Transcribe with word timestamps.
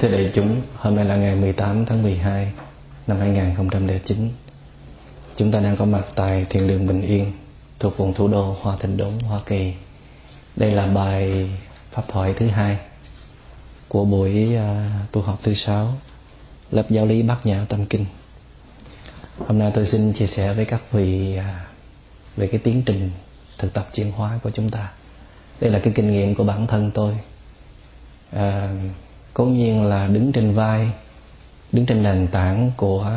Thưa 0.00 0.08
đại 0.08 0.30
chúng, 0.34 0.62
hôm 0.76 0.96
nay 0.96 1.04
là 1.04 1.16
ngày 1.16 1.34
18 1.34 1.86
tháng 1.86 2.02
12 2.02 2.52
năm 3.06 3.18
2009. 3.18 4.30
Chúng 5.36 5.52
ta 5.52 5.60
đang 5.60 5.76
có 5.76 5.84
mặt 5.84 6.04
tại 6.14 6.46
Thiền 6.50 6.68
đường 6.68 6.86
Bình 6.86 7.02
Yên 7.02 7.32
thuộc 7.78 7.96
vùng 7.96 8.14
thủ 8.14 8.28
đô 8.28 8.56
Hoa 8.60 8.76
Thịnh 8.80 8.96
Đốn, 8.96 9.18
Hoa 9.18 9.40
Kỳ. 9.46 9.72
Đây 10.56 10.70
là 10.70 10.86
bài 10.86 11.50
pháp 11.90 12.02
thoại 12.08 12.34
thứ 12.36 12.46
hai 12.46 12.78
của 13.88 14.04
buổi 14.04 14.56
uh, 14.56 15.12
tu 15.12 15.20
học 15.20 15.38
thứ 15.42 15.54
sáu 15.54 15.92
lớp 16.70 16.90
giáo 16.90 17.06
lý 17.06 17.22
Bát 17.22 17.46
Nhã 17.46 17.66
Tâm 17.68 17.86
Kinh. 17.86 18.06
Hôm 19.38 19.58
nay 19.58 19.72
tôi 19.74 19.86
xin 19.86 20.12
chia 20.12 20.26
sẻ 20.26 20.54
với 20.54 20.64
các 20.64 20.92
vị 20.92 21.38
uh, 21.38 21.44
về 22.36 22.46
cái 22.46 22.60
tiến 22.64 22.82
trình 22.86 23.10
thực 23.58 23.72
tập 23.72 23.88
chuyển 23.94 24.12
hóa 24.12 24.38
của 24.42 24.50
chúng 24.50 24.70
ta. 24.70 24.92
Đây 25.60 25.70
là 25.70 25.78
cái 25.78 25.92
kinh 25.96 26.12
nghiệm 26.12 26.34
của 26.34 26.44
bản 26.44 26.66
thân 26.66 26.90
tôi. 26.94 27.18
Uh, 28.36 28.40
cố 29.34 29.44
nhiên 29.44 29.84
là 29.84 30.06
đứng 30.06 30.32
trên 30.32 30.54
vai, 30.54 30.90
đứng 31.72 31.86
trên 31.86 32.02
nền 32.02 32.28
tảng 32.28 32.70
của 32.76 33.12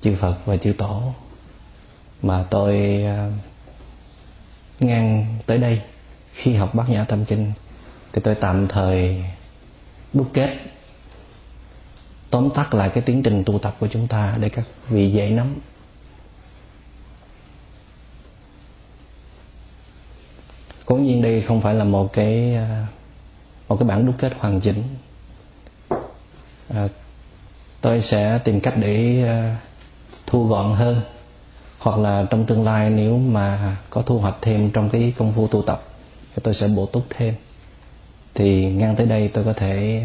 chư 0.00 0.14
Phật 0.20 0.36
và 0.44 0.56
chư 0.56 0.72
Tổ 0.72 1.02
mà 2.22 2.44
tôi 2.50 3.02
à, 3.04 3.30
ngang 4.80 5.26
tới 5.46 5.58
đây 5.58 5.82
khi 6.32 6.54
học 6.54 6.74
Bát 6.74 6.88
Nhã 6.88 7.04
Tâm 7.04 7.24
Kinh 7.24 7.52
thì 8.12 8.20
tôi 8.24 8.34
tạm 8.34 8.68
thời 8.68 9.24
đúc 10.12 10.30
kết, 10.32 10.58
tóm 12.30 12.50
tắt 12.54 12.74
lại 12.74 12.90
cái 12.94 13.02
tiến 13.02 13.22
trình 13.22 13.42
tu 13.46 13.58
tập 13.58 13.76
của 13.80 13.88
chúng 13.88 14.08
ta 14.08 14.36
để 14.40 14.48
các 14.48 14.64
vị 14.88 15.12
dễ 15.12 15.30
nắm. 15.30 15.54
Cố 20.86 20.96
nhiên 20.96 21.22
đây 21.22 21.42
không 21.42 21.60
phải 21.60 21.74
là 21.74 21.84
một 21.84 22.12
cái 22.12 22.54
à, 22.54 22.86
một 23.68 23.76
cái 23.76 23.88
bản 23.88 24.06
đúc 24.06 24.14
kết 24.18 24.32
hoàn 24.38 24.60
chỉnh. 24.60 24.82
À, 26.68 26.88
tôi 27.80 28.02
sẽ 28.02 28.38
tìm 28.44 28.60
cách 28.60 28.74
để 28.76 29.22
à, 29.26 29.56
thu 30.26 30.46
gọn 30.48 30.74
hơn. 30.74 31.00
Hoặc 31.78 31.98
là 31.98 32.26
trong 32.30 32.46
tương 32.46 32.64
lai 32.64 32.90
nếu 32.90 33.18
mà 33.18 33.76
có 33.90 34.02
thu 34.02 34.18
hoạch 34.18 34.36
thêm 34.40 34.70
trong 34.70 34.90
cái 34.90 35.12
công 35.18 35.32
phu 35.32 35.46
tu 35.46 35.62
tập 35.62 35.82
thì 36.34 36.42
tôi 36.42 36.54
sẽ 36.54 36.68
bổ 36.68 36.86
túc 36.86 37.06
thêm. 37.10 37.34
Thì 38.34 38.64
ngang 38.64 38.96
tới 38.96 39.06
đây 39.06 39.28
tôi 39.28 39.44
có 39.44 39.52
thể 39.52 40.02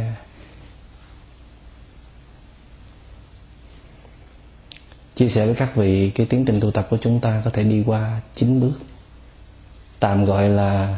chia 5.16 5.30
sẻ 5.30 5.46
với 5.46 5.56
các 5.56 5.76
vị 5.76 6.12
cái 6.16 6.26
tiến 6.26 6.46
trình 6.46 6.60
tu 6.60 6.72
tập 6.72 6.88
của 6.90 6.98
chúng 7.02 7.20
ta 7.20 7.42
có 7.46 7.52
thể 7.52 7.64
đi 7.64 7.84
qua 7.86 8.22
chín 8.36 8.60
bước. 8.60 8.74
Tạm 10.00 10.26
gọi 10.26 10.50
là 10.50 10.98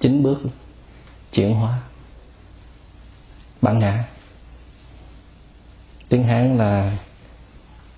chín 0.00 0.22
bước 0.22 0.42
chuyển 1.34 1.54
hóa. 1.54 1.80
Bản 3.62 3.78
ngã. 3.78 4.04
Tiếng 6.08 6.24
hán 6.24 6.58
là 6.58 6.98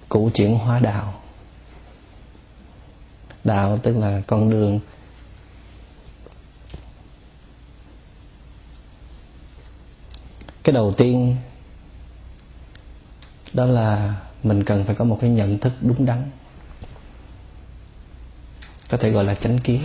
cụ 0.09 0.31
chuyển 0.35 0.59
hóa 0.59 0.79
đạo. 0.79 1.23
Đạo 3.45 3.79
tức 3.83 3.97
là 3.97 4.23
con 4.27 4.51
đường. 4.51 4.81
Cái 10.63 10.73
đầu 10.73 10.95
tiên 10.97 11.37
đó 13.53 13.65
là 13.65 14.15
mình 14.43 14.65
cần 14.65 14.85
phải 14.85 14.95
có 14.95 15.05
một 15.05 15.19
cái 15.21 15.31
nhận 15.31 15.59
thức 15.59 15.73
đúng 15.81 16.07
đắn. 16.07 16.31
Có 18.91 18.97
thể 18.97 19.11
gọi 19.11 19.25
là 19.25 19.35
chánh 19.35 19.59
kiến 19.59 19.83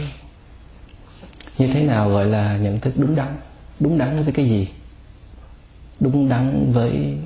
như 1.62 1.68
thế 1.74 1.84
nào 1.84 2.10
gọi 2.10 2.26
là 2.26 2.58
nhận 2.58 2.80
thức 2.80 2.94
đúng 2.98 3.16
đắn? 3.16 3.38
Đúng 3.80 3.98
đắn 3.98 4.24
với 4.24 4.34
cái 4.34 4.46
gì? 4.46 4.70
Đúng 6.00 6.30
đắn 6.30 6.72
với 6.74 7.18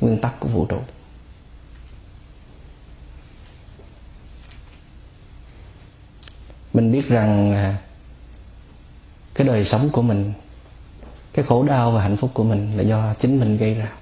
nguyên 0.00 0.20
tắc 0.20 0.40
của 0.40 0.48
vũ 0.48 0.66
trụ. 0.66 0.78
Mình 6.74 6.92
biết 6.92 7.08
rằng 7.08 7.52
à, 7.52 7.78
cái 9.34 9.46
đời 9.46 9.64
sống 9.64 9.90
của 9.92 10.02
mình, 10.02 10.32
cái 11.32 11.44
khổ 11.44 11.62
đau 11.62 11.92
và 11.92 12.02
hạnh 12.02 12.16
phúc 12.16 12.30
của 12.34 12.44
mình 12.44 12.76
là 12.76 12.82
do 12.82 13.14
chính 13.20 13.40
mình 13.40 13.56
gây 13.56 13.74
ra. 13.74 13.92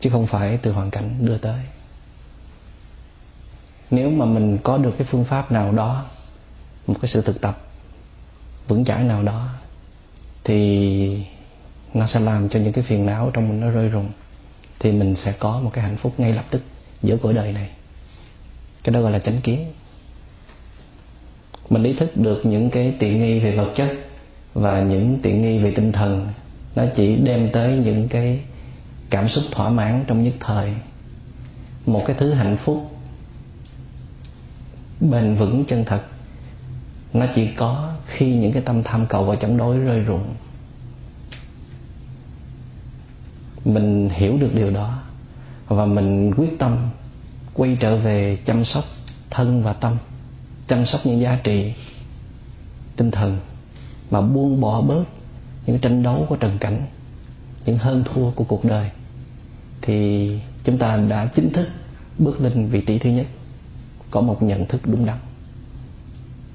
Chứ 0.00 0.10
không 0.10 0.26
phải 0.26 0.58
từ 0.62 0.72
hoàn 0.72 0.90
cảnh 0.90 1.26
đưa 1.26 1.38
tới. 1.38 1.60
Nếu 3.90 4.10
mà 4.10 4.24
mình 4.24 4.58
có 4.62 4.78
được 4.78 4.94
cái 4.98 5.06
phương 5.10 5.24
pháp 5.24 5.52
nào 5.52 5.72
đó 5.72 6.04
một 6.86 6.94
cái 7.02 7.08
sự 7.08 7.22
thực 7.22 7.40
tập 7.40 7.60
vững 8.68 8.84
chãi 8.84 9.04
nào 9.04 9.22
đó, 9.22 9.48
thì 10.44 11.24
nó 11.94 12.06
sẽ 12.06 12.20
làm 12.20 12.48
cho 12.48 12.60
những 12.60 12.72
cái 12.72 12.84
phiền 12.84 13.06
não 13.06 13.30
trong 13.34 13.48
mình 13.48 13.60
nó 13.60 13.70
rơi 13.70 13.88
rụng, 13.88 14.08
thì 14.78 14.92
mình 14.92 15.16
sẽ 15.16 15.32
có 15.32 15.60
một 15.60 15.70
cái 15.72 15.84
hạnh 15.84 15.96
phúc 15.96 16.14
ngay 16.18 16.32
lập 16.32 16.44
tức 16.50 16.62
giữa 17.02 17.16
cõi 17.16 17.34
đời 17.34 17.52
này. 17.52 17.70
Cái 18.84 18.92
đó 18.92 19.00
gọi 19.00 19.12
là 19.12 19.18
chánh 19.18 19.40
kiến. 19.40 19.72
Mình 21.70 21.82
ý 21.82 21.92
thức 21.92 22.16
được 22.16 22.46
những 22.46 22.70
cái 22.70 22.94
tiện 22.98 23.20
nghi 23.20 23.40
về 23.40 23.56
vật 23.56 23.72
chất 23.74 23.92
và 24.54 24.80
những 24.80 25.18
tiện 25.22 25.42
nghi 25.42 25.58
về 25.58 25.72
tinh 25.76 25.92
thần, 25.92 26.28
nó 26.74 26.84
chỉ 26.96 27.16
đem 27.16 27.50
tới 27.52 27.76
những 27.76 28.08
cái 28.08 28.40
cảm 29.10 29.28
xúc 29.28 29.44
thỏa 29.50 29.70
mãn 29.70 30.04
trong 30.06 30.24
nhất 30.24 30.34
thời. 30.40 30.74
Một 31.86 32.02
cái 32.06 32.16
thứ 32.18 32.32
hạnh 32.32 32.56
phúc 32.64 32.90
bền 35.00 35.34
vững 35.34 35.64
chân 35.64 35.84
thật 35.84 36.02
nó 37.12 37.26
chỉ 37.34 37.48
có 37.56 37.92
khi 38.06 38.34
những 38.34 38.52
cái 38.52 38.62
tâm 38.62 38.82
tham 38.82 39.06
cầu 39.06 39.24
và 39.24 39.36
chống 39.36 39.56
đối 39.56 39.78
rơi 39.78 40.00
rụng. 40.00 40.34
Mình 43.64 44.08
hiểu 44.12 44.38
được 44.38 44.54
điều 44.54 44.70
đó 44.70 44.98
và 45.68 45.86
mình 45.86 46.34
quyết 46.36 46.58
tâm 46.58 46.76
quay 47.54 47.76
trở 47.80 47.96
về 47.96 48.38
chăm 48.44 48.64
sóc 48.64 48.84
thân 49.30 49.62
và 49.62 49.72
tâm, 49.72 49.96
chăm 50.68 50.86
sóc 50.86 51.00
những 51.06 51.20
giá 51.20 51.38
trị 51.44 51.72
tinh 52.96 53.10
thần 53.10 53.40
mà 54.10 54.20
buông 54.20 54.60
bỏ 54.60 54.80
bớt 54.80 55.04
những 55.66 55.78
tranh 55.78 56.02
đấu 56.02 56.26
của 56.28 56.36
trần 56.36 56.58
cảnh, 56.58 56.82
những 57.64 57.78
hơn 57.78 58.04
thua 58.04 58.30
của 58.30 58.44
cuộc 58.44 58.64
đời. 58.64 58.90
Thì 59.82 60.28
chúng 60.64 60.78
ta 60.78 60.96
đã 60.96 61.26
chính 61.26 61.52
thức 61.52 61.68
bước 62.18 62.40
lên 62.40 62.66
vị 62.66 62.80
trí 62.80 62.98
thứ 62.98 63.10
nhất, 63.10 63.26
có 64.10 64.20
một 64.20 64.42
nhận 64.42 64.66
thức 64.66 64.80
đúng 64.84 65.06
đắn 65.06 65.16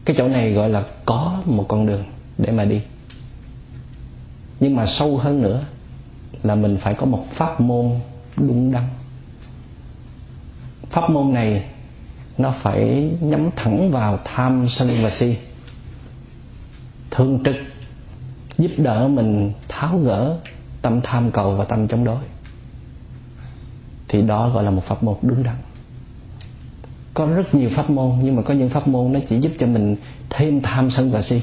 cái 0.07 0.15
chỗ 0.19 0.27
này 0.27 0.51
gọi 0.51 0.69
là 0.69 0.83
có 1.05 1.41
một 1.45 1.65
con 1.67 1.85
đường 1.85 2.03
để 2.37 2.51
mà 2.51 2.65
đi. 2.65 2.81
Nhưng 4.59 4.75
mà 4.75 4.85
sâu 4.85 5.17
hơn 5.17 5.41
nữa 5.41 5.63
là 6.43 6.55
mình 6.55 6.77
phải 6.77 6.93
có 6.93 7.05
một 7.05 7.25
pháp 7.31 7.61
môn 7.61 7.99
đúng 8.37 8.71
đắn. 8.71 8.83
Pháp 10.89 11.09
môn 11.09 11.33
này 11.33 11.65
nó 12.37 12.53
phải 12.61 13.11
nhắm 13.21 13.49
thẳng 13.55 13.91
vào 13.91 14.19
tham 14.25 14.67
sân 14.69 15.03
và 15.03 15.09
si 15.09 15.37
thường 17.11 17.43
trực, 17.45 17.55
giúp 18.57 18.71
đỡ 18.77 19.07
mình 19.07 19.53
tháo 19.67 19.97
gỡ 19.97 20.37
tâm 20.81 21.01
tham 21.03 21.31
cầu 21.31 21.55
và 21.55 21.65
tâm 21.65 21.87
chống 21.87 22.03
đối. 22.03 22.23
Thì 24.07 24.21
đó 24.21 24.49
gọi 24.49 24.63
là 24.63 24.71
một 24.71 24.83
pháp 24.83 25.03
môn 25.03 25.15
đúng 25.21 25.43
đắn 25.43 25.55
có 27.17 27.25
rất 27.25 27.55
nhiều 27.55 27.69
pháp 27.75 27.89
môn 27.89 28.11
nhưng 28.21 28.35
mà 28.35 28.41
có 28.41 28.53
những 28.53 28.69
pháp 28.69 28.87
môn 28.87 29.13
nó 29.13 29.19
chỉ 29.29 29.39
giúp 29.39 29.51
cho 29.59 29.67
mình 29.67 29.95
thêm 30.29 30.61
tham 30.61 30.91
sân 30.91 31.11
và 31.11 31.21
si. 31.21 31.41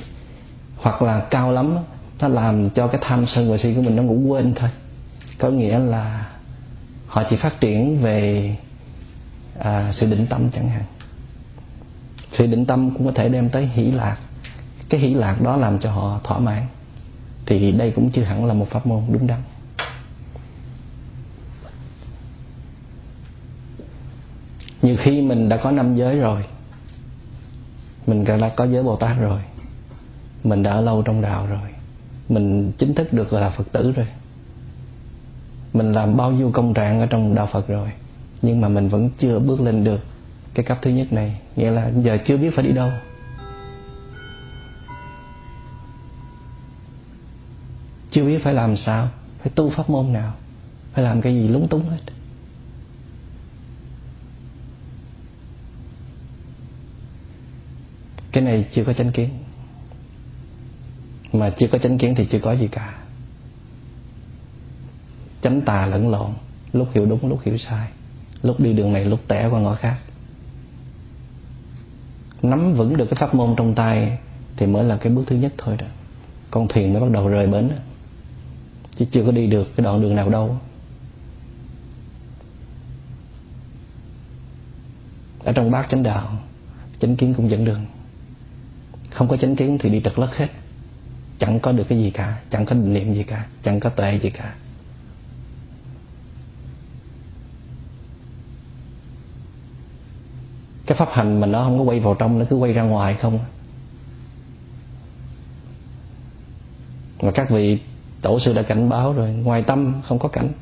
Hoặc 0.76 1.03
là 1.03 1.21
cao 1.21 1.53
lắm 1.53 1.76
nó 2.21 2.29
làm 2.29 2.71
cho 2.71 2.87
cái 2.87 3.00
tham 3.05 3.26
sân 3.26 3.50
và 3.50 3.59
si 3.59 3.75
của 3.75 3.82
mình 3.82 3.97
nó 3.97 4.03
ngủ 4.03 4.32
quên 4.32 4.53
thôi. 4.55 4.71
Có 5.38 5.49
nghĩa 5.49 5.79
là 5.79 6.26
họ 7.06 7.23
chỉ 7.31 7.37
phát 7.37 7.61
triển 7.61 7.99
về 8.03 8.56
à, 9.59 9.93
sự 9.93 10.11
định 10.11 10.26
tâm 10.26 10.50
chẳng 10.50 10.69
hạn. 10.69 10.85
Sự 12.32 12.47
định 12.47 12.67
tâm 12.67 12.91
cũng 12.91 13.06
có 13.06 13.12
thể 13.15 13.29
đem 13.29 13.49
tới 13.49 13.67
hỷ 13.67 13.91
lạc. 13.91 14.17
Cái 14.88 15.00
hỷ 15.00 15.15
lạc 15.15 15.43
đó 15.43 15.56
làm 15.56 15.79
cho 15.79 15.91
họ 15.91 16.20
thỏa 16.25 16.38
mãn. 16.38 16.67
Thì 17.47 17.73
đây 17.73 17.91
cũng 17.91 18.11
chưa 18.11 18.23
hẳn 18.23 18.44
là 18.44 18.55
một 18.55 18.67
pháp 18.70 18.87
môn 18.87 19.03
đúng 19.12 19.27
đắn. 19.27 19.41
Nhiều 24.85 24.97
khi 24.99 25.23
mình 25.23 25.49
đã 25.49 25.57
có 25.57 25.71
năm 25.71 25.95
giới 25.95 26.19
rồi, 26.19 26.45
mình 28.07 28.25
đã 28.25 28.49
có 28.57 28.65
giới 28.65 28.83
bồ 28.83 28.97
tát 28.97 29.21
rồi, 29.21 29.41
mình 30.45 30.63
đã 30.63 30.73
ở 30.73 30.81
lâu 30.81 31.03
trong 31.03 31.23
đạo 31.23 31.47
rồi, 31.47 31.69
mình 32.29 32.73
chính 32.79 32.95
thức 32.95 33.13
được 33.13 33.33
là 33.33 33.51
phật 33.51 33.73
tử 33.73 33.93
rồi. 33.93 34.07
Mình 35.73 35.93
làm 35.93 36.17
bao 36.17 36.31
nhiêu 36.31 36.51
công 36.51 36.75
trạng 36.75 37.01
ở 37.01 37.07
trong 37.07 37.35
đạo 37.35 37.49
phật 37.53 37.69
rồi, 37.69 37.89
nhưng 38.43 38.61
mà 38.61 38.69
mình 38.69 38.89
vẫn 38.89 39.11
chưa 39.19 39.39
bước 39.39 39.61
lên 39.61 39.85
được 39.85 40.01
cái 40.55 40.65
cấp 40.65 40.79
thứ 40.83 40.91
nhất 40.91 41.13
này. 41.13 41.41
Nghĩa 41.57 41.71
là 41.71 41.91
giờ 41.97 42.19
chưa 42.25 42.37
biết 42.37 42.51
phải 42.55 42.67
đi 42.67 42.73
đâu. 42.73 42.91
Chưa 48.11 48.25
biết 48.25 48.39
phải 48.45 48.55
làm 48.55 48.77
sao, 48.77 49.09
phải 49.43 49.53
tu 49.55 49.71
pháp 49.71 49.91
môn 49.91 50.13
nào, 50.13 50.33
phải 50.93 51.05
làm 51.05 51.21
cái 51.21 51.35
gì 51.35 51.49
lúng 51.49 51.69
túng 51.69 51.89
hết. 51.89 51.99
Cái 58.35 58.45
này 58.45 58.65
chưa 58.73 58.85
có 58.85 58.93
chánh 58.93 59.13
kiến. 59.13 59.29
Mà 61.33 61.51
chưa 61.59 61.67
có 61.73 61.79
chánh 61.79 61.99
kiến 61.99 62.15
thì 62.15 62.27
chưa 62.31 62.39
có 62.39 62.53
gì 62.53 62.69
cả. 62.69 62.95
Chánh 65.43 65.61
tà 65.61 65.87
lẫn 65.87 66.09
lộn, 66.09 66.31
lúc 66.73 66.89
hiểu 66.95 67.07
đúng, 67.07 67.29
lúc 67.29 67.41
hiểu 67.45 67.59
sai. 67.59 67.89
Lúc 68.43 68.61
đi 68.61 68.73
đường 68.73 68.93
này, 68.93 69.05
lúc 69.05 69.21
tẻ 69.29 69.49
qua 69.49 69.61
ngõ 69.61 69.75
khác. 69.75 69.99
Nắm 72.43 72.75
vững 72.75 72.97
được 72.97 73.07
cái 73.11 73.17
pháp 73.21 73.35
môn 73.35 73.55
trong 73.57 73.75
tay 73.75 74.19
thì 74.57 74.67
mới 74.67 74.85
là 74.85 74.97
cái 74.97 75.13
bước 75.13 75.25
thứ 75.27 75.37
nhất 75.37 75.53
thôi 75.59 75.77
đó. 75.79 75.87
Con 76.51 76.69
thuyền 76.69 76.93
mới 76.93 77.03
bắt 77.03 77.11
đầu 77.11 77.29
rời 77.29 77.47
bến 77.47 77.69
đó. 77.69 77.77
chứ 78.97 79.05
chưa 79.11 79.25
có 79.25 79.33
đi 79.33 79.47
được 79.47 79.77
cái 79.77 79.85
đoạn 79.85 80.03
đường 80.03 80.17
nào 80.17 80.31
đâu. 80.31 80.59
Ở 85.45 85.53
trong 85.53 85.71
bát 85.71 85.87
chánh 85.91 86.03
đạo, 86.03 86.33
chánh 86.99 87.17
kiến 87.17 87.35
cũng 87.35 87.51
dẫn 87.51 87.65
đường 87.65 87.81
không 89.15 89.29
có 89.29 89.37
chánh 89.37 89.57
kiến 89.57 89.79
thì 89.81 89.91
đi 89.91 90.01
trật 90.05 90.19
lất 90.19 90.37
hết. 90.37 90.49
Chẳng 91.39 91.61
có 91.61 91.73
được 91.73 91.85
cái 91.89 91.99
gì 91.99 92.11
cả, 92.11 92.39
chẳng 92.51 92.67
có 92.67 92.75
định 92.75 92.93
niệm 92.93 93.13
gì 93.13 93.23
cả, 93.23 93.47
chẳng 93.63 93.81
có 93.81 93.91
tuệ 93.91 94.19
gì 94.23 94.31
cả. 94.31 94.55
Cái 100.87 100.99
pháp 100.99 101.09
hành 101.13 101.41
mà 101.41 101.47
nó 101.47 101.65
không 101.65 101.79
có 101.79 101.85
quay 101.85 102.01
vào 102.01 102.15
trong, 102.15 102.39
nó 102.39 102.45
cứ 102.51 102.57
quay 102.57 102.73
ra 102.73 102.83
ngoài 102.83 103.15
không 103.15 103.39
à. 103.39 103.47
mà 107.23 107.31
các 107.31 107.51
vị 107.51 107.79
tổ 108.23 108.41
sư 108.41 108.53
đã 108.53 108.63
cảnh 108.63 108.89
báo 108.89 109.13
rồi, 109.13 109.33
ngoài 109.33 109.63
tâm 109.63 109.95
không 110.05 110.19
có 110.19 110.29
cảnh, 110.29 110.53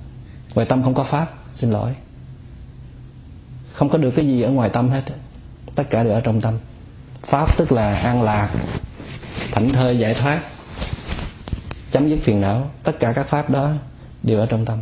ngoài 0.55 0.67
tâm 0.71 0.83
không 0.83 0.95
có 0.95 1.05
pháp, 1.05 1.35
xin 1.55 1.71
lỗi. 1.71 1.95
Không 3.73 3.89
có 3.89 3.99
được 3.99 4.11
cái 4.17 4.27
gì 4.27 4.43
ở 4.43 4.51
ngoài 4.51 4.71
tâm 4.73 4.91
hết 4.91 5.03
tất 5.75 5.91
cả 5.91 6.03
đều 6.03 6.13
ở 6.13 6.21
trong 6.21 6.41
tâm 6.41 6.59
pháp, 7.23 7.57
tức 7.59 7.73
là 7.73 7.95
an 7.95 8.23
lạc, 8.23 8.51
thảnh 9.53 9.73
thơi, 9.73 9.99
giải 9.99 10.15
thoát, 10.15 10.43
chấm 11.91 12.09
dứt 12.09 12.19
phiền 12.23 12.41
não. 12.41 12.71
Tất 12.83 13.01
cả 13.01 13.13
các 13.13 13.27
pháp 13.27 13.51
đó 13.51 13.73
đều 14.23 14.41
ở 14.41 14.47
trong 14.47 14.65
tâm. 14.65 14.79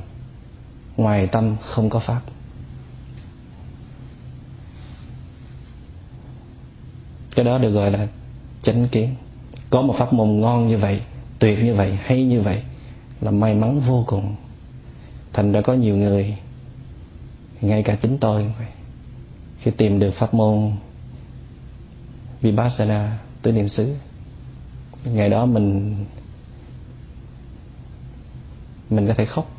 Ngoài 0.97 1.27
tâm 1.27 1.57
không 1.63 1.91
có 1.91 1.99
pháp. 1.99 2.21
Cái 7.37 7.45
đó 7.45 7.59
được 7.59 7.71
gọi 7.71 7.91
là 7.91 8.07
chánh 8.63 8.89
kiến. 8.89 9.15
Có 9.71 9.83
một 9.83 9.95
pháp 9.99 10.13
môn 10.13 10.41
ngon 10.41 10.69
như 10.69 10.79
vậy, 10.79 11.01
tuyệt 11.39 11.59
như 11.65 11.75
vậy, 11.75 11.99
hay 12.03 12.25
như 12.25 12.41
vậy, 12.41 12.63
là 13.21 13.31
may 13.31 13.55
mắn 13.55 13.81
vô 13.81 14.05
cùng. 14.07 14.37
Thành 15.33 15.53
ra 15.53 15.61
có 15.61 15.73
nhiều 15.73 15.97
người, 15.97 16.37
ngay 17.61 17.83
cả 17.83 17.95
chính 17.95 18.19
tôi 18.19 18.53
khi 19.59 19.71
tìm 19.71 20.01
được 20.01 20.15
pháp 20.15 20.35
môn 20.35 20.73
vipassana 22.41 23.19
tới 23.43 23.53
niệm 23.53 23.69
xứ. 23.69 23.95
Ngày 25.05 25.31
đó 25.31 25.47
mình 25.47 25.97
mình 28.91 29.09
có 29.09 29.15
thể 29.15 29.25
khóc. 29.25 29.51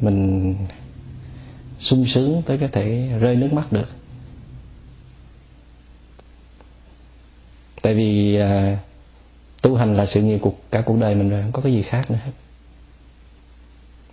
Mình 0.00 0.54
sung 1.80 2.06
sướng 2.06 2.42
tới 2.46 2.58
có 2.58 2.68
thể 2.72 3.12
rơi 3.20 3.36
nước 3.36 3.52
mắt 3.52 3.72
được. 3.72 3.88
Tại 7.82 7.94
vì 7.94 8.36
à, 8.36 8.78
tu 9.62 9.76
hành 9.76 9.96
là 9.96 10.06
sự 10.06 10.22
nghiệp 10.22 10.38
cuộc 10.42 10.60
cả 10.70 10.82
cuộc 10.86 10.98
đời 10.98 11.14
mình 11.14 11.30
rồi 11.30 11.42
không 11.42 11.52
có 11.52 11.62
cái 11.62 11.72
gì 11.72 11.82
khác 11.82 12.10
nữa 12.10 12.18
hết. 12.24 12.32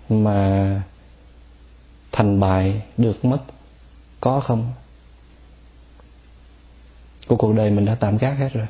Mà 0.10 0.82
thành 2.12 2.40
bại 2.40 2.82
được 2.98 3.26
mất 3.26 3.40
có 4.22 4.40
không? 4.40 4.74
Của 7.28 7.36
cuộc 7.36 7.54
đời 7.54 7.72
mình 7.72 7.86
đã 7.86 7.96
tạm 7.96 8.18
gác 8.18 8.38
hết 8.38 8.54
rồi. 8.54 8.68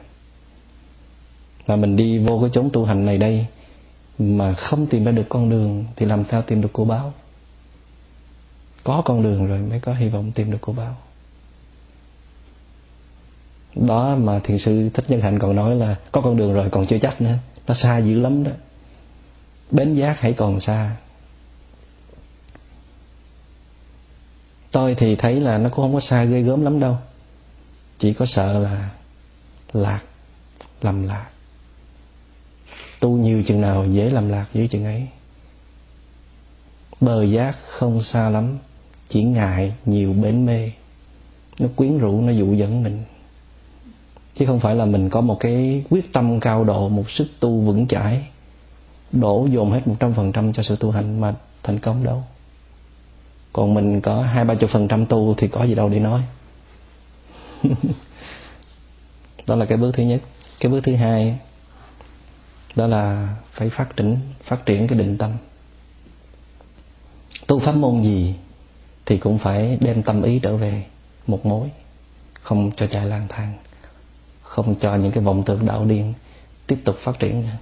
Mà 1.68 1.76
mình 1.76 1.96
đi 1.96 2.18
vô 2.18 2.40
cái 2.42 2.50
chốn 2.54 2.70
tu 2.74 2.86
hành 2.86 3.06
này 3.06 3.18
đây, 3.18 3.46
mà 4.20 4.54
không 4.54 4.88
tìm 4.88 5.06
ra 5.06 5.12
được 5.12 5.26
con 5.30 5.50
đường, 5.50 5.86
thì 5.96 6.06
làm 6.06 6.24
sao 6.26 6.42
tìm 6.42 6.62
được 6.62 6.70
cô 6.74 6.86
báo? 6.86 7.14
Có 8.84 9.02
con 9.06 9.24
đường 9.24 9.48
rồi 9.48 9.60
mới 9.60 9.80
có 9.80 9.94
hy 9.94 10.10
vọng 10.10 10.32
tìm 10.32 10.52
được 10.52 10.58
cô 10.62 10.74
báo. 10.74 10.96
Đó 13.76 14.16
mà 14.16 14.40
thiền 14.40 14.58
sư 14.58 14.90
thích 14.94 15.06
nhân 15.08 15.22
hạnh 15.22 15.40
còn 15.40 15.56
nói 15.56 15.76
là 15.76 15.96
có 16.12 16.22
con 16.22 16.38
đường 16.38 16.54
rồi 16.54 16.70
còn 16.70 16.86
chưa 16.88 16.98
chắc 17.02 17.22
nữa. 17.22 17.38
Nó 17.68 17.74
xa 17.74 17.98
dữ 17.98 18.20
lắm 18.20 18.44
đó. 18.44 18.52
Bến 19.72 19.96
giác 19.96 20.20
hãy 20.20 20.34
còn 20.34 20.60
xa. 20.60 20.96
Tôi 24.72 24.96
thì 24.96 25.16
thấy 25.16 25.40
là 25.40 25.58
nó 25.58 25.70
cũng 25.70 25.86
không 25.86 25.94
có 25.94 26.00
xa 26.00 26.24
ghê 26.24 26.42
gớm 26.42 26.62
lắm 26.62 26.80
đâu 26.80 26.98
chỉ 28.00 28.14
có 28.14 28.26
sợ 28.26 28.60
là 28.60 28.90
lạc, 29.74 30.02
lầm 30.82 31.08
lạc. 31.08 31.26
Tu 33.00 33.18
nhiều 33.18 33.44
chừng 33.44 33.62
nào 33.62 33.86
dễ 33.86 34.10
làm 34.10 34.30
lạc 34.30 34.46
dưới 34.54 34.68
chừng 34.68 34.86
ấy. 34.86 35.08
Bờ 37.02 37.24
giác 37.24 37.56
không 37.70 38.04
xa 38.04 38.30
lắm, 38.30 38.58
chỉ 39.10 39.24
ngại 39.24 39.74
nhiều 39.86 40.14
bến 40.14 40.46
mê. 40.46 40.72
Nó 41.60 41.68
quyến 41.76 41.98
rũ, 41.98 42.22
nó 42.22 42.32
dụ 42.32 42.54
dẫn 42.54 42.84
mình. 42.84 43.04
Chứ 44.36 44.46
không 44.46 44.60
phải 44.60 44.76
là 44.76 44.86
mình 44.86 45.10
có 45.10 45.22
một 45.22 45.38
cái 45.40 45.84
quyết 45.90 46.14
tâm 46.14 46.40
cao 46.40 46.64
độ, 46.64 46.90
một 46.90 47.10
sức 47.10 47.28
tu 47.40 47.62
vững 47.62 47.88
chãi, 47.88 48.28
đổ 49.12 49.48
dồn 49.52 49.72
hết 49.72 49.88
một 49.88 49.96
trăm 50.00 50.14
phần 50.14 50.32
trăm 50.32 50.54
cho 50.54 50.64
sự 50.64 50.76
tu 50.76 50.92
hành 50.92 51.22
mà 51.22 51.34
thành 51.64 51.80
công 51.80 52.04
đâu. 52.04 52.24
Còn 53.54 53.74
mình 53.74 54.02
có 54.02 54.24
hai 54.24 54.46
ba 54.46 54.56
chục 54.56 54.70
phần 54.70 54.88
trăm 54.88 55.06
tu 55.06 55.34
thì 55.38 55.48
có 55.48 55.64
gì 55.64 55.76
đâu 55.76 55.90
để 55.90 56.00
nói. 56.00 56.22
đó 59.48 59.56
là 59.56 59.66
cái 59.66 59.78
bước 59.78 59.92
thứ 59.94 60.04
nhất. 60.04 60.22
Cái 60.60 60.72
bước 60.72 60.82
thứ 60.84 60.96
hai, 60.96 61.38
đó 62.76 62.88
là 62.88 63.36
phải 63.52 63.70
phát 63.70 63.96
triển 63.96 64.18
phát 64.44 64.66
triển 64.66 64.88
cái 64.88 65.00
định 65.00 65.18
tâm. 65.18 65.32
Tu 67.48 67.60
pháp 67.60 67.76
môn 67.76 68.02
gì 68.02 68.36
thì 69.06 69.18
cũng 69.18 69.38
phải 69.38 69.78
đem 69.82 70.04
tâm 70.04 70.22
ý 70.22 70.40
trở 70.40 70.58
về 70.58 70.84
một 71.28 71.46
mối, 71.46 71.70
không 72.42 72.72
cho 72.78 72.88
chạy 72.88 73.06
lang 73.06 73.28
thang, 73.30 73.54
không 74.42 74.76
cho 74.80 74.96
những 74.96 75.12
cái 75.12 75.24
vọng 75.24 75.44
tưởng 75.46 75.66
đạo 75.66 75.86
điên 75.86 76.14
tiếp 76.68 76.78
tục 76.86 76.96
phát 77.04 77.20
triển 77.20 77.42
nữa. 77.42 77.58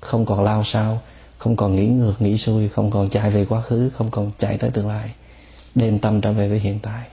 Không 0.00 0.26
còn 0.26 0.44
lao 0.44 0.64
sao, 0.64 1.02
không 1.38 1.56
còn 1.56 1.76
nghĩ 1.76 1.86
ngược, 1.86 2.14
nghĩ 2.18 2.38
xuôi, 2.38 2.68
không 2.68 2.90
còn 2.90 3.08
chạy 3.08 3.30
về 3.30 3.44
quá 3.44 3.60
khứ, 3.60 3.90
không 3.90 4.10
còn 4.10 4.30
chạy 4.38 4.58
tới 4.58 4.70
tương 4.70 4.88
lai. 4.88 5.10
Đem 5.74 5.98
tâm 5.98 6.20
trở 6.20 6.32
về 6.32 6.48
với 6.48 6.58
hiện 6.58 6.78
tại 6.82 7.06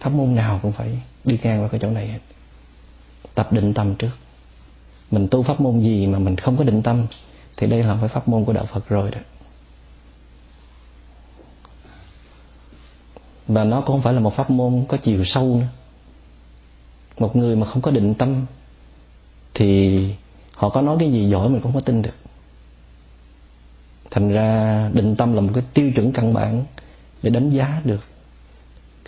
pháp 0.00 0.10
môn 0.10 0.34
nào 0.34 0.58
cũng 0.62 0.72
phải 0.72 0.98
đi 1.24 1.38
ngang 1.42 1.62
qua 1.62 1.68
cái 1.68 1.80
chỗ 1.80 1.90
này 1.90 2.06
hết. 2.06 2.18
Tập 3.34 3.52
định 3.52 3.74
tâm 3.74 3.94
trước. 3.94 4.10
Mình 5.10 5.28
tu 5.30 5.42
pháp 5.42 5.60
môn 5.60 5.80
gì 5.80 6.06
mà 6.06 6.18
mình 6.18 6.36
không 6.36 6.56
có 6.56 6.64
định 6.64 6.82
tâm, 6.82 7.06
thì 7.56 7.66
đây 7.66 7.82
là 7.82 7.96
phải 8.00 8.08
pháp 8.08 8.28
môn 8.28 8.44
của 8.44 8.52
đạo 8.52 8.66
Phật 8.66 8.88
rồi 8.88 9.10
đó. 9.10 9.18
Và 13.46 13.64
nó 13.64 13.80
cũng 13.80 13.86
không 13.86 14.02
phải 14.02 14.12
là 14.12 14.20
một 14.20 14.34
pháp 14.36 14.50
môn 14.50 14.84
có 14.88 14.96
chiều 14.96 15.24
sâu 15.24 15.56
nữa. 15.56 15.66
Một 17.18 17.36
người 17.36 17.56
mà 17.56 17.66
không 17.66 17.82
có 17.82 17.90
định 17.90 18.14
tâm, 18.14 18.46
thì 19.54 20.14
họ 20.52 20.68
có 20.68 20.82
nói 20.82 20.96
cái 21.00 21.12
gì 21.12 21.28
giỏi 21.28 21.48
mình 21.48 21.60
cũng 21.60 21.72
không 21.72 21.80
có 21.80 21.86
tin 21.86 22.02
được. 22.02 22.14
Thành 24.10 24.28
ra 24.28 24.90
định 24.92 25.16
tâm 25.16 25.32
là 25.32 25.40
một 25.40 25.50
cái 25.54 25.64
tiêu 25.74 25.92
chuẩn 25.94 26.12
căn 26.12 26.34
bản 26.34 26.64
để 27.22 27.30
đánh 27.30 27.50
giá 27.50 27.80
được 27.84 28.04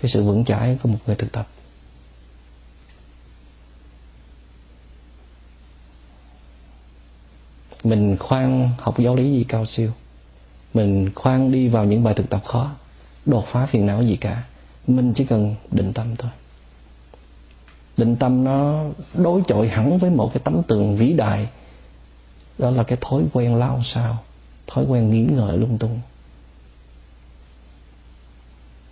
cái 0.03 0.11
sự 0.11 0.23
vững 0.23 0.45
chãi 0.45 0.79
của 0.83 0.89
một 0.89 0.99
người 1.07 1.17
thực 1.17 1.33
tập. 1.33 1.49
Mình 7.85 8.17
khoan 8.21 8.71
học 8.79 8.99
giáo 8.99 9.17
lý 9.17 9.31
gì 9.31 9.45
cao 9.49 9.67
siêu. 9.67 9.91
Mình 10.75 11.11
khoan 11.15 11.53
đi 11.53 11.69
vào 11.69 11.85
những 11.85 12.05
bài 12.05 12.15
thực 12.15 12.31
tập 12.31 12.43
khó, 12.45 12.71
đột 13.27 13.45
phá 13.53 13.67
phiền 13.67 13.87
não 13.87 14.03
gì 14.03 14.17
cả. 14.17 14.43
Mình 14.87 15.13
chỉ 15.15 15.25
cần 15.25 15.55
định 15.71 15.93
tâm 15.93 16.17
thôi. 16.17 16.31
Định 17.97 18.17
tâm 18.17 18.45
nó 18.45 18.85
đối 19.15 19.43
chọi 19.47 19.69
hẳn 19.69 19.99
với 19.99 20.11
một 20.11 20.31
cái 20.35 20.41
tấm 20.45 20.63
tường 20.63 20.97
vĩ 20.97 21.13
đại. 21.13 21.49
Đó 22.59 22.71
là 22.71 22.83
cái 22.83 22.99
thói 23.01 23.23
quen 23.33 23.57
lao 23.57 23.83
sao 23.95 24.19
thói 24.67 24.85
quen 24.85 25.11
nghĩ 25.11 25.25
ngợi 25.25 25.59
lung 25.59 25.79
tung 25.79 26.01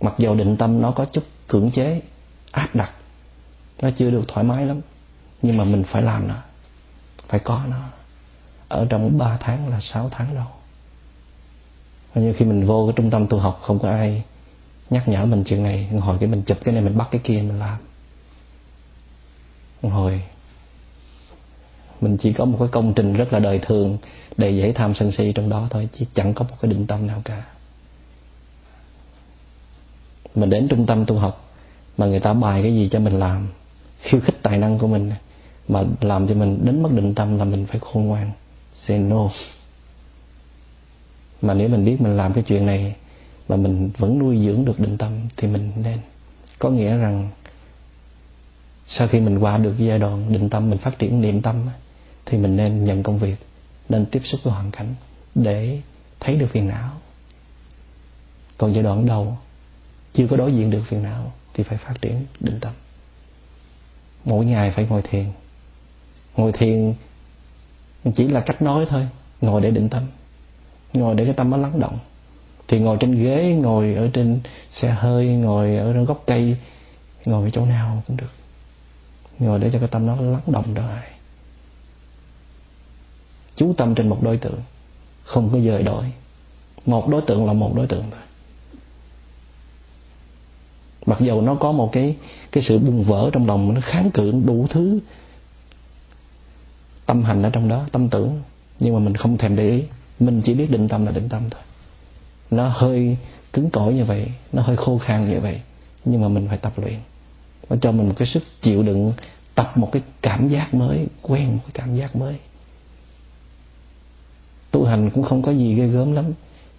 mặc 0.01 0.13
dù 0.17 0.35
định 0.35 0.57
tâm 0.57 0.81
nó 0.81 0.91
có 0.91 1.05
chút 1.05 1.23
cưỡng 1.47 1.71
chế, 1.71 2.01
áp 2.51 2.75
đặt, 2.75 2.91
nó 3.81 3.89
chưa 3.97 4.11
được 4.11 4.27
thoải 4.27 4.43
mái 4.43 4.65
lắm, 4.65 4.81
nhưng 5.41 5.57
mà 5.57 5.63
mình 5.63 5.83
phải 5.83 6.01
làm 6.01 6.27
nó, 6.27 6.35
phải 7.27 7.39
có 7.39 7.61
nó. 7.69 7.89
Ở 8.67 8.87
trong 8.89 9.17
3 9.17 9.37
tháng 9.37 9.69
là 9.69 9.79
6 9.81 10.09
tháng 10.11 10.35
đâu 10.35 10.45
như 12.15 12.33
khi 12.33 12.45
mình 12.45 12.65
vô 12.65 12.87
cái 12.87 12.93
trung 12.95 13.09
tâm 13.09 13.27
tu 13.27 13.37
học, 13.37 13.59
không 13.61 13.79
có 13.79 13.89
ai 13.89 14.23
nhắc 14.89 15.07
nhở 15.07 15.25
mình 15.25 15.43
chuyện 15.43 15.63
này 15.63 15.87
hồi 15.87 16.17
cái 16.19 16.29
mình 16.29 16.41
chụp 16.41 16.57
cái 16.63 16.73
này, 16.73 16.83
mình 16.83 16.97
bắt 16.97 17.07
cái 17.11 17.21
kia, 17.23 17.35
mình 17.35 17.59
làm. 17.59 17.77
Hồi, 19.81 20.21
mình 22.01 22.17
chỉ 22.17 22.33
có 22.33 22.45
một 22.45 22.57
cái 22.59 22.67
công 22.67 22.93
trình 22.93 23.13
rất 23.13 23.33
là 23.33 23.39
đời 23.39 23.59
thường, 23.59 23.97
đầy 24.37 24.57
dễ 24.57 24.71
tham 24.71 24.95
sân 24.95 25.11
si 25.11 25.31
trong 25.35 25.49
đó 25.49 25.67
thôi, 25.69 25.89
chứ 25.91 26.05
chẳng 26.13 26.33
có 26.33 26.45
một 26.49 26.55
cái 26.61 26.71
định 26.71 26.87
tâm 26.87 27.07
nào 27.07 27.21
cả 27.25 27.43
mình 30.35 30.49
đến 30.49 30.67
trung 30.67 30.85
tâm 30.85 31.05
tu 31.05 31.15
học, 31.15 31.51
mà 31.97 32.05
người 32.05 32.19
ta 32.19 32.33
bài 32.33 32.61
cái 32.61 32.73
gì 32.73 32.89
cho 32.91 32.99
mình 32.99 33.19
làm, 33.19 33.47
khiêu 33.99 34.21
khích 34.21 34.43
tài 34.43 34.57
năng 34.57 34.79
của 34.79 34.87
mình, 34.87 35.11
mà 35.67 35.83
làm 36.01 36.27
cho 36.27 36.35
mình 36.35 36.59
đến 36.65 36.83
mất 36.83 36.89
định 36.91 37.15
tâm 37.15 37.37
là 37.37 37.45
mình 37.45 37.65
phải 37.65 37.79
khôn 37.79 38.05
ngoan, 38.05 38.31
say 38.75 38.99
no. 38.99 39.29
Mà 41.41 41.53
nếu 41.53 41.69
mình 41.69 41.85
biết 41.85 42.01
mình 42.01 42.17
làm 42.17 42.33
cái 42.33 42.43
chuyện 42.43 42.65
này 42.65 42.95
mà 43.49 43.55
mình 43.55 43.89
vẫn 43.97 44.19
nuôi 44.19 44.45
dưỡng 44.45 44.65
được 44.65 44.79
định 44.79 44.97
tâm 44.97 45.11
thì 45.37 45.47
mình 45.47 45.71
nên. 45.75 45.97
Có 46.59 46.69
nghĩa 46.69 46.97
rằng 46.97 47.29
sau 48.87 49.07
khi 49.07 49.19
mình 49.19 49.39
qua 49.39 49.57
được 49.57 49.73
giai 49.77 49.99
đoạn 49.99 50.33
định 50.33 50.49
tâm, 50.49 50.69
mình 50.69 50.79
phát 50.79 50.99
triển 50.99 51.21
niệm 51.21 51.41
tâm 51.41 51.55
thì 52.25 52.37
mình 52.37 52.55
nên 52.55 52.83
nhận 52.83 53.03
công 53.03 53.19
việc, 53.19 53.35
nên 53.89 54.05
tiếp 54.05 54.21
xúc 54.23 54.39
với 54.43 54.53
hoàn 54.53 54.71
cảnh 54.71 54.87
để 55.35 55.81
thấy 56.19 56.35
được 56.35 56.47
phiền 56.51 56.67
não. 56.67 56.91
Còn 58.57 58.73
giai 58.73 58.83
đoạn 58.83 59.05
đầu 59.05 59.37
chưa 60.13 60.27
có 60.27 60.37
đối 60.37 60.53
diện 60.53 60.69
được 60.69 60.81
phiền 60.87 61.03
não, 61.03 61.31
thì 61.53 61.63
phải 61.63 61.77
phát 61.77 61.93
triển 62.01 62.25
định 62.39 62.59
tâm. 62.59 62.73
Mỗi 64.25 64.45
ngày 64.45 64.71
phải 64.71 64.87
ngồi 64.89 65.01
thiền. 65.01 65.25
Ngồi 66.37 66.51
thiền 66.51 66.93
chỉ 68.15 68.27
là 68.27 68.41
cách 68.41 68.61
nói 68.61 68.85
thôi, 68.89 69.07
ngồi 69.41 69.61
để 69.61 69.71
định 69.71 69.89
tâm. 69.89 70.03
Ngồi 70.93 71.15
để 71.15 71.25
cái 71.25 71.33
tâm 71.33 71.49
nó 71.49 71.57
lắng 71.57 71.79
động. 71.79 71.99
Thì 72.67 72.79
ngồi 72.79 72.97
trên 72.99 73.23
ghế, 73.23 73.55
ngồi 73.61 73.93
ở 73.93 74.09
trên 74.13 74.39
xe 74.71 74.89
hơi, 74.89 75.25
ngồi 75.27 75.77
ở 75.77 75.93
trên 75.93 76.05
gốc 76.05 76.23
cây, 76.27 76.57
ngồi 77.25 77.43
ở 77.43 77.49
chỗ 77.49 77.65
nào 77.65 78.03
cũng 78.07 78.17
được. 78.17 78.31
Ngồi 79.39 79.59
để 79.59 79.69
cho 79.73 79.79
cái 79.79 79.87
tâm 79.87 80.05
nó 80.05 80.15
lắng 80.15 80.41
động 80.47 80.75
lại 80.75 81.07
chú 83.55 83.73
tâm 83.77 83.95
trên 83.95 84.09
một 84.09 84.19
đối 84.23 84.37
tượng, 84.37 84.59
không 85.23 85.49
có 85.53 85.59
dời 85.59 85.83
đổi. 85.83 86.05
Một 86.85 87.09
đối 87.09 87.21
tượng 87.21 87.45
là 87.45 87.53
một 87.53 87.73
đối 87.75 87.87
tượng 87.87 88.03
thôi 88.11 88.21
mặc 91.05 91.21
dầu 91.21 91.41
nó 91.41 91.55
có 91.55 91.71
một 91.71 91.89
cái 91.91 92.15
cái 92.51 92.63
sự 92.63 92.79
bùng 92.79 93.03
vỡ 93.03 93.29
trong 93.33 93.47
lòng, 93.47 93.73
nó 93.73 93.81
kháng 93.83 94.11
cự 94.11 94.31
đủ 94.45 94.67
thứ 94.69 94.99
tâm 97.05 97.23
hành 97.23 97.43
ở 97.43 97.49
trong 97.49 97.67
đó, 97.67 97.85
tâm 97.91 98.09
tưởng. 98.09 98.41
Nhưng 98.79 98.93
mà 98.93 98.99
mình 98.99 99.15
không 99.15 99.37
thèm 99.37 99.55
để 99.55 99.69
ý. 99.69 99.83
Mình 100.19 100.41
chỉ 100.41 100.53
biết 100.53 100.71
định 100.71 100.87
tâm 100.87 101.05
là 101.05 101.11
định 101.11 101.29
tâm 101.29 101.49
thôi. 101.49 101.61
Nó 102.51 102.67
hơi 102.67 103.17
cứng 103.53 103.69
cỏi 103.69 103.93
như 103.93 104.05
vậy, 104.05 104.31
nó 104.53 104.61
hơi 104.61 104.77
khô 104.77 104.97
khan 104.97 105.29
như 105.29 105.39
vậy, 105.39 105.61
nhưng 106.05 106.21
mà 106.21 106.27
mình 106.27 106.47
phải 106.47 106.57
tập 106.57 106.73
luyện. 106.75 106.99
Nó 107.69 107.75
cho 107.81 107.91
mình 107.91 108.07
một 108.07 108.13
cái 108.17 108.27
sức 108.27 108.43
chịu 108.61 108.83
đựng, 108.83 109.13
tập 109.55 109.71
một 109.75 109.89
cái 109.91 110.01
cảm 110.21 110.47
giác 110.47 110.73
mới, 110.73 111.07
quen 111.21 111.51
một 111.51 111.59
cái 111.63 111.71
cảm 111.73 111.95
giác 111.95 112.15
mới. 112.15 112.35
Tu 114.71 114.85
hành 114.85 115.09
cũng 115.09 115.23
không 115.23 115.41
có 115.41 115.51
gì 115.51 115.75
ghê 115.75 115.87
gớm 115.87 116.11
lắm. 116.11 116.25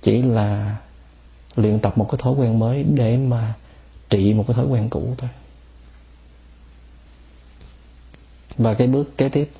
Chỉ 0.02 0.22
là 0.22 0.76
luyện 1.56 1.78
tập 1.78 1.98
một 1.98 2.08
cái 2.10 2.18
thói 2.22 2.32
quen 2.32 2.58
mới 2.58 2.82
để 2.82 3.16
mà 3.16 3.54
trị 4.12 4.34
một 4.34 4.44
cái 4.48 4.54
thói 4.54 4.66
quen 4.66 4.88
cũ 4.90 5.14
thôi. 5.18 5.30
Và 8.56 8.74
cái 8.74 8.86
bước 8.86 9.16
kế 9.16 9.28
tiếp 9.28 9.50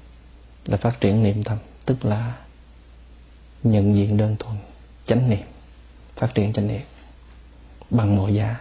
là 0.66 0.76
phát 0.76 1.00
triển 1.00 1.23
niệm 1.23 1.42
tâm, 1.42 1.59
tức 1.85 2.04
là 2.04 2.37
nhận 3.62 3.97
diện 3.97 4.16
đơn 4.16 4.37
thuần 4.38 4.56
chánh 5.06 5.30
niệm, 5.30 5.47
phát 6.16 6.35
triển 6.35 6.52
chánh 6.52 6.66
niệm 6.66 6.80
bằng 7.90 8.16
mọi 8.16 8.35
giá. 8.35 8.56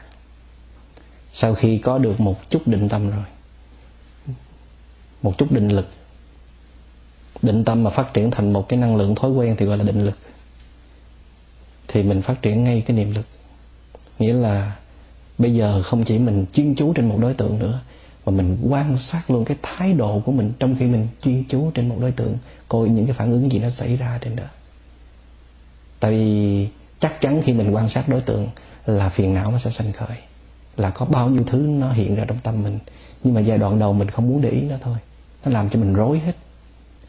Sau 1.34 1.56
khi 1.56 1.78
có 1.78 1.98
được 1.98 2.20
một 2.20 2.50
chút 2.50 2.68
định 2.68 2.90
tâm 2.90 3.10
rồi, 3.10 3.26
một 5.22 5.38
chút 5.38 5.52
định 5.52 5.68
lực, 5.68 5.88
định 7.42 7.64
tâm 7.64 7.84
mà 7.84 7.90
phát 7.90 8.14
triển 8.14 8.32
thành 8.32 8.54
một 8.54 8.70
cái 8.70 8.80
năng 8.80 8.96
lượng 8.96 9.16
thói 9.16 9.32
quen 9.32 9.56
thì 9.60 9.66
gọi 9.66 9.78
là 9.78 9.84
định 9.84 10.06
lực, 10.06 10.18
thì 11.88 12.04
mình 12.04 12.22
phát 12.22 12.42
triển 12.42 12.64
ngay 12.64 12.84
cái 12.88 12.98
niệm 12.98 13.12
lực. 13.16 13.26
Nghĩa 14.20 14.34
là 14.34 14.78
bây 15.38 15.54
giờ 15.54 15.82
không 15.84 16.04
chỉ 16.04 16.18
mình 16.18 16.46
chuyên 16.54 16.76
chú 16.76 16.94
trên 16.94 17.10
một 17.10 17.18
đối 17.22 17.34
tượng 17.34 17.60
nữa, 17.60 17.80
mà 18.26 18.32
mình 18.32 18.58
quan 18.70 18.98
sát 18.98 19.32
luôn 19.32 19.46
cái 19.46 19.58
thái 19.62 19.94
độ 19.94 20.22
của 20.26 20.32
mình 20.32 20.52
trong 20.60 20.76
khi 20.80 20.86
mình 20.86 21.08
chuyên 21.22 21.44
chú 21.50 21.72
trên 21.72 21.90
một 21.90 21.98
đối 22.02 22.12
tượng, 22.12 22.38
coi 22.70 22.90
những 22.90 23.06
cái 23.06 23.16
phản 23.16 23.32
ứng 23.32 23.52
gì 23.52 23.60
nó 23.60 23.70
xảy 23.70 23.98
ra 23.98 24.20
trên 24.22 24.36
đó. 24.36 24.44
Tại 26.00 26.12
vì 26.12 26.68
chắc 27.00 27.22
chắn 27.22 27.42
khi 27.46 27.54
mình 27.54 27.76
quan 27.76 27.90
sát 27.90 28.10
đối 28.10 28.22
tượng 28.22 28.48
là 28.86 29.10
phiền 29.10 29.34
não 29.34 29.52
nó 29.52 29.58
sẽ 29.58 29.72
sanh 29.72 29.94
khởi, 29.94 30.18
là 30.78 30.90
có 30.90 31.06
bao 31.06 31.30
nhiêu 31.30 31.44
thứ 31.48 31.58
nó 31.58 31.92
hiện 31.92 32.16
ra 32.16 32.26
trong 32.28 32.38
tâm 32.44 32.64
mình. 32.64 32.80
Nhưng 33.24 33.34
mà 33.34 33.42
giai 33.42 33.58
đoạn 33.58 33.80
đầu 33.80 33.94
mình 33.94 34.10
không 34.10 34.30
muốn 34.30 34.42
để 34.42 34.50
ý 34.50 34.62
nó 34.62 34.76
thôi, 34.82 34.98
nó 35.46 35.52
làm 35.52 35.70
cho 35.70 35.80
mình 35.80 35.94
rối 35.94 36.20
hết. 36.20 36.36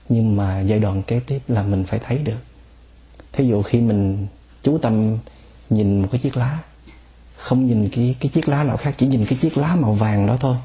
Nhưng 0.09 0.37
mà 0.37 0.61
giai 0.61 0.79
đoạn 0.79 1.03
kế 1.03 1.21
tiếp 1.27 1.39
là 1.49 1.63
mình 1.63 1.85
phải 1.85 1.99
thấy 1.99 2.19
được. 2.19 2.39
Thí 3.33 3.49
dụ 3.49 3.63
khi 3.63 3.81
mình 3.81 4.27
chú 4.63 4.79
tâm 4.79 5.19
nhìn 5.71 6.03
một 6.03 6.09
cái 6.13 6.21
chiếc 6.21 6.37
lá 6.37 6.59
không 7.43 7.67
nhìn 7.67 7.89
cái 7.89 8.17
cái 8.21 8.29
chiếc 8.29 8.49
lá 8.49 8.65
nào 8.65 8.77
khác, 8.77 8.95
chỉ 8.99 9.07
nhìn 9.07 9.27
cái 9.27 9.39
chiếc 9.43 9.57
lá 9.57 9.77
màu 9.77 9.95
vàng 9.95 10.27
đó 10.27 10.37
thôi. 10.41 10.57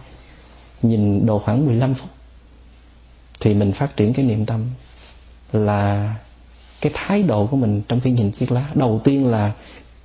Nhìn 0.81 1.25
độ 1.25 1.39
khoảng 1.39 1.65
15 1.65 1.93
phút, 1.93 2.09
thì 3.39 3.53
mình 3.53 3.71
phát 3.71 3.97
triển 3.97 4.13
cái 4.13 4.25
niệm 4.25 4.45
tâm 4.45 4.65
là 5.51 6.15
cái 6.81 6.91
thái 6.95 7.23
độ 7.23 7.45
của 7.45 7.57
mình 7.57 7.81
trong 7.87 7.99
khi 7.99 8.11
nhìn 8.11 8.31
chiếc 8.31 8.51
lá. 8.51 8.69
Đầu 8.75 9.01
tiên 9.03 9.27
là 9.27 9.51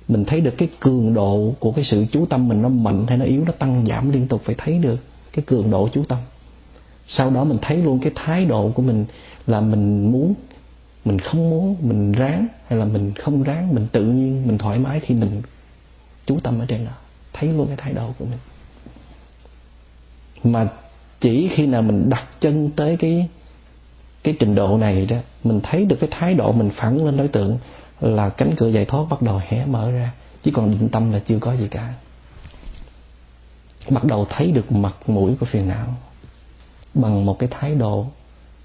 mình 0.07 0.25
thấy 0.25 0.41
được 0.41 0.53
cái 0.57 0.69
cường 0.79 1.13
độ 1.13 1.53
của 1.59 1.71
cái 1.71 1.85
sự 1.85 2.05
chú 2.11 2.25
tâm 2.25 2.47
mình 2.47 2.61
nó 2.61 2.69
mạnh 2.69 3.05
hay 3.07 3.17
nó 3.17 3.25
yếu, 3.25 3.43
nó 3.45 3.51
tăng 3.51 3.85
giảm 3.85 4.11
liên 4.11 4.27
tục, 4.27 4.41
phải 4.45 4.55
thấy 4.57 4.79
được 4.79 4.99
cái 5.33 5.43
cường 5.47 5.71
độ 5.71 5.89
chú 5.93 6.03
tâm. 6.03 6.19
Sau 7.07 7.29
đó 7.29 7.43
mình 7.43 7.57
thấy 7.61 7.77
luôn 7.77 7.99
cái 7.99 8.11
thái 8.15 8.45
độ 8.45 8.71
của 8.75 8.81
mình 8.81 9.05
là 9.47 9.61
mình 9.61 10.11
muốn, 10.11 10.33
mình 11.05 11.19
không 11.19 11.49
muốn, 11.49 11.75
mình 11.81 12.11
ráng 12.11 12.47
hay 12.67 12.79
là 12.79 12.85
mình 12.85 13.11
không 13.13 13.43
ráng, 13.43 13.75
mình 13.75 13.87
tự 13.91 14.05
nhiên, 14.05 14.47
mình 14.47 14.57
thoải 14.57 14.79
mái 14.79 14.99
khi 14.99 15.15
mình 15.15 15.41
chú 16.25 16.39
tâm 16.39 16.59
ở 16.59 16.65
trên 16.65 16.85
đó, 16.85 16.91
thấy 17.33 17.49
luôn 17.49 17.67
cái 17.67 17.77
thái 17.77 17.93
độ 17.93 18.11
của 18.19 18.25
mình. 18.25 18.39
Mà 20.43 20.67
chỉ 21.19 21.49
khi 21.55 21.67
nào 21.67 21.81
mình 21.81 22.09
đặt 22.09 22.27
chân 22.39 22.69
tới 22.75 22.97
cái 22.97 23.27
cái 24.23 24.35
trình 24.39 24.55
độ 24.55 24.77
này 24.77 25.05
đó, 25.05 25.17
mình 25.43 25.59
thấy 25.63 25.85
được 25.85 25.97
cái 25.99 26.09
thái 26.11 26.33
độ 26.33 26.51
mình 26.51 26.69
phản 26.75 27.05
lên 27.05 27.17
đối 27.17 27.27
tượng 27.27 27.57
là 27.99 28.29
cánh 28.29 28.55
cửa 28.57 28.67
giải 28.67 28.85
thoát 28.85 29.05
bắt 29.09 29.21
đầu 29.21 29.41
hé 29.47 29.65
mở 29.65 29.91
ra, 29.91 30.11
chứ 30.43 30.51
còn 30.53 30.71
định 30.71 30.89
tâm 30.89 31.11
là 31.11 31.19
chưa 31.19 31.39
có 31.39 31.55
gì 31.55 31.67
cả. 31.71 31.93
Bắt 33.89 34.03
đầu 34.03 34.25
thấy 34.29 34.51
được 34.51 34.71
mặt 34.71 34.95
mũi 35.07 35.35
của 35.39 35.45
phiền 35.45 35.69
não 35.69 35.87
bằng 36.93 37.25
một 37.25 37.39
cái 37.39 37.49
thái 37.51 37.75
độ 37.75 38.07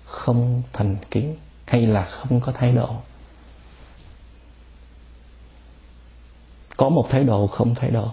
không 0.05 0.63
thành 0.73 0.97
kiến, 1.11 1.37
hay 1.65 1.87
là 1.87 2.05
không 2.05 2.41
có 2.41 2.53
thái 2.53 2.73
độ. 2.73 2.89
Có 6.79 6.89
một 6.89 7.11
thái 7.11 7.25
độ, 7.25 7.47
không 7.47 7.75
thái 7.75 7.91
độ. 7.91 8.09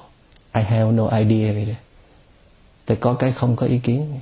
I 0.53 0.61
have 0.61 0.91
no 0.91 1.07
idea 1.07 1.53
vậy 1.53 1.65
đấy. 1.65 1.75
Tôi 2.85 2.97
có 2.97 3.13
cái 3.13 3.31
không 3.31 3.55
có 3.55 3.67
ý 3.67 3.77
kiến. 3.79 4.19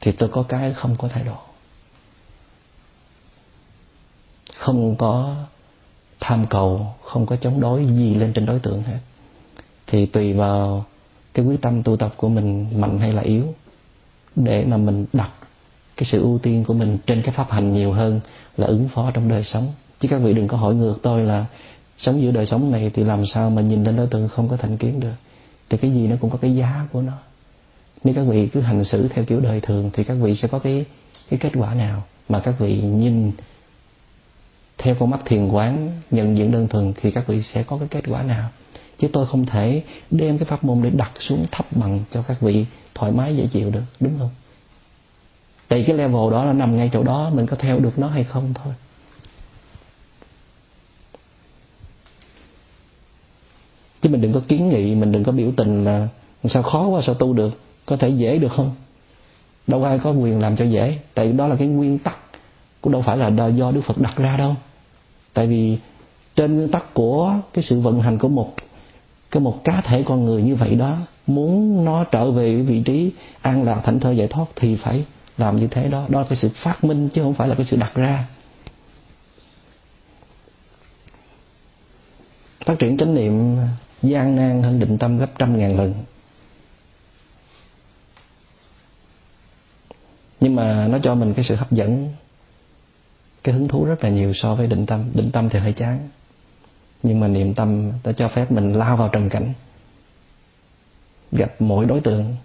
Thì 0.00 0.12
tôi 0.12 0.28
có 0.28 0.42
cái 0.42 0.72
không 0.72 0.96
có 0.98 1.08
thái 1.08 1.24
độ. 1.24 1.36
Không 4.54 4.96
có 4.96 5.34
tham 6.20 6.46
cầu, 6.50 6.86
không 7.02 7.26
có 7.26 7.36
chống 7.36 7.60
đối 7.60 7.86
gì 7.86 8.14
lên 8.14 8.32
trên 8.32 8.46
đối 8.46 8.58
tượng 8.58 8.82
hết. 8.82 8.98
Thì 9.86 10.06
tùy 10.06 10.32
vào 10.32 10.84
cái 11.34 11.44
quyết 11.44 11.62
tâm 11.62 11.82
tu 11.82 11.96
tập 11.96 12.14
của 12.16 12.28
mình, 12.28 12.80
mạnh 12.80 12.98
hay 12.98 13.12
là 13.12 13.22
yếu, 13.22 13.54
để 14.36 14.64
mà 14.64 14.76
mình 14.76 15.06
đặt 15.12 15.30
cái 15.96 16.04
sự 16.04 16.22
ưu 16.22 16.38
tiên 16.38 16.64
của 16.64 16.74
mình 16.74 16.98
trên 17.06 17.22
cái 17.22 17.34
pháp 17.34 17.50
hành 17.50 17.74
nhiều 17.74 17.92
hơn 17.92 18.20
là 18.56 18.66
ứng 18.66 18.88
phó 18.88 19.10
trong 19.10 19.28
đời 19.28 19.44
sống. 19.44 19.72
Chứ 20.00 20.08
các 20.08 20.18
vị 20.18 20.32
đừng 20.32 20.48
có 20.48 20.56
hỏi 20.56 20.74
ngược 20.74 20.98
tôi 21.02 21.22
là 21.22 21.46
sống 21.98 22.22
giữa 22.22 22.30
đời 22.30 22.46
sống 22.46 22.70
này 22.70 22.90
thì 22.94 23.04
làm 23.04 23.26
sao 23.26 23.50
mà 23.50 23.62
nhìn 23.62 23.84
lên 23.84 23.96
đối 23.96 24.06
tượng 24.06 24.28
không 24.28 24.48
có 24.48 24.56
thành 24.56 24.76
kiến 24.76 25.00
được? 25.00 25.14
Thì 25.68 25.78
cái 25.78 25.90
gì 25.90 26.06
nó 26.06 26.16
cũng 26.20 26.30
có 26.30 26.38
cái 26.38 26.54
giá 26.54 26.86
của 26.92 27.02
nó. 27.02 27.12
Nếu 28.04 28.14
các 28.14 28.22
vị 28.22 28.48
cứ 28.52 28.60
hành 28.60 28.84
xử 28.84 29.08
theo 29.08 29.24
kiểu 29.24 29.40
đời 29.40 29.60
thường 29.60 29.90
thì 29.92 30.04
các 30.04 30.14
vị 30.14 30.36
sẽ 30.36 30.48
có 30.48 30.58
cái 30.58 30.84
cái 31.28 31.38
kết 31.38 31.52
quả 31.54 31.74
nào? 31.74 32.02
Mà 32.28 32.40
các 32.40 32.54
vị 32.58 32.80
nhìn 32.80 33.32
theo 34.78 34.94
con 34.94 35.10
mắt 35.10 35.20
thiền 35.24 35.48
quán, 35.48 35.90
nhận 36.10 36.38
diện 36.38 36.50
đơn 36.50 36.68
thuần 36.68 36.92
thì 36.96 37.10
các 37.10 37.26
vị 37.26 37.42
sẽ 37.42 37.62
có 37.62 37.78
cái 37.78 37.88
kết 37.88 38.04
quả 38.08 38.22
nào? 38.22 38.48
Chứ 38.98 39.08
tôi 39.12 39.26
không 39.26 39.46
thể 39.46 39.82
đem 40.10 40.38
cái 40.38 40.46
pháp 40.46 40.64
môn 40.64 40.82
để 40.82 40.90
đặt 40.90 41.12
xuống 41.20 41.46
thấp 41.52 41.66
bằng 41.70 42.00
cho 42.10 42.22
các 42.22 42.40
vị 42.40 42.66
thoải 42.94 43.12
mái 43.12 43.36
dễ 43.36 43.46
chịu 43.46 43.70
được, 43.70 43.82
đúng 44.00 44.18
không? 44.18 44.30
Tại 45.68 45.84
cái 45.86 45.96
level 45.96 46.30
đó 46.30 46.44
là 46.44 46.52
nằm 46.52 46.76
ngay 46.76 46.90
chỗ 46.92 47.02
đó, 47.02 47.30
mình 47.34 47.46
có 47.46 47.56
theo 47.56 47.78
được 47.78 47.98
nó 47.98 48.08
hay 48.08 48.24
không 48.24 48.54
thôi. 48.54 48.74
Chứ 54.06 54.12
mình 54.12 54.20
đừng 54.20 54.32
có 54.32 54.40
kiến 54.48 54.68
nghị, 54.68 54.94
mình 54.94 55.12
đừng 55.12 55.24
có 55.24 55.32
biểu 55.32 55.52
tình 55.56 55.84
là 55.84 56.08
sao 56.48 56.62
khó 56.62 56.86
quá, 56.86 57.02
sao 57.02 57.14
tu 57.14 57.32
được, 57.32 57.60
có 57.86 57.96
thể 57.96 58.08
dễ 58.08 58.38
được 58.38 58.52
không? 58.52 58.74
Đâu 59.66 59.84
ai 59.84 59.98
có 59.98 60.10
quyền 60.10 60.40
làm 60.40 60.56
cho 60.56 60.64
dễ, 60.64 60.98
tại 61.14 61.32
đó 61.32 61.46
là 61.46 61.56
cái 61.56 61.68
nguyên 61.68 61.98
tắc, 61.98 62.18
cũng 62.80 62.92
đâu 62.92 63.02
phải 63.02 63.16
là 63.16 63.48
do 63.48 63.70
đức 63.70 63.80
phật 63.80 63.98
đặt 63.98 64.16
ra 64.16 64.36
đâu. 64.36 64.54
Tại 65.34 65.46
vì 65.46 65.78
trên 66.36 66.56
nguyên 66.56 66.70
tắc 66.70 66.94
của 66.94 67.34
cái 67.52 67.64
sự 67.64 67.80
vận 67.80 68.00
hành 68.00 68.18
của 68.18 68.28
một, 68.28 68.54
cái 69.30 69.40
một 69.40 69.64
cá 69.64 69.80
thể 69.80 70.02
con 70.02 70.24
người 70.24 70.42
như 70.42 70.54
vậy 70.54 70.74
đó, 70.74 70.96
muốn 71.26 71.84
nó 71.84 72.04
trở 72.04 72.30
về 72.30 72.54
vị 72.54 72.82
trí 72.84 73.10
an 73.42 73.62
lạc 73.62 73.80
thảnh 73.84 74.00
thơi 74.00 74.16
giải 74.16 74.28
thoát 74.28 74.46
thì 74.56 74.76
phải 74.76 75.04
làm 75.38 75.56
như 75.56 75.66
thế 75.66 75.88
đó. 75.88 76.06
Đó 76.08 76.20
là 76.20 76.26
cái 76.28 76.36
sự 76.36 76.50
phát 76.54 76.84
minh 76.84 77.08
chứ 77.08 77.22
không 77.22 77.34
phải 77.34 77.48
là 77.48 77.54
cái 77.54 77.66
sự 77.66 77.76
đặt 77.76 77.94
ra. 77.94 78.24
Phát 82.64 82.78
triển 82.78 82.96
chánh 82.96 83.14
niệm 83.14 83.56
gian 84.02 84.36
nan 84.36 84.62
hơn 84.62 84.80
định 84.80 84.98
tâm 84.98 85.18
gấp 85.18 85.30
trăm 85.38 85.58
ngàn 85.58 85.76
lần. 85.76 85.94
Nhưng 90.40 90.56
mà 90.56 90.88
nó 90.88 90.98
cho 91.02 91.14
mình 91.14 91.34
cái 91.34 91.44
sự 91.44 91.54
hấp 91.54 91.72
dẫn, 91.72 92.12
cái 93.44 93.54
hứng 93.54 93.68
thú 93.68 93.84
rất 93.84 94.04
là 94.04 94.10
nhiều 94.10 94.32
so 94.34 94.54
với 94.54 94.66
định 94.66 94.86
tâm. 94.86 95.04
Định 95.14 95.30
tâm 95.32 95.48
thì 95.48 95.58
hơi 95.58 95.72
chán, 95.72 96.08
nhưng 97.02 97.20
mà 97.20 97.28
niệm 97.28 97.54
tâm 97.54 97.92
đã 98.04 98.12
cho 98.12 98.28
phép 98.28 98.52
mình 98.52 98.72
lao 98.72 98.96
vào 98.96 99.08
trần 99.08 99.28
cảnh, 99.28 99.52
gặp 101.32 101.54
mỗi 101.58 101.86
đối 101.86 102.00
tượng 102.00 102.36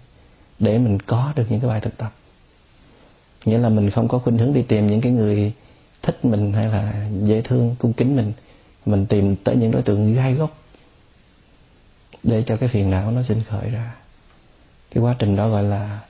để 0.58 0.78
mình 0.78 0.98
có 0.98 1.32
được 1.36 1.46
những 1.48 1.60
cái 1.60 1.70
bài 1.70 1.80
thực 1.80 1.96
tập. 1.96 2.12
Nghĩa 3.44 3.58
là 3.58 3.68
mình 3.68 3.90
không 3.90 4.08
có 4.08 4.18
khuynh 4.18 4.38
hướng 4.38 4.52
đi 4.52 4.62
tìm 4.62 4.86
những 4.86 5.00
cái 5.00 5.12
người 5.12 5.52
thích 6.02 6.24
mình 6.24 6.52
hay 6.52 6.66
là 6.66 7.08
dễ 7.24 7.40
thương, 7.42 7.76
cung 7.78 7.92
kính 7.92 8.16
mình. 8.16 8.32
Mình 8.86 9.06
tìm 9.06 9.36
tới 9.36 9.56
những 9.56 9.70
đối 9.70 9.82
tượng 9.82 10.14
gai 10.14 10.34
góc 10.34 10.61
để 12.22 12.42
cho 12.46 12.56
cái 12.56 12.68
phiền 12.68 12.90
não 12.90 13.10
nó 13.10 13.22
sinh 13.22 13.42
khởi 13.48 13.70
ra. 13.70 13.94
Cái 14.90 15.02
quá 15.02 15.14
trình 15.18 15.36
đó 15.36 15.48
gọi 15.48 15.62
là 15.62 16.00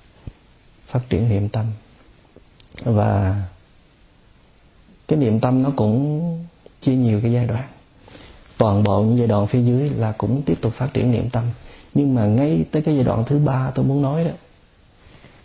phát 0.87 1.01
triển 1.09 1.29
niệm 1.29 1.49
tâm. 1.49 1.67
Và 2.85 3.43
cái 5.09 5.19
niệm 5.19 5.41
tâm 5.41 5.63
nó 5.63 5.71
cũng 5.77 6.47
chia 6.81 6.95
nhiều 6.95 7.21
cái 7.23 7.33
giai 7.33 7.47
đoạn. 7.47 7.65
Toàn 8.59 8.83
bộ 8.83 9.03
những 9.03 9.19
giai 9.19 9.27
đoạn 9.27 9.47
phía 9.47 9.63
dưới 9.63 9.91
là 9.91 10.13
cũng 10.13 10.43
tiếp 10.43 10.59
tục 10.61 10.75
phát 10.75 10.95
triển 10.95 11.11
niệm 11.11 11.31
tâm. 11.31 11.45
Nhưng 11.95 12.15
mà 12.15 12.27
ngay 12.27 12.65
tới 12.71 12.83
cái 12.83 12.95
giai 12.95 13.05
đoạn 13.05 13.25
thứ 13.27 13.39
ba 13.39 13.71
tôi 13.75 13.85
muốn 13.85 14.03
nói 14.03 14.25
đó, 14.25 14.31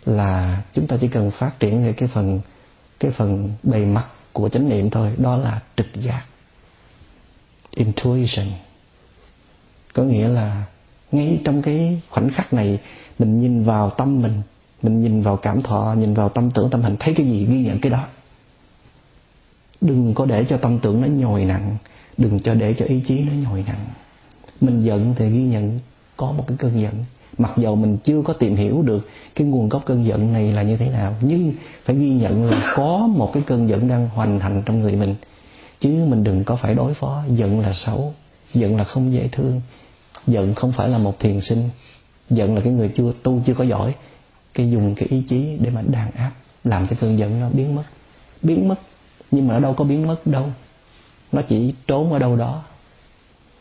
là 0.06 0.62
chúng 0.72 0.86
ta 0.86 0.96
chỉ 1.00 1.08
cần 1.08 1.30
phát 1.30 1.60
triển 1.60 1.84
về 1.84 1.92
cái 1.92 2.08
phần 2.08 2.40
cái 3.00 3.10
phần 3.10 3.52
bề 3.62 3.84
mặt 3.84 4.06
của 4.32 4.48
chánh 4.48 4.68
niệm 4.68 4.90
thôi, 4.90 5.12
đó 5.16 5.36
là 5.36 5.62
trực 5.76 5.86
giác. 5.94 6.22
Intuition 7.74 8.46
có 9.98 10.04
nghĩa 10.04 10.28
là 10.28 10.64
ngay 11.12 11.40
trong 11.44 11.62
cái 11.62 12.00
khoảnh 12.10 12.30
khắc 12.30 12.52
này, 12.52 12.78
mình 13.18 13.40
nhìn 13.40 13.62
vào 13.64 13.90
tâm 13.90 14.22
mình 14.22 14.42
mình 14.82 15.00
nhìn 15.00 15.22
vào 15.22 15.36
cảm 15.36 15.62
thọ, 15.62 15.94
nhìn 15.98 16.14
vào 16.14 16.28
tâm 16.28 16.50
tưởng, 16.50 16.70
tâm 16.70 16.82
hành 16.82 16.96
thấy 17.00 17.14
cái 17.14 17.26
gì, 17.26 17.46
ghi 17.46 17.62
nhận 17.62 17.80
cái 17.80 17.90
đó. 17.90 18.04
Đừng 19.80 20.14
có 20.14 20.24
để 20.24 20.44
cho 20.48 20.56
tâm 20.56 20.78
tưởng 20.78 21.00
nó 21.00 21.06
nhồi 21.06 21.44
nặng, 21.44 21.76
đừng 22.16 22.40
cho 22.40 22.54
để 22.54 22.74
cho 22.74 22.84
ý 22.84 23.00
chí 23.06 23.18
nó 23.18 23.50
nhồi 23.50 23.64
nặng. 23.66 23.86
Mình 24.60 24.82
giận 24.82 25.14
thì 25.18 25.30
ghi 25.30 25.42
nhận, 25.42 25.78
có 26.16 26.32
một 26.32 26.44
cái 26.46 26.56
cơn 26.60 26.80
giận. 26.80 26.94
Mặc 27.38 27.52
dầu 27.56 27.76
mình 27.76 27.96
chưa 28.04 28.22
có 28.22 28.32
tìm 28.32 28.56
hiểu 28.56 28.82
được 28.82 29.08
cái 29.34 29.46
nguồn 29.46 29.68
gốc 29.68 29.82
cơn 29.86 30.06
giận 30.06 30.32
này 30.32 30.52
là 30.52 30.62
như 30.62 30.76
thế 30.76 30.88
nào, 30.88 31.14
nhưng 31.20 31.52
phải 31.84 31.96
ghi 31.96 32.10
nhận 32.10 32.44
là 32.44 32.72
có 32.76 33.08
một 33.16 33.30
cái 33.34 33.42
cơn 33.46 33.68
giận 33.68 33.88
đang 33.88 34.08
hoành 34.08 34.40
hành 34.40 34.62
trong 34.66 34.80
người 34.80 34.96
mình. 34.96 35.14
Chứ 35.80 35.88
mình 35.88 36.24
đừng 36.24 36.44
có 36.44 36.56
phải 36.56 36.74
đối 36.74 36.94
phó, 36.94 37.22
giận 37.28 37.60
là 37.60 37.72
xấu, 37.72 38.12
giận 38.54 38.76
là 38.76 38.84
không 38.84 39.12
dễ 39.12 39.28
thương 39.32 39.60
giận 40.26 40.54
không 40.54 40.72
phải 40.72 40.88
là 40.88 40.98
một 40.98 41.20
thiền 41.20 41.40
sinh. 41.40 41.70
Giận 42.30 42.54
là 42.54 42.60
cái 42.60 42.72
người 42.72 42.90
chưa 42.94 43.12
tu, 43.22 43.40
chưa 43.46 43.54
có 43.54 43.64
giỏi. 43.64 43.94
Cái 44.54 44.70
dùng 44.70 44.94
cái 44.94 45.08
ý 45.08 45.22
chí 45.28 45.58
để 45.60 45.70
mà 45.70 45.82
đàn 45.82 46.10
áp, 46.10 46.32
làm 46.64 46.86
cho 46.86 46.96
cơn 47.00 47.18
giận 47.18 47.40
nó 47.40 47.48
biến 47.48 47.74
mất. 47.74 47.84
Biến 48.42 48.68
mất, 48.68 48.76
nhưng 49.30 49.48
mà 49.48 49.54
nó 49.54 49.60
đâu 49.60 49.74
có 49.74 49.84
biến 49.84 50.06
mất 50.06 50.26
đâu. 50.26 50.50
Nó 51.32 51.42
chỉ 51.42 51.74
trốn 51.86 52.12
ở 52.12 52.18
đâu 52.18 52.36
đó. 52.36 52.64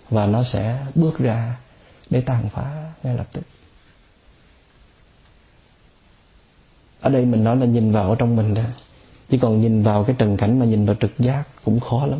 Và 0.09 0.25
nó 0.25 0.43
sẽ 0.43 0.85
bước 0.95 1.19
ra 1.19 1.57
để 2.09 2.21
tàn 2.21 2.49
phá 2.49 2.91
ngay 3.03 3.17
lập 3.17 3.27
tức. 3.31 3.41
Ở 7.01 7.09
đây 7.09 7.25
mình 7.25 7.43
nói 7.43 7.57
là 7.57 7.65
nhìn 7.65 7.91
vào 7.91 8.09
ở 8.09 8.15
trong 8.15 8.35
mình 8.35 8.53
đó. 8.53 8.63
Chứ 9.29 9.37
còn 9.41 9.61
nhìn 9.61 9.83
vào 9.83 10.03
cái 10.03 10.15
trần 10.19 10.37
cảnh 10.37 10.59
mà 10.59 10.65
nhìn 10.65 10.85
vào 10.85 10.95
trực 10.99 11.11
giác 11.19 11.43
cũng 11.63 11.79
khó 11.79 12.05
lắm 12.05 12.19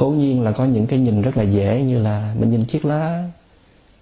cố 0.00 0.08
nhiên 0.08 0.42
là 0.42 0.52
có 0.52 0.64
những 0.64 0.86
cái 0.86 0.98
nhìn 0.98 1.22
rất 1.22 1.36
là 1.36 1.42
dễ 1.42 1.82
như 1.82 1.98
là 1.98 2.34
mình 2.38 2.50
nhìn 2.50 2.64
chiếc 2.64 2.84
lá. 2.84 3.24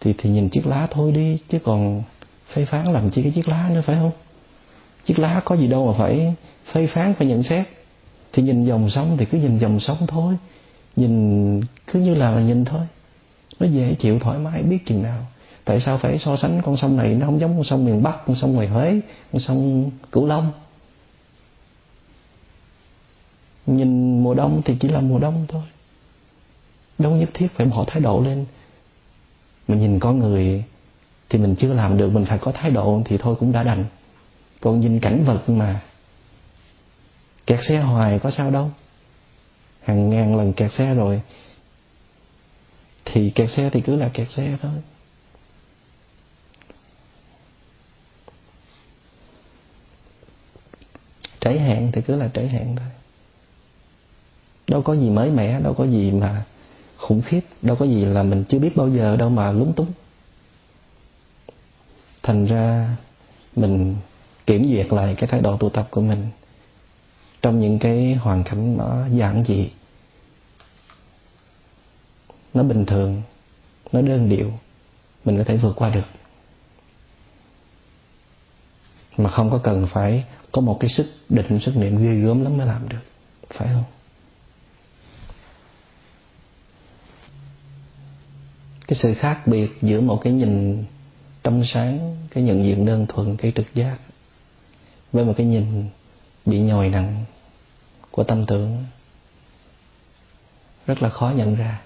Thì 0.00 0.14
thì 0.18 0.30
nhìn 0.30 0.48
chiếc 0.48 0.66
lá 0.66 0.86
thôi 0.90 1.12
đi, 1.12 1.38
chứ 1.48 1.58
còn 1.64 2.02
phê 2.52 2.64
phán 2.64 2.92
làm 2.92 3.10
chi 3.10 3.22
cái 3.22 3.32
chiếc 3.32 3.48
lá 3.48 3.70
nữa, 3.72 3.82
phải 3.86 3.96
không? 3.96 4.10
Chiếc 5.04 5.18
lá 5.18 5.42
có 5.44 5.56
gì 5.56 5.66
đâu 5.66 5.86
mà 5.86 5.98
phải 5.98 6.34
phê 6.72 6.86
phán, 6.86 7.14
phải 7.14 7.26
nhận 7.26 7.42
xét. 7.42 7.66
Thì 8.32 8.42
nhìn 8.42 8.64
dòng 8.64 8.90
sông 8.90 9.16
thì 9.16 9.24
cứ 9.24 9.38
nhìn 9.38 9.58
dòng 9.58 9.80
sông 9.80 9.96
thôi. 10.06 10.34
Nhìn 10.96 11.60
cứ 11.92 12.00
như 12.00 12.14
là 12.14 12.40
nhìn 12.40 12.64
thôi. 12.64 12.80
Nó 13.60 13.66
dễ 13.66 13.94
chịu, 13.94 14.18
thoải 14.18 14.38
mái, 14.38 14.62
biết 14.62 14.86
chừng 14.86 15.02
nào. 15.02 15.26
Tại 15.64 15.80
sao 15.80 15.98
phải 15.98 16.18
so 16.18 16.36
sánh 16.36 16.62
con 16.64 16.76
sông 16.76 16.96
này 16.96 17.14
nó 17.14 17.26
không 17.26 17.40
giống 17.40 17.56
con 17.56 17.64
sông 17.64 17.84
miền 17.84 18.02
bắc, 18.02 18.26
con 18.26 18.36
sông 18.36 18.52
ngoài 18.52 18.66
huế, 18.66 19.00
con 19.32 19.40
sông 19.40 19.90
cửu 20.12 20.26
long? 20.26 20.52
Nhìn 23.66 24.22
mùa 24.22 24.34
đông 24.34 24.62
thì 24.64 24.74
chỉ 24.80 24.88
là 24.88 25.00
mùa 25.00 25.18
đông 25.18 25.44
thôi 25.48 25.62
đâu 26.98 27.12
nhất 27.12 27.30
thiết 27.34 27.48
phải 27.54 27.66
bỏ 27.66 27.84
thái 27.86 28.00
độ 28.00 28.20
lên. 28.20 28.46
Mình 29.68 29.80
nhìn 29.80 29.98
con 29.98 30.18
người 30.18 30.64
thì 31.28 31.38
mình 31.38 31.54
chưa 31.58 31.72
làm 31.72 31.96
được, 31.96 32.10
mình 32.12 32.24
phải 32.24 32.38
có 32.38 32.52
thái 32.52 32.70
độ 32.70 33.02
thì 33.04 33.18
thôi 33.18 33.36
cũng 33.40 33.52
đã 33.52 33.62
đành. 33.62 33.84
Còn 34.60 34.80
nhìn 34.80 35.00
cảnh 35.00 35.24
vật 35.24 35.48
mà 35.48 35.80
kẹt 37.46 37.60
xe 37.68 37.80
hoài 37.80 38.18
có 38.18 38.30
sao 38.30 38.50
đâu. 38.50 38.70
Hàng 39.82 40.10
ngàn 40.10 40.36
lần 40.36 40.52
kẹt 40.52 40.72
xe 40.72 40.94
rồi 40.94 41.22
thì 43.04 43.30
kẹt 43.30 43.50
xe 43.50 43.70
thì 43.70 43.80
cứ 43.80 43.96
là 43.96 44.08
kẹt 44.08 44.30
xe 44.30 44.56
thôi. 44.62 44.72
Trễ 51.40 51.58
hạn 51.58 51.90
thì 51.92 52.02
cứ 52.02 52.16
là 52.16 52.28
trễ 52.34 52.46
hạn 52.46 52.76
thôi. 52.76 52.88
Đâu 54.66 54.82
có 54.82 54.96
gì 54.96 55.10
mới 55.10 55.30
mẻ, 55.30 55.60
đâu 55.60 55.74
có 55.74 55.84
gì 55.84 56.10
mà 56.10 56.44
khủng 56.98 57.22
khiếp. 57.22 57.40
Đâu 57.62 57.76
có 57.76 57.84
gì 57.84 58.04
là 58.04 58.22
mình 58.22 58.44
chưa 58.48 58.58
biết 58.58 58.76
bao 58.76 58.88
giờ 58.88 59.16
đâu 59.16 59.28
mà 59.28 59.52
lúng 59.52 59.72
túng. 59.72 59.92
Thành 62.22 62.44
ra 62.44 62.96
mình 63.56 63.96
kiểm 64.46 64.70
duyệt 64.70 64.92
lại 64.92 65.14
cái 65.18 65.28
thái 65.28 65.40
độ 65.40 65.56
tu 65.56 65.70
tập 65.70 65.88
của 65.90 66.00
mình 66.00 66.26
trong 67.42 67.60
những 67.60 67.78
cái 67.78 68.14
hoàn 68.14 68.44
cảnh 68.44 68.76
nó 68.76 69.06
giản 69.12 69.44
dị. 69.46 69.68
Nó 72.54 72.62
bình 72.62 72.86
thường, 72.86 73.22
nó 73.92 74.02
đơn 74.02 74.28
điệu, 74.28 74.52
mình 75.24 75.38
có 75.38 75.44
thể 75.44 75.56
vượt 75.56 75.76
qua 75.76 75.90
được. 75.90 76.06
Mà 79.16 79.30
không 79.30 79.50
có 79.50 79.58
cần 79.62 79.86
phải 79.90 80.24
có 80.52 80.60
một 80.60 80.76
cái 80.80 80.90
sức, 80.90 81.06
định 81.28 81.60
sức 81.60 81.76
niệm 81.76 81.96
ghê 81.96 82.14
gớm 82.14 82.44
lắm 82.44 82.56
mới 82.56 82.66
làm 82.66 82.88
được, 82.88 83.02
phải 83.50 83.68
không? 83.68 83.84
Cái 88.88 88.96
sự 88.96 89.14
khác 89.14 89.46
biệt 89.46 89.70
giữa 89.82 90.00
một 90.00 90.20
cái 90.22 90.32
nhìn 90.32 90.84
trong 91.44 91.64
sáng, 91.64 92.16
cái 92.30 92.44
nhận 92.44 92.64
diện 92.64 92.86
đơn 92.86 93.06
thuần, 93.08 93.36
cái 93.36 93.52
trực 93.56 93.74
giác 93.74 93.98
với 95.12 95.24
một 95.24 95.34
cái 95.36 95.46
nhìn 95.46 95.88
bị 96.46 96.60
nhồi 96.60 96.88
nặng 96.88 97.24
của 98.10 98.24
tâm 98.24 98.46
tưởng 98.46 98.84
rất 100.86 101.02
là 101.02 101.08
khó 101.08 101.32
nhận 101.36 101.54
ra. 101.54 101.80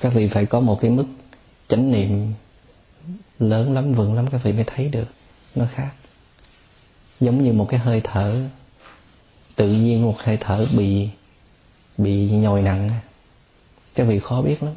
Các 0.00 0.12
vị 0.14 0.28
phải 0.28 0.46
có 0.46 0.60
một 0.60 0.78
cái 0.80 0.90
mức 0.90 1.06
chánh 1.68 1.90
niệm 1.90 2.32
lớn 3.38 3.74
lắm, 3.74 3.92
vững 3.92 4.14
lắm, 4.14 4.26
các 4.30 4.40
vị 4.44 4.52
mới 4.52 4.64
thấy 4.64 4.88
được 4.88 5.08
nó 5.54 5.66
khác. 5.74 5.90
Giống 7.20 7.44
như 7.44 7.52
một 7.52 7.66
cái 7.68 7.80
hơi 7.80 8.00
thở, 8.04 8.48
tự 9.56 9.68
nhiên 9.68 10.02
một 10.02 10.18
hơi 10.18 10.38
thở 10.40 10.66
bị 10.76 11.08
bị 11.98 12.30
nhồi 12.30 12.62
nặng 12.62 12.90
các 13.94 14.04
vị 14.04 14.18
khó 14.18 14.42
biết 14.42 14.62
lắm. 14.62 14.74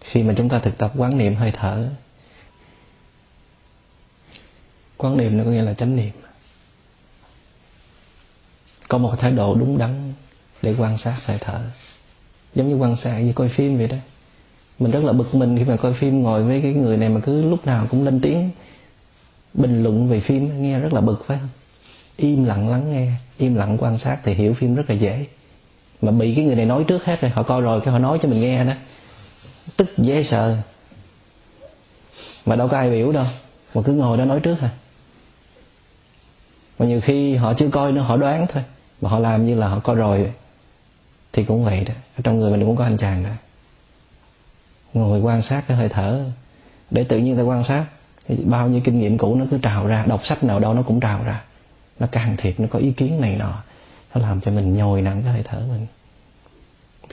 Khi 0.00 0.22
mà 0.22 0.34
chúng 0.36 0.48
ta 0.48 0.58
thực 0.58 0.78
tập 0.78 0.92
quán 0.96 1.18
niệm 1.18 1.34
hơi 1.34 1.52
thở, 1.56 1.88
quán 4.96 5.16
niệm 5.16 5.38
nó 5.38 5.44
có 5.44 5.50
nghĩa 5.50 5.62
là 5.62 5.74
chánh 5.74 5.96
niệm. 5.96 6.12
Có 8.88 8.98
một 8.98 9.14
thái 9.18 9.32
độ 9.32 9.54
đúng 9.54 9.78
đắn 9.78 10.12
để 10.62 10.74
quan 10.78 10.98
sát 10.98 11.20
hơi 11.24 11.38
thở. 11.40 11.60
Giống 12.54 12.68
như 12.68 12.74
quan 12.74 12.96
sát 12.96 13.18
như 13.18 13.32
coi 13.32 13.48
phim 13.48 13.78
vậy 13.78 13.88
đó. 13.88 13.96
Mình 14.78 14.90
rất 14.90 15.04
là 15.04 15.12
bực 15.12 15.34
mình 15.34 15.58
khi 15.58 15.64
mà 15.64 15.76
coi 15.76 15.94
phim, 15.94 16.22
ngồi 16.22 16.44
với 16.44 16.60
cái 16.62 16.72
người 16.72 16.96
này 16.96 17.08
mà 17.08 17.20
cứ 17.20 17.50
lúc 17.50 17.66
nào 17.66 17.86
cũng 17.90 18.04
lên 18.04 18.20
tiếng, 18.20 18.50
bình 19.54 19.82
luận 19.82 20.08
về 20.08 20.20
phim, 20.20 20.62
nghe 20.62 20.78
rất 20.78 20.92
là 20.92 21.00
bực, 21.00 21.24
phải 21.26 21.38
không? 21.38 21.48
Im 22.16 22.44
lặng 22.44 22.68
lắng 22.68 22.92
nghe, 22.92 23.12
im 23.38 23.54
lặng 23.54 23.76
quan 23.80 23.98
sát 23.98 24.18
thì 24.24 24.34
hiểu 24.34 24.54
phim 24.54 24.74
rất 24.74 24.90
là 24.90 24.94
dễ 24.94 25.26
mà 26.02 26.12
bị 26.12 26.34
cái 26.34 26.44
người 26.44 26.56
này 26.56 26.66
nói 26.66 26.84
trước 26.84 27.04
hết 27.04 27.20
rồi, 27.20 27.30
họ 27.30 27.42
coi 27.42 27.60
rồi 27.60 27.80
cái 27.80 27.92
họ 27.92 27.98
nói 27.98 28.18
cho 28.22 28.28
mình 28.28 28.40
nghe 28.40 28.64
đó. 28.64 28.72
Tức 29.76 29.98
dễ 29.98 30.24
sợ. 30.24 30.56
Mà 32.46 32.56
đâu 32.56 32.68
có 32.68 32.76
ai 32.76 32.90
biểu 32.90 33.12
đâu, 33.12 33.26
mà 33.74 33.82
cứ 33.84 33.92
ngồi 33.92 34.18
đó 34.18 34.24
nói 34.24 34.40
trước 34.40 34.56
thôi 34.60 34.70
mà 36.80 36.86
nhiều 36.86 37.00
khi 37.00 37.34
họ 37.34 37.54
chưa 37.54 37.68
coi 37.68 37.92
nữa, 37.92 38.00
họ 38.00 38.16
đoán 38.16 38.46
thôi. 38.52 38.62
Mà 39.00 39.10
họ 39.10 39.18
làm 39.18 39.46
như 39.46 39.54
là 39.54 39.68
họ 39.68 39.78
coi 39.78 39.96
rồi 39.96 40.32
thì 41.32 41.44
cũng 41.44 41.64
vậy 41.64 41.84
đó. 41.84 41.94
Ở 42.16 42.20
trong 42.24 42.38
người 42.38 42.50
mình 42.50 42.66
cũng 42.66 42.76
có 42.76 42.84
anh 42.84 42.96
chàng 42.96 43.24
đó. 43.24 43.30
Ngồi 44.94 45.20
quan 45.20 45.42
sát 45.42 45.64
cái 45.68 45.76
hơi 45.76 45.88
thở. 45.88 46.24
Để 46.90 47.04
tự 47.04 47.18
nhiên 47.18 47.36
ta 47.36 47.42
quan 47.42 47.64
sát, 47.64 47.84
thì 48.28 48.36
bao 48.44 48.68
nhiêu 48.68 48.80
kinh 48.84 49.00
nghiệm 49.00 49.18
cũ 49.18 49.34
nó 49.34 49.44
cứ 49.50 49.58
trào 49.58 49.86
ra, 49.86 50.04
đọc 50.06 50.26
sách 50.26 50.44
nào 50.44 50.60
đâu 50.60 50.74
nó 50.74 50.82
cũng 50.82 51.00
trào 51.00 51.24
ra. 51.24 51.42
Nó 51.98 52.06
can 52.06 52.36
thiệp, 52.36 52.60
nó 52.60 52.66
có 52.70 52.78
ý 52.78 52.92
kiến 52.92 53.20
này 53.20 53.36
nọ 53.36 53.62
nó 54.14 54.20
làm 54.20 54.40
cho 54.40 54.50
mình 54.50 54.74
nhồi 54.74 55.02
nặng 55.02 55.22
cái 55.24 55.32
hơi 55.32 55.42
thở 55.42 55.62
mình. 55.68 55.86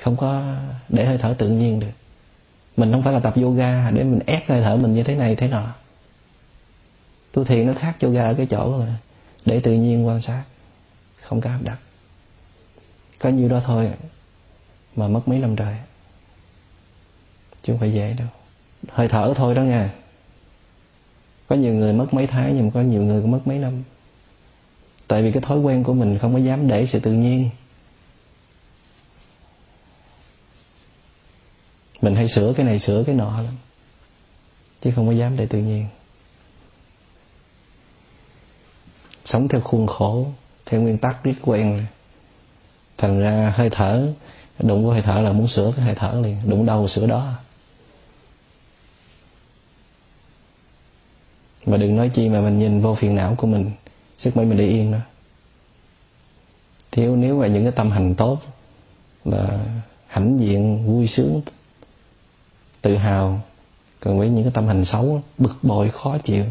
Không 0.02 0.18
có 0.18 0.56
để 0.90 1.06
hơi 1.06 1.18
thở 1.18 1.36
tự 1.38 1.50
nhiên 1.50 1.80
được. 1.80 1.92
Mình 2.78 2.92
không 2.92 3.04
phải 3.04 3.14
là 3.14 3.20
tập 3.20 3.34
yoga 3.36 3.92
để 3.92 4.04
mình 4.04 4.20
ép 4.26 4.50
hơi 4.50 4.62
thở 4.62 4.76
mình 4.76 4.94
như 4.94 5.04
thế 5.04 5.16
này, 5.16 5.36
thế 5.36 5.48
nọ. 5.48 5.74
Tu 7.32 7.44
thiền 7.44 7.68
nó 7.68 7.74
khác 7.74 7.96
yoga 8.02 8.28
ở 8.28 8.34
cái 8.34 8.46
chỗ 8.46 8.78
là 8.78 8.96
để 9.46 9.60
tự 9.60 9.74
nhiên 9.74 10.08
quan 10.08 10.22
sát. 10.22 10.44
Không 11.22 11.42
có 11.42 11.50
áp 11.50 11.60
đặt. 11.64 11.78
Có 13.20 13.30
nhiêu 13.30 13.50
đó 13.50 13.62
thôi 13.66 13.92
mà 14.96 15.08
mất 15.08 15.28
mấy 15.28 15.40
năm 15.40 15.56
trời. 15.56 15.76
Chứ 17.62 17.74
không 17.74 17.80
phải 17.80 17.94
dễ 17.94 18.14
đâu. 18.14 18.28
Hơi 18.90 19.08
thở 19.08 19.34
thôi 19.36 19.56
đó 19.56 19.62
nha 19.62 19.94
có 21.48 21.56
nhiều 21.56 21.74
người 21.74 21.94
mất 21.94 22.14
mấy 22.14 22.28
tháng 22.28 22.56
nhưng 22.56 22.66
mà 22.66 22.72
có 22.74 22.82
nhiều 22.82 23.02
người 23.02 23.22
cũng 23.22 23.32
mất 23.32 23.48
mấy 23.48 23.58
năm 23.58 23.84
tại 25.08 25.24
vì 25.24 25.32
cái 25.32 25.42
thói 25.42 25.60
quen 25.60 25.84
của 25.84 25.94
mình 25.94 26.18
không 26.18 26.34
có 26.34 26.40
dám 26.40 26.68
để 26.68 26.88
sự 26.88 27.00
tự 27.00 27.12
nhiên. 27.12 27.50
Mình 32.02 32.16
hay 32.16 32.30
sửa 32.30 32.54
cái 32.54 32.66
này, 32.66 32.80
sửa 32.80 33.04
cái 33.04 33.16
nọ 33.16 33.42
lắm, 33.42 33.54
chứ 34.82 34.92
không 34.96 35.08
có 35.08 35.14
dám 35.14 35.38
để 35.38 35.46
tự 35.46 35.60
nhiên. 35.60 35.88
Sống 39.26 39.48
theo 39.48 39.62
khuôn 39.62 39.88
khổ, 39.88 40.28
theo 40.66 40.82
nguyên 40.82 40.98
tắc 40.98 41.24
biết 41.24 41.36
quen. 41.42 41.72
Rồi 41.72 41.88
thành 42.98 43.20
ra 43.20 43.54
hơi 43.56 43.70
thở, 43.70 44.14
đụng 44.60 44.84
vô 44.86 44.92
hơi 44.92 45.02
thở 45.02 45.22
là 45.22 45.32
muốn 45.32 45.48
sửa 45.48 45.74
cái 45.76 45.86
hơi 45.86 45.96
thở 45.96 46.22
liền, 46.24 46.50
đụng 46.50 46.66
đâu 46.66 46.88
sửa 46.88 47.08
đó. 47.08 47.34
Mà 51.66 51.78
đừng 51.78 51.96
nói 51.96 52.12
chi 52.14 52.30
mà 52.30 52.42
mình 52.42 52.60
nhìn 52.60 52.82
vô 52.82 52.96
phiền 52.96 53.16
não 53.16 53.36
của 53.38 53.48
mình 53.48 53.72
sức 54.18 54.38
mấy 54.38 54.46
mình 54.46 54.58
để 54.58 54.66
yên 54.66 54.92
đó. 54.92 55.00
Thiếu 56.92 57.16
nếu 57.16 57.40
mà 57.40 57.48
những 57.48 57.64
cái 57.64 57.72
tâm 57.72 57.92
hành 57.92 58.16
tốt 58.16 58.40
là 59.26 59.66
hãnh 60.08 60.40
diện, 60.40 60.88
vui 60.88 61.08
sướng, 61.08 61.42
tự 62.82 62.96
hào, 62.96 63.42
còn 64.00 64.20
với 64.20 64.30
những 64.30 64.44
cái 64.44 64.52
tâm 64.56 64.68
hành 64.68 64.86
xấu, 64.86 65.22
bực 65.38 65.58
bội, 65.62 65.90
khó 65.90 66.18
chịu, 66.18 66.46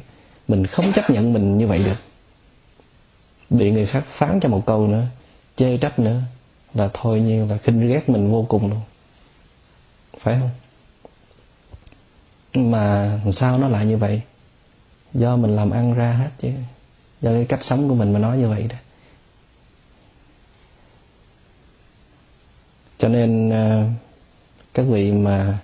mình 0.48 0.66
không 0.66 0.92
chấp 0.94 1.10
nhận 1.10 1.32
mình 1.32 1.58
như 1.58 1.66
vậy 1.66 1.78
được. 1.84 1.96
Bị 3.50 3.70
người 3.70 3.86
khác 3.86 4.04
phán 4.18 4.40
cho 4.42 4.48
một 4.48 4.66
câu 4.66 4.86
nữa, 4.86 5.04
chê 5.56 5.76
trách 5.76 5.98
nữa, 5.98 6.20
là 6.74 6.88
thôi 6.94 7.20
như 7.20 7.46
là 7.46 7.56
khinh 7.56 7.88
ghét 7.88 8.08
mình 8.08 8.30
vô 8.32 8.46
cùng 8.48 8.70
luôn. 8.70 8.80
Phải 10.20 10.38
không? 10.40 10.50
Mà 12.70 13.20
sao 13.32 13.58
nó 13.58 13.68
lại 13.68 13.86
như 13.86 13.96
vậy? 13.96 14.20
Do 15.14 15.36
mình 15.36 15.56
làm 15.56 15.70
ăn 15.70 15.94
ra 15.94 16.12
hết 16.12 16.30
chứ 16.38 16.50
do 17.20 17.30
cái 17.30 17.46
cách 17.48 17.60
sống 17.62 17.88
của 17.88 17.94
mình 17.94 18.12
mà 18.12 18.18
nói 18.18 18.38
như 18.38 18.48
vậy 18.48 18.66
đó. 18.68 18.76
Cho 22.98 23.08
nên 23.08 23.50
à, 23.50 23.90
các 24.74 24.82
vị 24.82 25.12
mà 25.12 25.58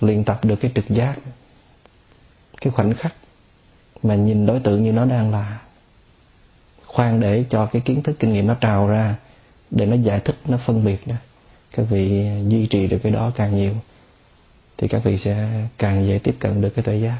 luyện 0.00 0.24
tập 0.24 0.44
được 0.44 0.56
cái 0.56 0.72
trực 0.74 0.88
giác, 0.88 1.18
cái 2.60 2.70
khoảnh 2.70 2.94
khắc 2.94 3.14
mà 4.02 4.14
nhìn 4.14 4.46
đối 4.46 4.60
tượng 4.60 4.82
như 4.82 4.92
nó 4.92 5.04
đang 5.04 5.30
là 5.30 5.60
khoan 6.86 7.20
để 7.20 7.44
cho 7.50 7.66
cái 7.66 7.82
kiến 7.84 8.02
thức 8.02 8.16
kinh 8.18 8.32
nghiệm 8.32 8.46
nó 8.46 8.54
trào 8.54 8.88
ra 8.88 9.16
để 9.70 9.86
nó 9.86 9.96
giải 9.96 10.20
thích, 10.20 10.36
nó 10.44 10.58
phân 10.66 10.84
biệt 10.84 11.06
đó, 11.06 11.14
các 11.70 11.86
vị 11.90 12.30
duy 12.48 12.66
trì 12.66 12.86
được 12.86 12.98
cái 13.02 13.12
đó 13.12 13.32
càng 13.34 13.56
nhiều, 13.56 13.74
thì 14.76 14.88
các 14.88 15.04
vị 15.04 15.18
sẽ 15.18 15.66
càng 15.78 16.06
dễ 16.06 16.18
tiếp 16.18 16.36
cận 16.38 16.60
được 16.60 16.70
cái 16.70 16.82
tuệ 16.84 16.96
giác 16.96 17.18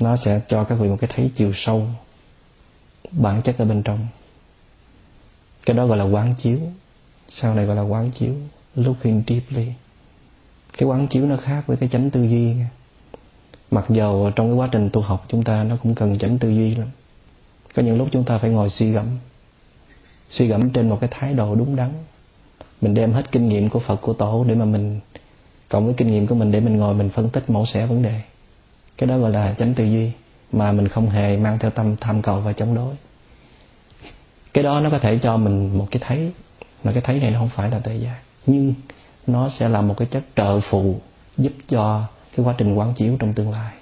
nó 0.00 0.16
sẽ 0.16 0.40
cho 0.48 0.64
các 0.64 0.74
vị 0.74 0.88
một 0.88 0.96
cái 1.00 1.10
thấy 1.14 1.30
chiều 1.36 1.52
sâu 1.54 1.86
bản 3.12 3.42
chất 3.42 3.58
ở 3.58 3.64
bên 3.64 3.82
trong. 3.82 4.06
Cái 5.66 5.76
đó 5.76 5.86
gọi 5.86 5.98
là 5.98 6.04
quán 6.04 6.34
chiếu. 6.38 6.58
Sau 7.28 7.54
này 7.54 7.64
gọi 7.64 7.76
là 7.76 7.82
quán 7.82 8.10
chiếu. 8.10 8.34
Looking 8.74 9.22
deeply. 9.26 9.66
Cái 10.78 10.88
quán 10.88 11.08
chiếu 11.08 11.26
nó 11.26 11.36
khác 11.36 11.62
với 11.66 11.76
cái 11.76 11.88
chánh 11.88 12.10
tư 12.10 12.22
duy. 12.22 12.54
Mặc 13.70 13.84
dầu 13.88 14.30
trong 14.36 14.48
cái 14.48 14.56
quá 14.56 14.68
trình 14.72 14.90
tu 14.92 15.00
học 15.00 15.24
chúng 15.28 15.44
ta 15.44 15.64
nó 15.64 15.76
cũng 15.82 15.94
cần 15.94 16.18
chánh 16.18 16.38
tư 16.38 16.48
duy 16.48 16.74
lắm. 16.74 16.88
Có 17.74 17.82
những 17.82 17.98
lúc 17.98 18.08
chúng 18.12 18.24
ta 18.24 18.38
phải 18.38 18.50
ngồi 18.50 18.70
suy 18.70 18.90
gẫm. 18.90 19.06
Suy 20.30 20.46
gẫm 20.46 20.70
trên 20.70 20.88
một 20.88 20.98
cái 21.00 21.10
thái 21.12 21.34
độ 21.34 21.54
đúng 21.54 21.76
đắn. 21.76 21.90
Mình 22.80 22.94
đem 22.94 23.12
hết 23.12 23.32
kinh 23.32 23.48
nghiệm 23.48 23.68
của 23.68 23.78
phật, 23.78 23.96
của 23.96 24.12
tổ 24.12 24.44
để 24.48 24.54
mà 24.54 24.64
mình, 24.64 25.00
cộng 25.68 25.84
với 25.84 25.94
kinh 25.94 26.10
nghiệm 26.10 26.26
của 26.26 26.34
mình 26.34 26.52
để 26.52 26.60
mình 26.60 26.76
ngồi 26.76 26.94
mình 26.94 27.10
phân 27.10 27.30
tích 27.30 27.50
mẫu 27.50 27.66
xẻ 27.66 27.86
vấn 27.86 28.02
đề 28.02 28.20
cái 28.98 29.06
đó 29.06 29.18
gọi 29.18 29.30
là 29.30 29.54
chánh 29.58 29.74
tư 29.74 29.84
duy, 29.84 30.10
mà 30.52 30.72
mình 30.72 30.88
không 30.88 31.10
hề 31.10 31.36
mang 31.36 31.58
theo 31.58 31.70
tâm 31.70 31.96
tham 32.00 32.22
cầu 32.22 32.40
và 32.40 32.52
chống 32.52 32.74
đối. 32.74 32.94
Cái 34.54 34.64
đó 34.64 34.80
nó 34.80 34.90
có 34.90 34.98
thể 34.98 35.18
cho 35.18 35.36
mình 35.36 35.78
một 35.78 35.86
cái 35.90 36.02
thấy, 36.06 36.32
mà 36.84 36.92
cái 36.92 37.00
thấy 37.00 37.20
này 37.20 37.30
nó 37.30 37.38
không 37.38 37.48
phải 37.48 37.70
là 37.70 37.78
tự 37.78 37.92
giác 37.92 38.18
nhưng 38.46 38.74
nó 39.26 39.48
sẽ 39.48 39.68
là 39.68 39.80
một 39.80 39.94
cái 39.96 40.08
chất 40.10 40.22
trợ 40.36 40.60
phụ 40.60 41.00
giúp 41.36 41.52
cho 41.68 42.04
cái 42.36 42.46
quá 42.46 42.54
trình 42.58 42.74
quán 42.74 42.94
chiếu 42.94 43.16
trong 43.18 43.32
tương 43.32 43.50
lai. 43.50 43.72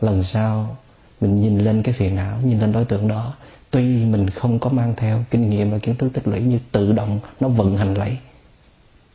Lần 0.00 0.24
sau, 0.24 0.76
mình 1.20 1.36
nhìn 1.36 1.58
lên 1.58 1.82
cái 1.82 1.94
phiền 1.94 2.16
não, 2.16 2.38
nhìn 2.44 2.60
lên 2.60 2.72
đối 2.72 2.84
tượng 2.84 3.08
đó, 3.08 3.34
tuy 3.70 4.04
mình 4.04 4.30
không 4.30 4.58
có 4.58 4.70
mang 4.70 4.94
theo 4.96 5.24
kinh 5.30 5.50
nghiệm 5.50 5.70
và 5.70 5.78
kiến 5.78 5.96
thức 5.96 6.12
tích 6.12 6.28
lũy 6.28 6.40
như 6.40 6.58
tự 6.72 6.92
động 6.92 7.20
nó 7.40 7.48
vận 7.48 7.76
hành 7.76 7.94
lấy 7.94 8.16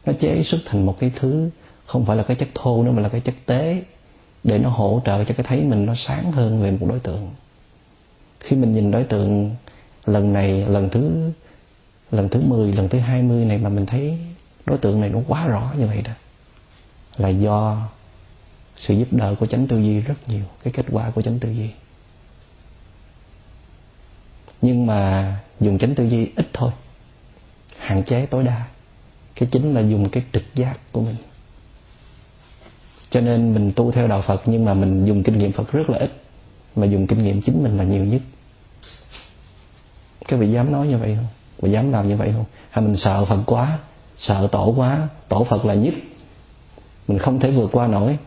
nó 0.05 0.13
chế 0.19 0.43
xuất 0.43 0.57
thành 0.65 0.85
một 0.85 0.95
cái 0.99 1.11
thứ 1.15 1.49
không 1.85 2.05
phải 2.05 2.17
là 2.17 2.23
cái 2.23 2.37
chất 2.37 2.49
thô 2.55 2.83
nữa, 2.83 2.91
mà 2.91 3.01
là 3.01 3.09
cái 3.09 3.21
chất 3.21 3.35
tế 3.45 3.81
để 4.43 4.57
nó 4.57 4.69
hỗ 4.69 5.01
trợ 5.05 5.23
cho 5.23 5.33
cái 5.37 5.45
thấy 5.49 5.61
mình 5.61 5.85
nó 5.85 5.93
sáng 5.95 6.31
hơn 6.31 6.61
về 6.61 6.71
một 6.71 6.87
đối 6.89 6.99
tượng. 6.99 7.29
Khi 8.39 8.55
mình 8.55 8.73
nhìn 8.73 8.91
đối 8.91 9.03
tượng 9.03 9.55
lần 10.05 10.33
này, 10.33 10.65
lần 10.65 10.89
thứ 10.89 11.31
lần 12.11 12.29
thứ 12.29 12.41
10 12.41 12.73
lần 12.73 12.89
thứ 12.89 12.99
20 12.99 13.45
này 13.45 13.57
mà 13.57 13.69
mình 13.69 13.85
thấy 13.85 14.17
đối 14.65 14.77
tượng 14.77 15.01
này 15.01 15.09
nó 15.09 15.19
quá 15.27 15.47
rõ 15.47 15.71
như 15.77 15.87
vậy 15.87 16.01
đó, 16.01 16.11
là 17.17 17.29
do 17.29 17.87
sự 18.75 18.93
giúp 18.93 19.07
đỡ 19.11 19.35
của 19.39 19.45
chánh 19.45 19.67
tư 19.67 19.77
duy 19.77 19.99
rất 19.99 20.29
nhiều, 20.29 20.43
cái 20.63 20.73
kết 20.73 20.85
quả 20.91 21.09
của 21.09 21.21
chánh 21.21 21.39
tư 21.39 21.51
duy. 21.51 21.69
Nhưng 24.61 24.85
mà 24.85 25.35
dùng 25.59 25.77
chánh 25.77 25.95
tư 25.95 26.03
duy 26.03 26.27
ít 26.35 26.47
thôi, 26.53 26.71
hạn 27.77 28.03
chế 28.03 28.25
tối 28.25 28.43
đa, 28.43 28.67
cái 29.35 29.49
chính 29.51 29.73
là 29.73 29.81
dùng 29.81 30.09
cái 30.09 30.23
trực 30.33 30.43
giác 30.55 30.79
của 30.91 31.01
mình 31.01 31.15
cho 33.09 33.21
nên 33.21 33.53
mình 33.53 33.71
tu 33.75 33.91
theo 33.91 34.07
đạo 34.07 34.21
Phật 34.21 34.41
nhưng 34.45 34.65
mà 34.65 34.73
mình 34.73 35.05
dùng 35.05 35.23
kinh 35.23 35.37
nghiệm 35.37 35.51
Phật 35.51 35.71
rất 35.71 35.89
là 35.89 35.97
ít. 35.97 36.11
Mà 36.75 36.85
dùng 36.85 37.07
kinh 37.07 37.23
nghiệm 37.23 37.41
chính 37.41 37.63
mình 37.63 37.77
là 37.77 37.83
nhiều 37.83 38.05
nhất. 38.05 38.21
Các 40.27 40.39
vị 40.39 40.51
dám 40.51 40.71
nói 40.71 40.87
như 40.87 40.97
vậy 40.97 41.15
không? 41.15 41.27
Và 41.59 41.69
dám 41.69 41.91
làm 41.91 42.07
như 42.07 42.17
vậy 42.17 42.31
không? 42.35 42.45
Hay 42.69 42.85
mình 42.85 42.95
sợ 42.95 43.25
Phật 43.25 43.43
quá, 43.45 43.79
sợ 44.17 44.47
tổ 44.51 44.73
quá, 44.77 45.07
tổ 45.29 45.43
Phật 45.43 45.65
là 45.65 45.73
nhất. 45.73 45.93
Mình 47.07 47.19
không 47.19 47.39
thể 47.39 47.51
vượt 47.51 47.69
qua 47.71 47.87
nổi. 47.87 48.17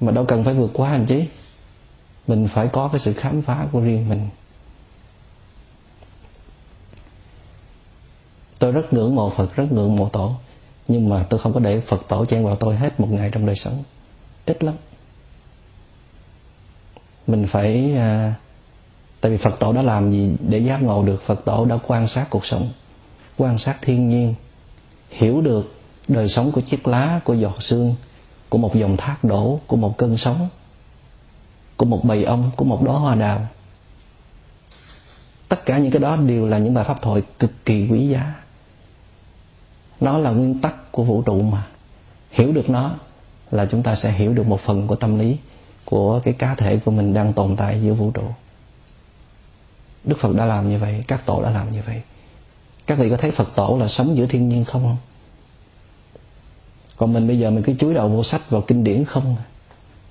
Mà 0.00 0.12
đâu 0.12 0.24
cần 0.24 0.44
phải 0.44 0.54
vượt 0.54 0.70
qua 0.74 0.90
anh 0.90 1.06
chứ? 1.06 1.22
mình 2.26 2.48
phải 2.54 2.68
có 2.72 2.88
cái 2.88 3.00
sự 3.00 3.12
khám 3.12 3.42
phá 3.42 3.66
của 3.72 3.80
riêng 3.80 4.08
mình. 4.08 4.28
Tôi 8.58 8.72
rất 8.72 8.92
ngưỡng 8.92 9.14
mộ 9.14 9.30
Phật, 9.30 9.56
rất 9.56 9.72
ngưỡng 9.72 9.96
mộ 9.96 10.08
tổ 10.08 10.34
nhưng 10.88 11.08
mà 11.08 11.26
tôi 11.30 11.40
không 11.40 11.52
có 11.52 11.60
để 11.60 11.80
Phật 11.80 12.08
tổ 12.08 12.24
chen 12.24 12.44
vào 12.44 12.56
tôi 12.56 12.76
hết 12.76 13.00
một 13.00 13.08
ngày 13.10 13.30
trong 13.32 13.46
đời 13.46 13.56
sống. 13.56 13.82
Ít 14.46 14.64
lắm. 14.64 14.74
Mình 17.26 17.46
phải 17.50 17.92
à, 17.96 18.34
tại 19.20 19.32
vì 19.32 19.38
Phật 19.38 19.60
tổ 19.60 19.72
đã 19.72 19.82
làm 19.82 20.10
gì 20.10 20.30
để 20.48 20.58
giác 20.58 20.82
ngộ 20.82 21.02
được? 21.02 21.22
Phật 21.26 21.44
tổ 21.44 21.64
đã 21.64 21.78
quan 21.86 22.08
sát 22.08 22.26
cuộc 22.30 22.46
sống 22.46 22.72
quan 23.36 23.58
sát 23.58 23.78
thiên 23.82 24.08
nhiên 24.08 24.34
hiểu 25.10 25.40
được 25.40 25.74
đời 26.08 26.28
sống 26.28 26.52
của 26.52 26.60
chiếc 26.60 26.88
lá 26.88 27.20
của 27.24 27.34
giọt 27.34 27.56
sương 27.60 27.94
của 28.48 28.58
một 28.58 28.74
dòng 28.74 28.96
thác 28.96 29.24
đổ 29.24 29.60
của 29.66 29.76
một 29.76 29.98
cơn 29.98 30.16
sóng 30.16 30.48
của 31.76 31.86
một 31.86 32.04
bầy 32.04 32.24
ong 32.24 32.50
của 32.56 32.64
một 32.64 32.82
đóa 32.82 32.98
hoa 32.98 33.14
đào. 33.14 33.46
Tất 35.48 35.66
cả 35.66 35.78
những 35.78 35.90
cái 35.90 36.00
đó 36.00 36.16
đều 36.16 36.46
là 36.46 36.58
những 36.58 36.74
bài 36.74 36.84
pháp 36.84 37.02
thoại 37.02 37.22
cực 37.38 37.50
kỳ 37.64 37.88
quý 37.90 38.08
giá 38.08 38.34
nó 40.00 40.18
là 40.18 40.30
nguyên 40.30 40.60
tắc 40.60 40.92
của 40.92 41.04
vũ 41.04 41.22
trụ 41.22 41.42
mà. 41.42 41.66
Hiểu 42.30 42.52
được 42.52 42.70
nó 42.70 42.94
là 43.50 43.66
chúng 43.70 43.82
ta 43.82 43.94
sẽ 43.94 44.12
hiểu 44.12 44.34
được 44.34 44.46
một 44.46 44.60
phần 44.60 44.86
của 44.86 44.96
tâm 44.96 45.18
lý 45.18 45.36
của 45.84 46.20
cái 46.24 46.34
cá 46.34 46.54
thể 46.54 46.76
của 46.84 46.90
mình 46.90 47.14
đang 47.14 47.32
tồn 47.32 47.56
tại 47.56 47.80
giữa 47.82 47.94
vũ 47.94 48.10
trụ. 48.10 48.22
Đức 50.04 50.18
phật 50.20 50.36
đã 50.36 50.44
làm 50.44 50.70
như 50.70 50.78
vậy, 50.78 51.04
các 51.08 51.26
tổ 51.26 51.42
đã 51.42 51.50
làm 51.50 51.70
như 51.70 51.80
vậy. 51.86 52.02
Các 52.86 52.98
vị 52.98 53.10
có 53.10 53.16
thấy 53.16 53.30
phật 53.30 53.48
tổ 53.54 53.76
là 53.80 53.88
sống 53.88 54.16
giữa 54.16 54.26
thiên 54.26 54.48
nhiên 54.48 54.64
không? 54.64 54.84
Không 54.84 54.96
còn 56.96 57.12
mình 57.12 57.26
bây 57.26 57.38
giờ 57.38 57.50
mình 57.50 57.62
cứ 57.62 57.74
chúi 57.78 57.94
đầu 57.94 58.08
vô 58.08 58.24
sách 58.24 58.50
vào 58.50 58.60
kinh 58.60 58.84
điển 58.84 59.04
không? 59.04 59.36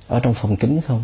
Ở 0.08 0.20
trong 0.20 0.34
phòng 0.34 0.56
kính 0.56 0.82
không? 0.88 1.04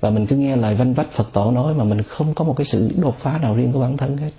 Và 0.00 0.10
mình 0.10 0.26
cứ 0.26 0.36
nghe 0.36 0.56
lời 0.56 0.74
vanh 0.74 0.94
vách 0.94 1.12
phật 1.12 1.32
tổ 1.32 1.50
nói 1.50 1.74
mà 1.74 1.84
mình 1.84 2.02
không 2.02 2.34
có 2.34 2.44
một 2.44 2.54
cái 2.56 2.64
sự 2.64 2.92
đột 2.96 3.16
phá 3.18 3.38
nào 3.38 3.54
riêng 3.54 3.72
của 3.72 3.80
bản 3.80 3.96
thân 3.96 4.16
hết 4.16 4.30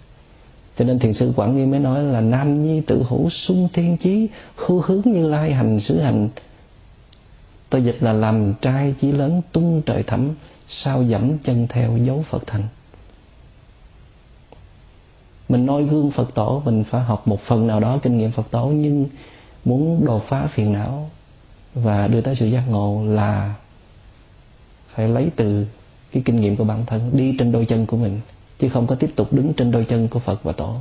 cho 0.78 0.86
nên 0.86 1.00
thiền 1.00 1.14
sư 1.14 1.34
quảng 1.36 1.56
nghiêm 1.56 1.72
mới 1.72 1.80
nói 1.80 2.04
là 2.04 2.22
nam 2.22 2.64
nhi 2.64 2.82
tự 2.82 3.04
hữu 3.10 3.30
sung 3.30 3.68
thiên 3.74 3.98
chí 3.98 4.28
khu 4.56 4.82
hướng 4.82 5.02
như 5.06 5.28
lai 5.28 5.54
hành 5.54 5.80
xứ 5.80 6.00
hành. 6.00 6.30
Tôi 7.70 7.84
dịch 7.84 7.98
là 8.00 8.14
làm 8.14 8.54
trai 8.62 8.96
chí 9.02 9.12
lớn 9.12 9.42
tung 9.52 9.82
trời 9.86 10.04
thẳm, 10.04 10.30
sao 10.68 11.04
dẫm 11.04 11.38
chân 11.38 11.68
theo 11.70 11.98
dấu 11.98 12.26
phật 12.30 12.44
thành. 12.48 12.64
Mình 15.50 15.66
noi 15.66 15.84
gương 15.84 16.12
phật 16.12 16.36
tổ, 16.36 16.62
mình 16.66 16.84
phải 16.84 17.02
học 17.02 17.28
một 17.28 17.42
phần 17.42 17.68
nào 17.68 17.80
đó 17.80 18.00
kinh 18.04 18.18
nghiệm 18.18 18.32
phật 18.32 18.52
tổ, 18.52 18.66
nhưng 18.66 19.06
muốn 19.66 20.06
đột 20.06 20.24
phá 20.30 20.48
phiền 20.48 20.74
não 20.74 21.10
và 21.74 22.08
đưa 22.08 22.22
tới 22.22 22.36
sự 22.36 22.46
giác 22.46 22.64
ngộ 22.70 23.06
là 23.06 23.54
phải 24.96 25.08
lấy 25.08 25.30
từ 25.36 25.66
cái 26.12 26.24
kinh 26.26 26.42
nghiệm 26.42 26.56
của 26.56 26.64
bản 26.64 26.86
thân, 26.86 27.10
đi 27.14 27.36
trên 27.40 27.52
đôi 27.52 27.66
chân 27.66 27.86
của 27.86 27.98
mình 27.98 28.20
chứ 28.60 28.70
không 28.70 28.88
có 28.88 28.96
tiếp 28.96 29.12
tục 29.16 29.34
đứng 29.34 29.54
trên 29.54 29.72
đôi 29.72 29.86
chân 29.86 30.08
của 30.08 30.20
Phật 30.20 30.44
và 30.44 30.52
Tổ. 30.52 30.76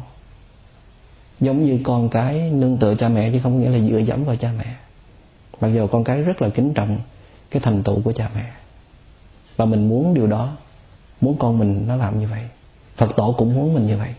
Giống 1.40 1.64
như 1.64 1.78
con 1.84 2.08
cái 2.08 2.50
nương 2.50 2.76
tựa 2.76 2.94
cha 2.94 3.08
mẹ 3.08 3.30
chứ 3.32 3.40
không 3.42 3.60
nghĩa 3.60 3.68
là 3.68 3.78
dựa 3.88 3.98
dẫm 3.98 4.24
vào 4.24 4.36
cha 4.36 4.50
mẹ. 4.58 4.74
Mặc 5.60 5.68
dù 5.68 5.86
con 5.86 6.04
cái 6.04 6.22
rất 6.22 6.42
là 6.42 6.48
kính 6.48 6.74
trọng 6.74 6.98
cái 7.50 7.62
thành 7.64 7.82
tựu 7.82 8.00
của 8.02 8.12
cha 8.12 8.30
mẹ. 8.34 8.50
Và 9.56 9.64
mình 9.64 9.88
muốn 9.88 10.14
điều 10.14 10.26
đó, 10.26 10.56
muốn 11.20 11.36
con 11.38 11.58
mình 11.58 11.84
nó 11.88 11.96
làm 11.96 12.20
như 12.20 12.26
vậy. 12.28 12.42
Phật 12.96 13.16
tổ 13.16 13.34
cũng 13.38 13.54
muốn 13.54 13.74
mình 13.74 13.86
như 13.86 13.96
vậy. 13.98 14.10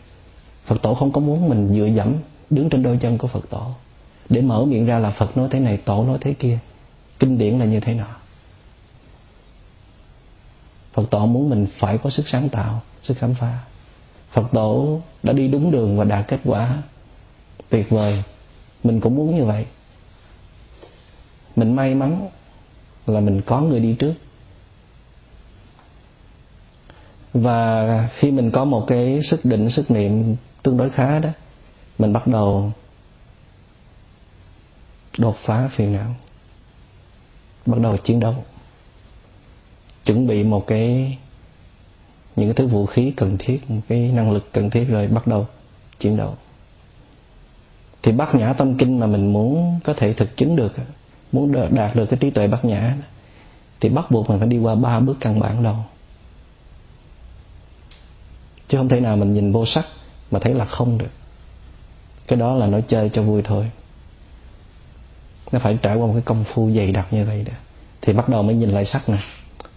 Phật 0.65 0.82
tổ 0.82 0.93
không 0.93 1.12
có 1.12 1.22
muốn 1.22 1.50
mình 1.50 1.74
dựa 1.74 1.86
dẫm, 1.86 2.13
đứng 2.50 2.70
trên 2.70 2.84
đôi 2.84 2.98
chân 2.98 3.17
của 3.17 3.28
Phật 3.28 3.50
tổ. 3.50 3.62
Để 4.30 4.41
mở 4.41 4.65
miệng 4.65 4.86
ra 4.86 5.00
là 5.00 5.12
Phật 5.12 5.38
nói 5.38 5.48
thế 5.52 5.60
này, 5.60 5.78
tổ 5.78 6.04
nói 6.04 6.17
thế 6.22 6.34
kia. 6.34 6.60
Kinh 7.20 7.38
điển 7.38 7.60
là 7.60 7.65
như 7.65 7.80
thế 7.80 7.93
nào? 7.93 8.08
Phật 10.97 11.10
tổ 11.10 11.25
muốn 11.25 11.49
mình 11.49 11.67
phải 11.79 11.97
có 11.97 12.10
sức 12.10 12.27
sáng 12.27 12.49
tạo, 12.49 12.81
sức 13.03 13.17
khám 13.17 13.33
phá. 13.33 13.60
Phật 14.31 14.47
tổ 14.53 15.01
đã 15.23 15.33
đi 15.33 15.47
đúng 15.47 15.71
đường 15.71 15.97
và 15.97 16.03
đạt 16.03 16.27
kết 16.27 16.39
quả 16.43 16.83
tuyệt 17.69 17.89
vời. 17.89 18.23
Mình 18.83 19.01
cũng 19.01 19.15
muốn 19.15 19.36
như 19.36 19.45
vậy. 19.45 19.65
Mình 21.55 21.75
may 21.75 21.95
mắn 21.95 22.29
là 23.05 23.19
mình 23.19 23.41
có 23.45 23.62
người 23.62 23.79
đi 23.79 23.95
trước. 23.99 24.13
Và 27.33 28.10
khi 28.13 28.31
mình 28.31 28.51
có 28.51 28.65
một 28.65 28.86
cái 28.88 29.19
sức 29.23 29.45
định, 29.45 29.69
sức 29.69 29.91
niệm 29.91 30.36
tương 30.63 30.77
đối 30.77 30.89
khá 30.89 31.19
đó, 31.19 31.29
mình 31.97 32.13
bắt 32.13 32.27
đầu 32.27 32.71
đột 35.17 35.36
phá 35.45 35.69
phiền 35.75 35.93
não, 35.93 36.15
bắt 37.65 37.77
đầu 37.81 37.97
chiến 37.97 38.19
đấu 38.19 38.36
chuẩn 40.08 40.28
bị 40.28 40.43
một 40.43 40.67
cái, 40.67 41.17
những 42.36 42.48
cái 42.48 42.54
thứ 42.54 42.67
vũ 42.67 42.86
khí 42.86 43.13
cần 43.17 43.38
thiết, 43.39 43.72
một 43.72 43.82
cái 43.88 44.12
năng 44.13 44.32
lực 44.32 44.50
cần 44.54 44.70
thiết 44.70 44.86
rồi 44.89 45.08
bắt 45.08 45.28
đầu 45.28 45.48
chiến 46.00 46.17
đấu. 46.17 46.36
Thì 48.04 48.12
bát 48.12 48.36
nhã 48.36 48.54
tâm 48.54 48.78
kinh 48.78 49.00
mà 49.00 49.06
mình 49.08 49.34
muốn 49.34 49.80
có 49.84 49.93
thể 49.93 50.13
thực 50.13 50.38
chứng 50.38 50.56
được, 50.56 50.74
muốn 51.32 51.52
đạt 51.72 51.96
được 51.96 52.06
cái 52.06 52.20
trí 52.20 52.30
tuệ 52.30 52.48
bát 52.48 52.65
nhã, 52.65 52.98
thì 53.80 53.89
bắt 53.89 54.12
buộc 54.12 54.30
mình 54.30 54.39
phải 54.39 54.48
đi 54.48 54.58
qua 54.58 54.76
ba 54.76 55.00
bước 55.00 55.17
căn 55.20 55.39
bản 55.39 55.63
đầu. 55.63 55.76
Chứ 58.67 58.78
không 58.78 58.89
thể 58.89 59.00
nào 59.00 59.17
mình 59.17 59.32
nhìn 59.32 59.52
vô 59.52 59.65
sắc 59.65 59.86
mà 60.32 60.39
thấy 60.39 60.54
là 60.54 60.65
không 60.65 60.98
được. 60.98 61.12
Cái 62.28 62.39
đó 62.39 62.56
là 62.56 62.67
nó 62.67 62.80
chơi 62.88 63.10
cho 63.13 63.24
vui 63.24 63.41
thôi. 63.41 63.72
Nó 65.52 65.60
phải 65.60 65.78
trải 65.82 65.96
qua 65.96 66.08
một 66.08 66.13
cái 66.13 66.22
công 66.22 66.43
phu 66.43 66.72
dày 66.72 66.91
đặc 66.91 67.08
như 67.12 67.26
vậy 67.26 67.43
đó. 67.43 67.54
Thì 68.02 68.13
bắt 68.13 68.30
đầu 68.30 68.43
mới 68.43 68.56
nhìn 68.56 68.70
lại 68.70 68.86
sắc 68.86 69.10
này 69.10 69.24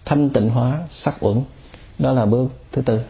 thanh 0.05 0.29
tịnh 0.29 0.49
hóa 0.49 0.87
sắc 0.91 1.15
uẩn. 1.19 1.41
Đó 1.99 2.11
là 2.11 2.25
bước 2.25 2.51
thứ 2.71 2.81
tư. 2.81 3.01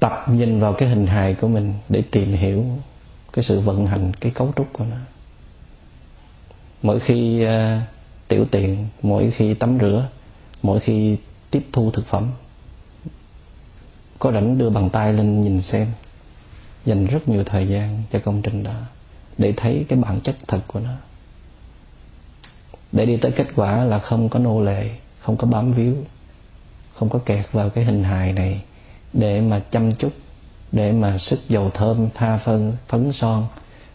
Tập 0.00 0.24
nhìn 0.28 0.60
vào 0.60 0.72
cái 0.72 0.88
hình 0.88 1.06
hài 1.06 1.34
của 1.34 1.48
mình 1.48 1.74
để 1.88 2.02
tìm 2.10 2.32
hiểu 2.32 2.64
cái 3.32 3.42
sự 3.42 3.60
vận 3.60 3.86
hành 3.86 4.12
cái 4.20 4.32
cấu 4.32 4.52
trúc 4.56 4.72
của 4.72 4.84
nó. 4.84 4.96
Mỗi 6.82 7.00
khi 7.00 7.46
uh, 7.46 7.50
tiểu 8.28 8.44
tiện 8.50 8.86
mỗi 9.02 9.30
khi 9.30 9.54
tắm 9.54 9.78
rửa 9.80 10.08
mỗi 10.62 10.80
khi 10.80 11.16
tiếp 11.50 11.66
thu 11.72 11.90
thực 11.90 12.06
phẩm 12.06 12.30
có 14.18 14.32
rảnh 14.32 14.58
đưa 14.58 14.70
bàn 14.70 14.90
tay 14.90 15.12
lên 15.12 15.40
nhìn 15.40 15.62
xem 15.62 15.86
dành 16.84 17.06
rất 17.06 17.28
nhiều 17.28 17.44
thời 17.44 17.68
gian 17.68 18.02
cho 18.10 18.18
công 18.24 18.42
trình 18.42 18.62
đó 18.62 18.74
để 19.38 19.54
thấy 19.56 19.84
cái 19.88 19.98
bản 19.98 20.20
chất 20.20 20.36
thật 20.48 20.60
của 20.66 20.80
nó 20.80 20.94
để 22.92 23.06
đi 23.06 23.16
tới 23.16 23.32
kết 23.32 23.46
quả 23.56 23.84
là 23.84 23.98
không 23.98 24.28
có 24.28 24.38
nô 24.38 24.60
lệ, 24.60 24.90
không 25.20 25.36
có 25.36 25.46
bám 25.46 25.72
víu, 25.72 25.96
không 26.94 27.08
có 27.08 27.18
kẹt 27.18 27.52
vào 27.52 27.70
cái 27.70 27.84
hình 27.84 28.04
hài 28.04 28.32
này 28.32 28.62
để 29.12 29.40
mà 29.40 29.60
chăm 29.70 29.92
chút, 29.92 30.12
để 30.72 30.92
mà 30.92 31.18
sức 31.18 31.40
dầu 31.48 31.70
thơm 31.70 32.08
tha 32.14 32.36
phân 32.36 32.76
phấn 32.88 33.12
son, 33.12 33.46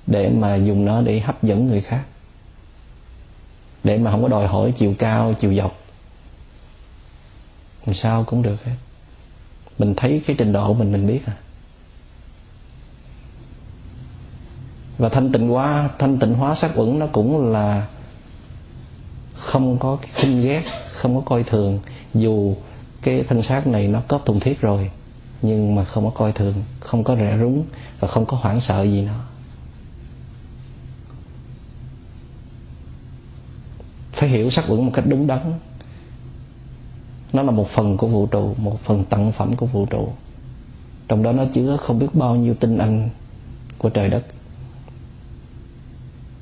để 0.07 0.29
mà 0.29 0.55
dùng 0.55 0.85
nó 0.85 1.01
để 1.01 1.19
hấp 1.19 1.43
dẫn 1.43 1.67
người 1.67 1.81
khác. 1.81 2.03
Để 3.83 3.97
mà 3.97 4.11
không 4.11 4.21
có 4.21 4.27
đòi 4.27 4.47
hỏi 4.47 4.73
chiều 4.77 4.93
cao, 4.99 5.33
chiều 5.39 5.55
dọc. 5.55 5.75
Làm 7.85 7.93
sao 7.93 8.23
cũng 8.23 8.41
được 8.41 8.63
hết. 8.65 8.75
Mình 9.77 9.93
thấy 9.97 10.21
cái 10.27 10.35
trình 10.39 10.53
độ 10.53 10.73
mình 10.73 10.91
mình 10.91 11.07
biết 11.07 11.25
à. 11.25 11.33
Và 14.97 15.09
thanh 15.09 15.31
tịnh 15.31 15.47
hóa, 15.47 15.89
thanh 15.99 16.19
tịnh 16.19 16.33
hóa 16.33 16.55
sắc 16.55 16.71
uẩn 16.75 16.99
nó 16.99 17.07
cũng 17.07 17.51
là 17.51 17.87
không 19.45 19.77
có 19.79 19.97
cái 20.01 20.11
khinh 20.13 20.43
ghét 20.43 20.63
không 20.95 21.15
có 21.15 21.21
coi 21.21 21.43
thường. 21.43 21.79
Dù 22.13 22.55
cái 23.01 23.23
thân 23.27 23.43
xác 23.43 23.67
này 23.67 23.87
nó 23.87 24.01
có 24.07 24.19
thùng 24.25 24.39
thiết 24.39 24.61
rồi, 24.61 24.91
nhưng 25.41 25.75
mà 25.75 25.83
không 25.83 26.03
có 26.03 26.09
coi 26.09 26.31
thường, 26.31 26.53
không 26.79 27.03
có 27.03 27.15
rẻ 27.15 27.37
rúng 27.39 27.63
và 27.99 28.07
không 28.07 28.25
có 28.25 28.37
hoảng 28.37 28.61
sợ 28.61 28.83
gì 28.83 29.01
nó 29.01 29.13
phải 34.15 34.29
hiểu 34.29 34.49
sắc 34.49 34.65
uẩn 34.67 34.85
một 34.85 34.91
cách 34.93 35.05
đúng 35.07 35.27
đắn. 35.27 35.53
Nó 37.33 37.41
là 37.43 37.51
một 37.51 37.67
phần 37.75 37.97
của 37.97 38.07
vũ 38.07 38.25
trụ, 38.25 38.55
một 38.57 38.79
phần 38.83 39.03
tặng 39.03 39.31
phẩm 39.31 39.55
của 39.55 39.65
vũ 39.65 39.85
trụ. 39.85 40.09
Trong 41.07 41.23
đó 41.23 41.31
nó 41.31 41.45
chứa 41.53 41.77
không 41.77 41.99
biết 41.99 42.07
bao 42.13 42.35
nhiêu 42.35 42.53
tinh 42.53 42.77
anh 42.77 43.09
của 43.77 43.89
trời 43.89 44.09
đất. 44.09 44.25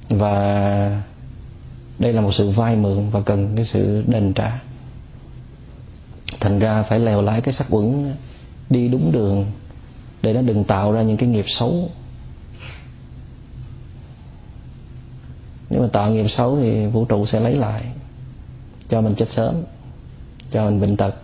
Và 0.09 1.01
đây 2.03 2.13
là 2.13 2.21
một 2.21 2.31
sự 2.31 2.49
vay 2.49 2.75
mượn 2.75 3.09
và 3.09 3.21
cần 3.21 3.55
cái 3.55 3.65
sự 3.65 4.03
đền 4.07 4.33
trả. 4.33 4.61
Thành 6.39 6.59
ra 6.59 6.83
phải 6.83 6.99
lèo 6.99 7.21
lái 7.21 7.41
cái 7.41 7.53
sắc 7.53 7.67
uẩn 7.69 8.13
đi 8.69 8.87
đúng 8.87 9.11
đường 9.11 9.45
để 10.21 10.33
nó 10.33 10.41
đừng 10.41 10.63
tạo 10.63 10.91
ra 10.91 11.01
những 11.01 11.17
cái 11.17 11.29
nghiệp 11.29 11.45
xấu. 11.47 11.89
Nếu 15.69 15.81
mà 15.81 15.87
tạo 15.93 16.11
nghiệp 16.11 16.27
xấu 16.29 16.57
thì 16.61 16.85
vũ 16.85 17.05
trụ 17.05 17.25
sẽ 17.25 17.39
lấy 17.39 17.55
lại 17.55 17.83
cho 18.89 19.01
mình 19.01 19.15
chết 19.15 19.29
sớm, 19.29 19.55
cho 20.51 20.65
mình 20.65 20.81
bệnh 20.81 20.97
tật, 20.97 21.15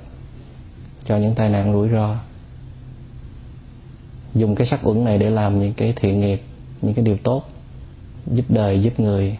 cho 1.06 1.18
những 1.18 1.36
tai 1.36 1.50
nạn 1.50 1.74
rủi 1.74 1.90
ro. 1.90 2.16
Dùng 4.36 4.56
cái 4.56 4.68
sắc 4.68 4.88
uẩn 4.88 5.06
này 5.06 5.18
để 5.18 5.30
làm 5.30 5.60
những 5.60 5.74
cái 5.74 5.94
thiện 5.96 6.20
nghiệp, 6.20 6.42
những 6.82 6.94
cái 6.94 7.06
điều 7.06 7.18
tốt, 7.18 7.50
giúp 8.34 8.46
đời, 8.50 8.82
giúp 8.82 9.00
người 9.00 9.38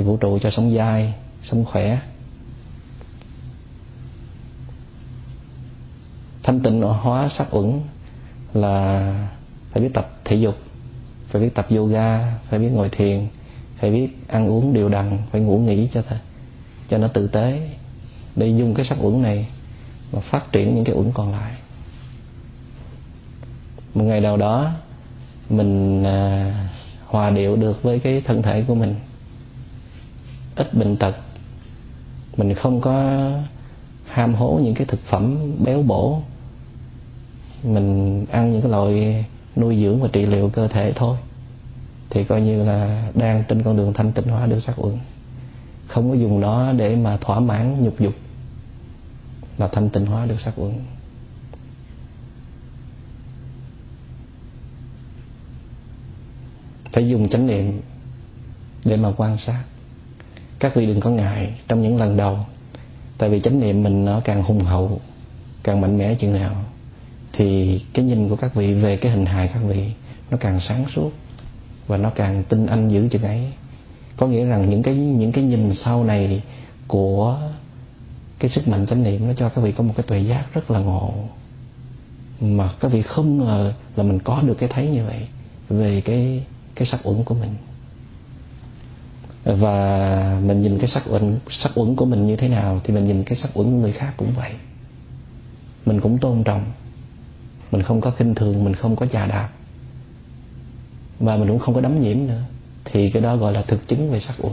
thì 0.00 0.06
vũ 0.06 0.16
trụ 0.16 0.38
cho 0.38 0.50
sống 0.50 0.74
dai 0.76 1.14
sống 1.42 1.64
khỏe. 1.64 1.98
Thanh 6.42 6.60
tịnh 6.60 6.82
hóa 6.82 7.28
sắc 7.28 7.56
uẩn 7.56 7.80
là 8.54 9.28
phải 9.72 9.82
biết 9.82 9.90
tập 9.94 10.10
thể 10.24 10.36
dục 10.36 10.56
phải 11.28 11.42
biết 11.42 11.50
tập 11.54 11.66
yoga 11.70 12.38
phải 12.48 12.58
biết 12.58 12.68
ngồi 12.68 12.88
thiền 12.88 13.26
phải 13.76 13.90
biết 13.90 14.08
ăn 14.28 14.48
uống 14.48 14.72
điều 14.72 14.88
đặn 14.88 15.18
phải 15.30 15.40
ngủ 15.40 15.58
nghỉ 15.58 15.88
cho 15.92 16.02
thật 16.08 16.18
cho 16.88 16.98
nó 16.98 17.08
tử 17.08 17.26
tế. 17.26 17.68
Để 18.36 18.48
dùng 18.48 18.74
cái 18.74 18.84
sắc 18.84 18.98
uẩn 19.00 19.22
này 19.22 19.46
mà 20.12 20.20
phát 20.20 20.52
triển 20.52 20.74
những 20.74 20.84
cái 20.84 20.94
uẩn 20.94 21.12
còn 21.12 21.32
lại. 21.32 21.52
Một 23.94 24.04
ngày 24.04 24.20
nào 24.20 24.36
đó 24.36 24.70
mình 25.50 26.04
à, 26.04 26.54
hòa 27.06 27.30
điệu 27.30 27.56
được 27.56 27.82
với 27.82 28.00
cái 28.00 28.20
thân 28.20 28.42
thể 28.42 28.64
của 28.68 28.74
mình 28.74 28.94
ít 30.60 30.74
bệnh 30.74 30.96
tật. 30.96 31.16
Mình 32.36 32.54
không 32.54 32.80
có 32.80 32.94
ham 34.06 34.34
hố 34.34 34.60
những 34.62 34.74
cái 34.74 34.86
thực 34.86 35.00
phẩm 35.00 35.52
béo 35.64 35.82
bổ. 35.82 36.22
Mình 37.64 38.26
ăn 38.30 38.52
những 38.52 38.62
cái 38.62 38.70
loại 38.70 39.24
nuôi 39.56 39.80
dưỡng 39.80 40.00
và 40.02 40.08
trị 40.12 40.26
liệu 40.26 40.48
cơ 40.48 40.68
thể 40.68 40.92
thôi. 40.96 41.16
Thì 42.10 42.24
coi 42.24 42.40
như 42.40 42.64
là 42.64 43.08
đang 43.14 43.44
trên 43.48 43.62
con 43.62 43.76
đường 43.76 43.92
thanh 43.92 44.12
tịnh 44.12 44.28
hóa 44.28 44.46
được 44.46 44.60
sắc 44.60 44.82
uẩn. 44.82 44.98
Không 45.86 46.10
có 46.10 46.16
dùng 46.16 46.40
nó 46.40 46.72
để 46.72 46.96
mà 46.96 47.16
thỏa 47.16 47.40
mãn 47.40 47.84
nhục 47.84 48.00
dục 48.00 48.14
là 49.58 49.68
thanh 49.68 49.90
tịnh 49.90 50.06
hóa 50.06 50.26
được 50.26 50.40
sắc 50.40 50.54
uẩn. 50.56 50.72
Phải 56.92 57.08
dùng 57.08 57.28
chánh 57.28 57.46
niệm 57.46 57.80
để 58.84 58.96
mà 58.96 59.12
quan 59.16 59.36
sát 59.46 59.62
các 60.60 60.74
vị 60.74 60.86
đừng 60.86 61.00
có 61.00 61.10
ngại 61.10 61.54
trong 61.68 61.82
những 61.82 61.96
lần 61.96 62.16
đầu, 62.16 62.38
tại 63.18 63.30
vì 63.30 63.40
chánh 63.40 63.60
niệm 63.60 63.82
mình 63.82 64.04
nó 64.04 64.20
càng 64.24 64.42
hùng 64.42 64.60
hậu, 64.60 65.00
càng 65.62 65.80
mạnh 65.80 65.98
mẽ 65.98 66.14
chừng 66.14 66.32
nào, 66.32 66.54
thì 67.32 67.80
cái 67.94 68.04
nhìn 68.04 68.28
của 68.28 68.36
các 68.36 68.54
vị 68.54 68.74
về 68.74 68.96
cái 68.96 69.12
hình 69.12 69.26
hài 69.26 69.48
các 69.48 69.60
vị 69.68 69.92
nó 70.30 70.36
càng 70.40 70.60
sáng 70.60 70.84
suốt 70.94 71.10
và 71.86 71.96
nó 71.96 72.10
càng 72.10 72.44
tinh 72.48 72.66
anh 72.66 72.88
dữ 72.88 73.08
chừng 73.08 73.22
ấy. 73.22 73.52
Có 74.16 74.26
nghĩa 74.26 74.44
rằng 74.44 74.70
những 74.70 74.82
cái 74.82 74.94
những 74.94 75.32
cái 75.32 75.44
nhìn 75.44 75.74
sau 75.74 76.04
này 76.04 76.42
của 76.86 77.38
cái 78.38 78.50
sức 78.50 78.68
mạnh 78.68 78.86
chánh 78.86 79.02
niệm 79.02 79.26
nó 79.26 79.32
cho 79.36 79.48
các 79.48 79.60
vị 79.60 79.72
có 79.72 79.84
một 79.84 79.92
cái 79.96 80.04
tuệ 80.06 80.18
giác 80.20 80.54
rất 80.54 80.70
là 80.70 80.80
ngộ. 80.80 81.14
Mà 82.40 82.70
các 82.80 82.92
vị 82.92 83.02
không 83.02 83.38
ngờ 83.38 83.72
là 83.96 84.02
mình 84.02 84.18
có 84.18 84.42
được 84.42 84.54
cái 84.58 84.68
thấy 84.68 84.88
như 84.88 85.04
vậy 85.04 85.26
về 85.68 86.00
cái 86.00 86.44
cái 86.74 86.86
sắc 86.86 87.00
uẩn 87.04 87.22
của 87.24 87.34
mình 87.34 87.50
và 89.44 90.40
mình 90.44 90.62
nhìn 90.62 90.78
cái 90.78 90.88
sắc 90.88 91.02
uẩn 91.10 91.38
sắc 91.50 91.72
uẩn 91.74 91.96
của 91.96 92.04
mình 92.04 92.26
như 92.26 92.36
thế 92.36 92.48
nào 92.48 92.80
thì 92.84 92.94
mình 92.94 93.04
nhìn 93.04 93.24
cái 93.24 93.36
sắc 93.36 93.50
uẩn 93.54 93.66
của 93.70 93.76
người 93.76 93.92
khác 93.92 94.12
cũng 94.16 94.32
vậy. 94.36 94.50
Mình 95.86 96.00
cũng 96.00 96.18
tôn 96.18 96.44
trọng. 96.44 96.64
Mình 97.70 97.82
không 97.82 98.00
có 98.00 98.10
khinh 98.10 98.34
thường 98.34 98.64
mình 98.64 98.74
không 98.74 98.96
có 98.96 99.06
chà 99.06 99.26
đạp. 99.26 99.48
Và 101.18 101.36
mình 101.36 101.48
cũng 101.48 101.58
không 101.58 101.74
có 101.74 101.80
đấm 101.80 102.00
nhiễm 102.00 102.18
nữa. 102.26 102.42
Thì 102.84 103.10
cái 103.10 103.22
đó 103.22 103.36
gọi 103.36 103.52
là 103.52 103.62
thực 103.62 103.88
chứng 103.88 104.10
về 104.10 104.20
sắc 104.20 104.34
uẩn. 104.40 104.52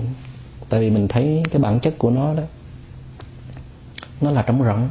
Tại 0.70 0.80
vì 0.80 0.90
mình 0.90 1.08
thấy 1.08 1.44
cái 1.52 1.62
bản 1.62 1.80
chất 1.80 1.94
của 1.98 2.10
nó 2.10 2.34
đó 2.34 2.44
nó 4.22 4.32
là 4.32 4.42
trống 4.42 4.64
rỗng. 4.64 4.90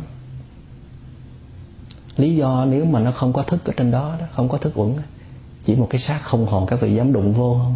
Lý 2.16 2.36
do 2.36 2.64
nếu 2.64 2.84
mà 2.84 3.00
nó 3.00 3.10
không 3.10 3.32
có 3.32 3.42
thức 3.42 3.64
ở 3.64 3.72
trên 3.76 3.90
đó, 3.90 4.16
đó 4.20 4.26
không 4.32 4.48
có 4.48 4.58
thức 4.58 4.78
uẩn 4.78 4.92
chỉ 5.64 5.74
một 5.74 5.86
cái 5.90 6.00
xác 6.00 6.20
không 6.22 6.46
hồn 6.46 6.66
các 6.66 6.80
vị 6.80 6.94
dám 6.94 7.12
đụng 7.12 7.32
vô 7.32 7.60
không? 7.62 7.74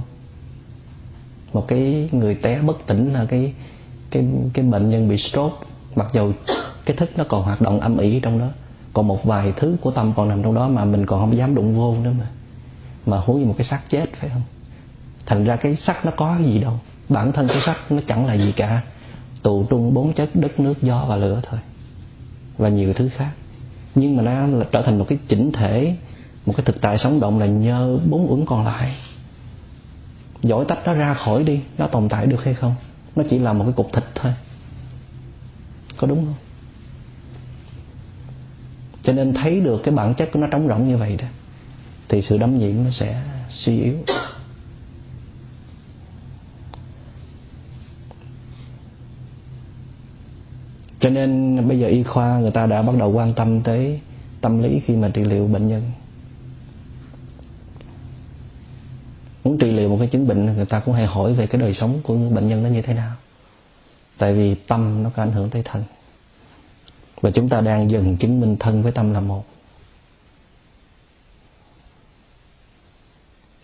Một 1.52 1.68
cái 1.68 2.08
người 2.12 2.34
té 2.34 2.60
bất 2.60 2.86
tỉnh 2.86 3.12
là 3.12 3.24
cái 3.24 3.52
cái 4.10 4.26
cái 4.52 4.64
bệnh 4.64 4.90
nhân 4.90 5.08
bị 5.08 5.16
stroke, 5.18 5.66
mặc 5.94 6.06
dù 6.12 6.32
cái 6.84 6.96
thức 6.96 7.10
nó 7.16 7.24
còn 7.28 7.42
hoạt 7.42 7.60
động 7.60 7.80
âm 7.80 7.98
ỉ 7.98 8.20
trong 8.20 8.38
đó, 8.38 8.46
còn 8.92 9.08
một 9.08 9.24
vài 9.24 9.52
thứ 9.56 9.76
của 9.80 9.90
tâm 9.90 10.12
còn 10.16 10.28
nằm 10.28 10.42
trong 10.42 10.54
đó 10.54 10.68
mà 10.68 10.84
mình 10.84 11.06
còn 11.06 11.20
không 11.20 11.36
dám 11.36 11.54
đụng 11.54 11.76
vô 11.76 11.96
nữa 12.02 12.12
mà 12.18 12.26
mà 13.06 13.18
huống 13.18 13.40
như 13.40 13.46
một 13.46 13.54
cái 13.58 13.64
xác 13.64 13.80
chết, 13.88 14.06
phải 14.12 14.30
không? 14.30 14.42
Thành 15.26 15.44
ra 15.44 15.56
cái 15.56 15.76
sắc 15.76 16.04
nó 16.04 16.10
có 16.16 16.38
gì 16.44 16.60
đâu, 16.60 16.80
bản 17.08 17.32
thân 17.32 17.48
cái 17.48 17.60
sắc 17.66 17.92
nó 17.92 18.00
chẳng 18.06 18.26
là 18.26 18.34
gì 18.34 18.52
cả 18.56 18.82
tụ 19.42 19.64
trung 19.70 19.94
bốn 19.94 20.12
chất, 20.12 20.30
đất, 20.34 20.60
nước, 20.60 20.82
gió 20.82 21.04
và 21.08 21.16
lửa 21.16 21.40
thôi, 21.50 21.60
và 22.58 22.68
nhiều 22.68 22.92
thứ 22.92 23.08
khác. 23.08 23.30
Nhưng 23.94 24.16
mà 24.16 24.22
nó 24.22 24.46
là 24.46 24.66
trở 24.72 24.82
thành 24.82 24.98
một 24.98 25.04
cái 25.08 25.18
chỉnh 25.28 25.52
thể, 25.52 25.96
một 26.46 26.52
cái 26.56 26.64
thực 26.66 26.80
tại 26.80 26.98
sống 26.98 27.20
động 27.20 27.38
là 27.38 27.46
nhờ 27.46 27.98
bốn 28.10 28.32
uẩn 28.32 28.46
còn 28.46 28.64
lại 28.64 28.94
dỗi 30.42 30.64
tách 30.68 30.78
nó 30.86 30.92
ra 30.92 31.14
khỏi 31.14 31.44
đi, 31.44 31.60
nó 31.78 31.86
tồn 31.86 32.08
tại 32.08 32.26
được 32.26 32.44
hay 32.44 32.54
không? 32.54 32.74
Nó 33.16 33.22
chỉ 33.30 33.38
là 33.38 33.52
một 33.52 33.64
cái 33.64 33.72
cục 33.72 33.92
thịt 33.92 34.04
thôi. 34.14 34.32
Có 35.96 36.06
đúng 36.06 36.24
không? 36.24 36.34
Cho 39.02 39.12
nên 39.12 39.34
thấy 39.34 39.60
được 39.60 39.80
cái 39.84 39.94
bản 39.94 40.14
chất 40.14 40.28
của 40.32 40.40
nó 40.40 40.46
trống 40.46 40.68
rỗng 40.68 40.88
như 40.88 40.96
vậy 40.96 41.16
đó, 41.16 41.26
thì 42.08 42.22
sự 42.22 42.38
đắm 42.38 42.58
nhiễm 42.58 42.84
nó 42.84 42.90
sẽ 42.90 43.22
suy 43.50 43.80
yếu. 43.80 43.96
Cho 51.00 51.10
nên 51.10 51.60
bây 51.68 51.78
giờ 51.78 51.86
y 51.86 52.02
khoa 52.02 52.38
người 52.38 52.50
ta 52.50 52.66
đã 52.66 52.82
bắt 52.82 52.92
đầu 52.98 53.12
quan 53.12 53.34
tâm 53.34 53.60
tới 53.60 54.00
tâm 54.40 54.62
lý 54.62 54.80
khi 54.80 54.96
mà 54.96 55.08
trị 55.08 55.24
liệu 55.24 55.46
bệnh 55.46 55.66
nhân. 55.66 55.82
Muốn 59.44 59.58
trị 59.58 59.72
liệu 59.72 59.88
một 59.88 59.96
cái 59.98 60.08
chứng 60.08 60.28
bệnh, 60.28 60.46
người 60.46 60.66
ta 60.66 60.80
cũng 60.80 60.94
hay 60.94 61.06
hỏi 61.06 61.34
về 61.34 61.46
cái 61.46 61.60
đời 61.60 61.74
sống 61.74 62.00
của 62.02 62.16
bệnh 62.16 62.48
nhân 62.48 62.62
nó 62.62 62.68
như 62.68 62.82
thế 62.82 62.94
nào. 62.94 63.12
Tại 64.18 64.34
vì 64.34 64.54
tâm 64.54 65.02
nó 65.02 65.10
có 65.10 65.22
ảnh 65.22 65.32
hưởng 65.32 65.50
tới 65.50 65.62
thân. 65.64 65.84
Và 67.20 67.30
chúng 67.30 67.48
ta 67.48 67.60
đang 67.60 67.90
dần 67.90 68.16
chứng 68.16 68.40
minh 68.40 68.56
thân 68.60 68.82
với 68.82 68.92
tâm 68.92 69.12
là 69.12 69.20
một. 69.20 69.44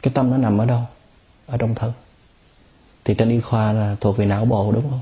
Cái 0.02 0.12
tâm 0.14 0.30
nó 0.30 0.36
nằm 0.36 0.58
ở 0.58 0.66
đâu? 0.66 0.82
Ở 1.46 1.56
trong 1.56 1.74
thân. 1.74 1.92
Thì 3.04 3.14
trên 3.14 3.28
y 3.28 3.40
khoa 3.40 3.72
là 3.72 3.96
thuộc 4.00 4.16
về 4.16 4.26
não 4.26 4.44
bộ 4.44 4.72
đúng 4.72 4.90
không? 4.90 5.00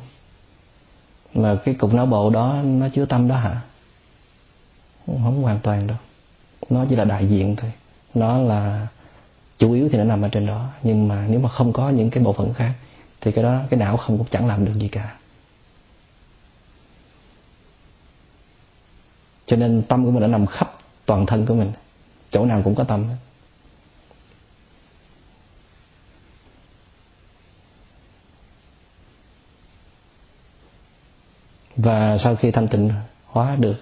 Mà 1.35 1.57
cái 1.65 1.75
cục 1.75 1.95
não 1.95 2.07
bộ 2.07 2.31
đó 2.31 2.61
nó 2.65 2.89
chứa 2.89 3.07
tâm 3.07 3.29
đó 3.29 3.37
hả? 3.37 3.61
Không 5.07 5.43
hoàn 5.43 5.59
toàn 5.59 5.87
đâu. 5.87 5.97
Nó 6.71 6.85
chỉ 6.89 6.97
là 6.97 7.05
đại 7.05 7.27
diện 7.27 7.57
thôi. 7.57 7.73
Nó 8.15 8.39
là 8.39 8.87
chủ 9.59 9.73
yếu 9.73 9.89
thì 9.89 9.99
nó 9.99 10.05
nằm 10.05 10.23
ở 10.23 10.29
trên 10.29 10.47
đó. 10.47 10.69
Nhưng 10.83 11.09
mà 11.09 11.27
nếu 11.29 11.41
mà 11.41 11.49
không 11.49 11.73
có 11.73 11.91
những 11.91 12.11
cái 12.11 12.25
bộ 12.25 12.33
phận 12.33 12.55
khác, 12.55 12.73
thì 13.21 13.33
cái 13.33 13.45
đó, 13.45 13.63
cái 13.71 13.81
não 13.81 13.97
không 13.97 14.19
cũng 14.19 14.27
chẳng 14.31 14.47
làm 14.47 14.65
được 14.65 14.73
gì 14.75 14.89
cả. 14.89 15.17
Cho 19.47 19.57
nên 19.57 19.83
tâm 19.83 20.05
của 20.05 20.11
mình 20.11 20.21
đã 20.21 20.27
nằm 20.27 20.47
khắp 20.47 20.75
toàn 21.07 21.27
thân 21.27 21.47
của 21.47 21.55
mình. 21.55 21.73
Chỗ 22.31 22.45
nào 22.45 22.63
cũng 22.65 22.75
có 22.75 22.85
tâm 22.85 23.05
và 31.77 32.19
sau 32.19 32.37
khi 32.37 32.51
thanh 32.51 32.69
tịnh 32.69 32.91
hóa 33.27 33.57
được 33.57 33.77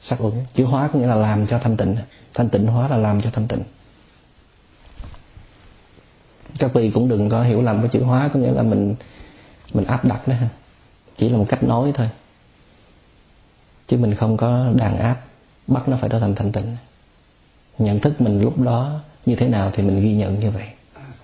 sắc 0.00 0.22
uẩn, 0.22 0.32
chữ 0.54 0.64
hóa 0.64 0.88
có 0.92 0.98
nghĩa 0.98 1.06
là 1.06 1.14
làm 1.14 1.46
cho 1.46 1.58
thanh 1.58 1.76
tịnh. 1.76 1.96
Thanh 2.34 2.48
tịnh 2.48 2.66
hóa 2.66 2.88
là 2.88 2.96
làm 2.96 3.20
cho 3.20 3.30
thanh 3.30 3.48
tịnh 3.48 3.62
các 6.58 6.74
vị 6.74 6.90
cũng 6.94 7.08
đừng 7.08 7.28
có 7.28 7.42
hiểu 7.42 7.62
lầm 7.62 7.78
cái 7.78 7.88
chữ 7.88 8.02
hóa, 8.02 8.30
có 8.34 8.40
nghĩa 8.40 8.52
là 8.52 8.62
mình 8.62 8.94
mình 9.74 9.84
áp 9.84 10.04
đặt 10.04 10.28
đó 10.28 10.34
chỉ 11.16 11.28
là 11.28 11.38
một 11.38 11.46
cách 11.48 11.62
nói 11.62 11.92
thôi. 11.94 12.08
Chứ 13.86 13.96
mình 13.96 14.14
không 14.14 14.36
có 14.36 14.70
đàn 14.76 14.98
áp, 14.98 15.16
bắt 15.66 15.88
nó 15.88 15.96
phải 16.00 16.10
trở 16.10 16.20
thành 16.20 16.34
thanh 16.34 16.52
tịnh. 16.52 16.76
Nhận 17.78 18.00
thức 18.00 18.20
mình 18.20 18.40
lúc 18.40 18.58
đó 18.58 19.00
như 19.26 19.36
thế 19.36 19.48
nào 19.48 19.70
thì 19.74 19.82
mình 19.82 20.00
ghi 20.00 20.14
nhận 20.14 20.40
như 20.40 20.50
vậy. 20.50 20.66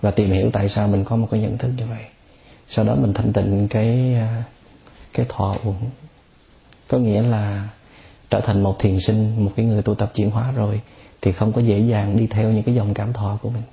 Và 0.01 0.11
tìm 0.11 0.31
hiểu 0.31 0.49
tại 0.53 0.69
sao 0.69 0.87
mình 0.87 1.03
có 1.03 1.15
một 1.15 1.27
cái 1.31 1.39
nhận 1.39 1.57
thức 1.57 1.71
như 1.77 1.85
vậy. 1.85 2.03
Sau 2.67 2.85
đó 2.85 2.95
mình 2.95 3.13
thanh 3.13 3.33
tịnh 3.33 3.67
cái 3.67 4.13
à, 4.15 4.43
cái 5.13 5.25
thọ 5.29 5.55
uẩn 5.63 5.75
có 6.87 6.97
nghĩa 6.97 7.21
là 7.21 7.69
trở 8.29 8.39
thành 8.39 8.63
một 8.63 8.79
thiền 8.79 8.99
sinh, 8.99 9.45
một 9.45 9.51
cái 9.55 9.65
người 9.65 9.81
tu 9.81 9.95
tập 9.95 10.11
chuyển 10.15 10.29
hóa 10.29 10.51
rồi, 10.51 10.81
thì 11.21 11.31
không 11.31 11.53
có 11.53 11.61
dễ 11.61 11.79
dàng 11.79 12.17
đi 12.17 12.27
theo 12.27 12.51
những 12.51 12.63
cái 12.63 12.75
dòng 12.75 12.93
cảm 12.93 13.13
thọ 13.13 13.39
của 13.41 13.49
mình 13.49 13.63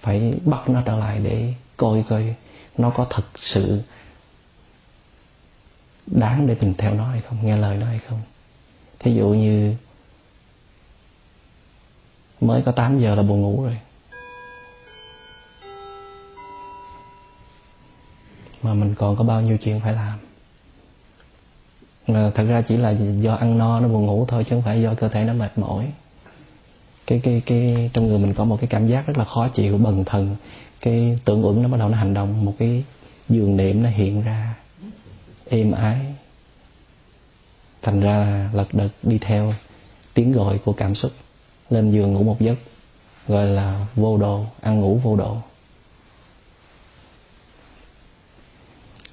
phải 0.00 0.34
bắt 0.44 0.68
nó 0.68 0.82
trở 0.86 0.96
lại 0.96 1.18
để 1.18 1.54
coi 1.76 2.04
coi 2.08 2.34
nó 2.78 2.90
có 2.90 3.06
thật 3.10 3.24
sự 3.36 3.82
đáng 6.06 6.46
để 6.46 6.56
mình 6.60 6.74
theo 6.78 6.94
nó 6.94 7.04
hay 7.04 7.20
không, 7.20 7.38
nghe 7.42 7.56
lời 7.56 7.76
nó 7.76 7.86
hay 7.86 7.98
không. 7.98 8.22
Thí 8.98 9.14
dụ 9.14 9.28
như 9.28 9.74
mới 12.40 12.62
có 12.62 12.72
8 12.72 12.98
giờ 12.98 13.14
là 13.14 13.22
buồn 13.22 13.40
ngủ 13.40 13.64
rồi. 13.64 13.78
Mà 18.62 18.74
mình 18.74 18.94
còn 18.94 19.16
có 19.16 19.24
bao 19.24 19.40
nhiêu 19.40 19.58
chuyện 19.58 19.80
phải 19.80 19.92
làm? 19.92 20.18
Mà 22.06 22.30
thật 22.34 22.44
ra 22.48 22.62
chỉ 22.68 22.76
là 22.76 22.90
do 23.20 23.34
ăn 23.34 23.58
no 23.58 23.80
nó 23.80 23.88
buồn 23.88 24.06
ngủ 24.06 24.24
thôi, 24.28 24.44
chứ 24.44 24.56
không 24.56 24.62
phải 24.62 24.82
do 24.82 24.94
cơ 24.94 25.08
thể 25.08 25.24
nó 25.24 25.32
mệt 25.32 25.58
mỏi 25.58 25.92
cái 27.08 27.20
cái 27.22 27.42
cái, 27.46 27.90
trong 27.92 28.06
người 28.06 28.18
mình 28.18 28.34
có 28.34 28.44
một 28.44 28.56
cái 28.60 28.68
cảm 28.68 28.88
giác 28.88 29.06
rất 29.06 29.18
là 29.18 29.24
khó 29.24 29.48
chịu, 29.48 29.78
bần 29.78 30.04
thần. 30.04 30.36
Cái 30.80 31.18
tưởng 31.24 31.46
uẩn 31.46 31.62
nó 31.62 31.68
bắt 31.68 31.78
đầu 31.78 31.88
nó 31.88 31.96
hành 31.96 32.14
động, 32.14 32.44
một 32.44 32.54
cái 32.58 32.84
giường 33.28 33.56
niệm 33.56 33.82
nó 33.82 33.88
hiện 33.88 34.22
ra, 34.22 34.54
êm 35.48 35.72
ái. 35.72 35.98
Thành 37.82 38.00
ra 38.00 38.16
là 38.16 38.50
lật 38.52 38.74
đật 38.74 38.88
đi 39.02 39.18
theo 39.18 39.52
tiếng 40.14 40.32
gọi 40.32 40.58
của 40.58 40.72
cảm 40.72 40.94
xúc, 40.94 41.12
lên 41.70 41.90
giường 41.90 42.12
ngủ 42.12 42.22
một 42.22 42.40
giấc, 42.40 42.58
gọi 43.28 43.46
là 43.46 43.86
vô 43.94 44.18
độ, 44.18 44.44
ăn 44.60 44.80
ngủ 44.80 45.00
vô 45.02 45.16
độ. 45.16 45.36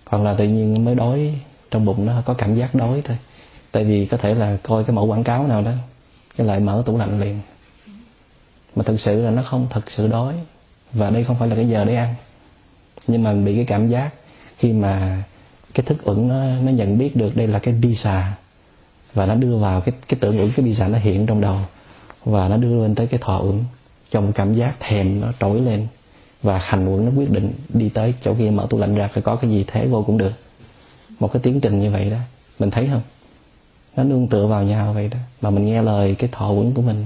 Hoặc 0.06 0.24
là 0.24 0.34
tự 0.34 0.46
nhiên 0.46 0.86
mới 0.86 0.96
đói, 0.96 1.40
trong 1.72 1.86
bụng 1.86 2.06
nó 2.06 2.22
có 2.26 2.34
cảm 2.34 2.56
giác 2.56 2.76
đói 2.76 3.02
thôi. 3.06 3.18
Tại 3.72 3.84
vì 3.84 4.06
có 4.06 4.18
thể 4.18 4.34
là 4.34 4.58
coi 4.64 4.84
cái 4.84 4.96
mẫu 4.96 5.06
quảng 5.06 5.24
cáo 5.24 5.48
nào 5.48 5.62
đó, 5.62 5.72
cái 6.38 6.48
lại 6.48 6.60
mở 6.60 6.84
tủ 6.86 6.98
lạnh 6.98 7.20
liền 7.20 7.42
mà 8.76 8.84
thực 8.84 9.00
sự 9.00 9.22
là 9.22 9.32
nó 9.32 9.44
không 9.44 9.68
thật 9.70 9.92
sự 9.92 10.08
đói. 10.08 10.34
Và 10.94 11.10
đây 11.10 11.24
không 11.24 11.36
phải 11.40 11.50
là 11.50 11.56
cái 11.56 11.68
giờ 11.68 11.86
để 11.86 11.96
ăn. 11.96 12.16
Nhưng 13.08 13.24
mà 13.24 13.34
bị 13.34 13.56
cái 13.56 13.66
cảm 13.66 13.90
giác 13.90 14.10
khi 14.58 14.74
mà 14.74 15.24
cái 15.74 15.86
thức 15.86 15.98
uẩn 16.04 16.28
nó, 16.28 16.46
nó 16.62 16.72
nhận 16.72 16.98
biết 16.98 17.16
được 17.16 17.36
đây 17.36 17.48
là 17.48 17.60
cái 17.60 17.74
pizza. 17.74 18.24
Và 19.14 19.26
nó 19.26 19.36
đưa 19.36 19.58
vào 19.58 19.82
cái 19.82 19.96
cái 20.08 20.18
tưởng 20.20 20.40
uẩn 20.40 20.52
cái 20.56 20.66
pizza 20.66 20.92
nó 20.92 20.98
hiện 20.98 21.26
trong 21.26 21.42
đầu. 21.42 21.60
Và 22.26 22.48
nó 22.48 22.58
đưa 22.58 22.84
lên 22.84 22.96
tới 22.96 23.08
cái 23.08 23.20
thọ 23.24 23.40
uẩn. 23.40 23.64
Trong 24.12 24.32
cảm 24.34 24.54
giác 24.54 24.76
thèm 24.80 25.22
nó 25.22 25.28
trỗi 25.40 25.62
lên. 25.62 25.88
Và 26.44 26.58
hành 26.58 26.94
uẩn 26.94 27.06
nó 27.06 27.12
quyết 27.22 27.32
định 27.32 27.54
đi 27.70 27.90
tới 27.90 28.14
chỗ 28.24 28.34
kia 28.34 28.50
mở 28.50 28.68
tủ 28.70 28.78
lạnh 28.78 28.96
ra 28.96 29.08
phải 29.08 29.24
có 29.24 29.36
cái 29.36 29.52
gì 29.52 29.66
thế 29.68 29.88
vô 29.88 30.04
cũng 30.04 30.18
được. 30.18 30.34
Một 31.20 31.34
cái 31.34 31.40
tiến 31.44 31.60
trình 31.60 31.80
như 31.80 31.92
vậy 31.92 32.10
đó. 32.10 32.18
Mình 32.60 32.72
thấy 32.72 32.88
không? 32.92 33.02
Nó 33.96 34.04
nương 34.04 34.28
tựa 34.28 34.48
vào 34.48 34.64
nhau 34.64 34.94
vậy 34.94 35.08
đó. 35.08 35.18
Mà 35.42 35.50
mình 35.50 35.66
nghe 35.66 35.82
lời 35.82 36.16
cái 36.16 36.30
thọ 36.32 36.50
uẩn 36.50 36.74
của 36.74 36.82
mình 36.82 37.06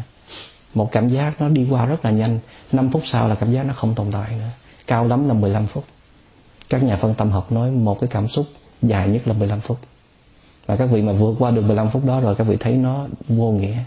một 0.74 0.92
cảm 0.92 1.10
giác 1.10 1.42
nó 1.42 1.50
đi 1.50 1.68
qua 1.70 1.86
rất 1.86 2.06
là 2.06 2.12
nhanh. 2.12 2.40
5 2.72 2.90
phút 2.92 3.02
sau 3.06 3.28
là 3.28 3.36
cảm 3.36 3.52
giác 3.52 3.64
nó 3.64 3.74
không 3.74 3.96
tồn 3.96 4.12
tại 4.12 4.32
nữa. 4.32 4.50
Cao 4.88 5.08
lắm 5.08 5.28
là 5.28 5.34
15 5.34 5.68
phút. 5.68 5.84
Các 6.70 6.84
nhà 6.84 6.98
phân 6.98 7.14
tâm 7.14 7.32
học 7.32 7.52
nói 7.52 7.72
một 7.72 8.00
cái 8.02 8.08
cảm 8.08 8.28
xúc 8.28 8.46
dài 8.82 9.10
nhất 9.10 9.28
là 9.28 9.34
15 9.34 9.62
phút. 9.62 9.78
Và 10.66 10.76
các 10.76 10.86
vị 10.86 11.02
mà 11.02 11.14
vượt 11.14 11.36
qua 11.40 11.52
được 11.52 11.62
15 11.62 11.90
phút 11.90 12.06
đó 12.06 12.20
rồi, 12.20 12.36
các 12.36 12.44
vị 12.44 12.58
thấy 12.60 12.74
nó 12.74 13.08
vô 13.28 13.52
nghĩa, 13.52 13.78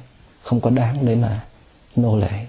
không 0.43 0.61
có 0.61 0.71
đáng 0.71 0.97
để 1.07 1.15
mà 1.15 1.45
nô 1.97 2.19
lệ. 2.19 2.47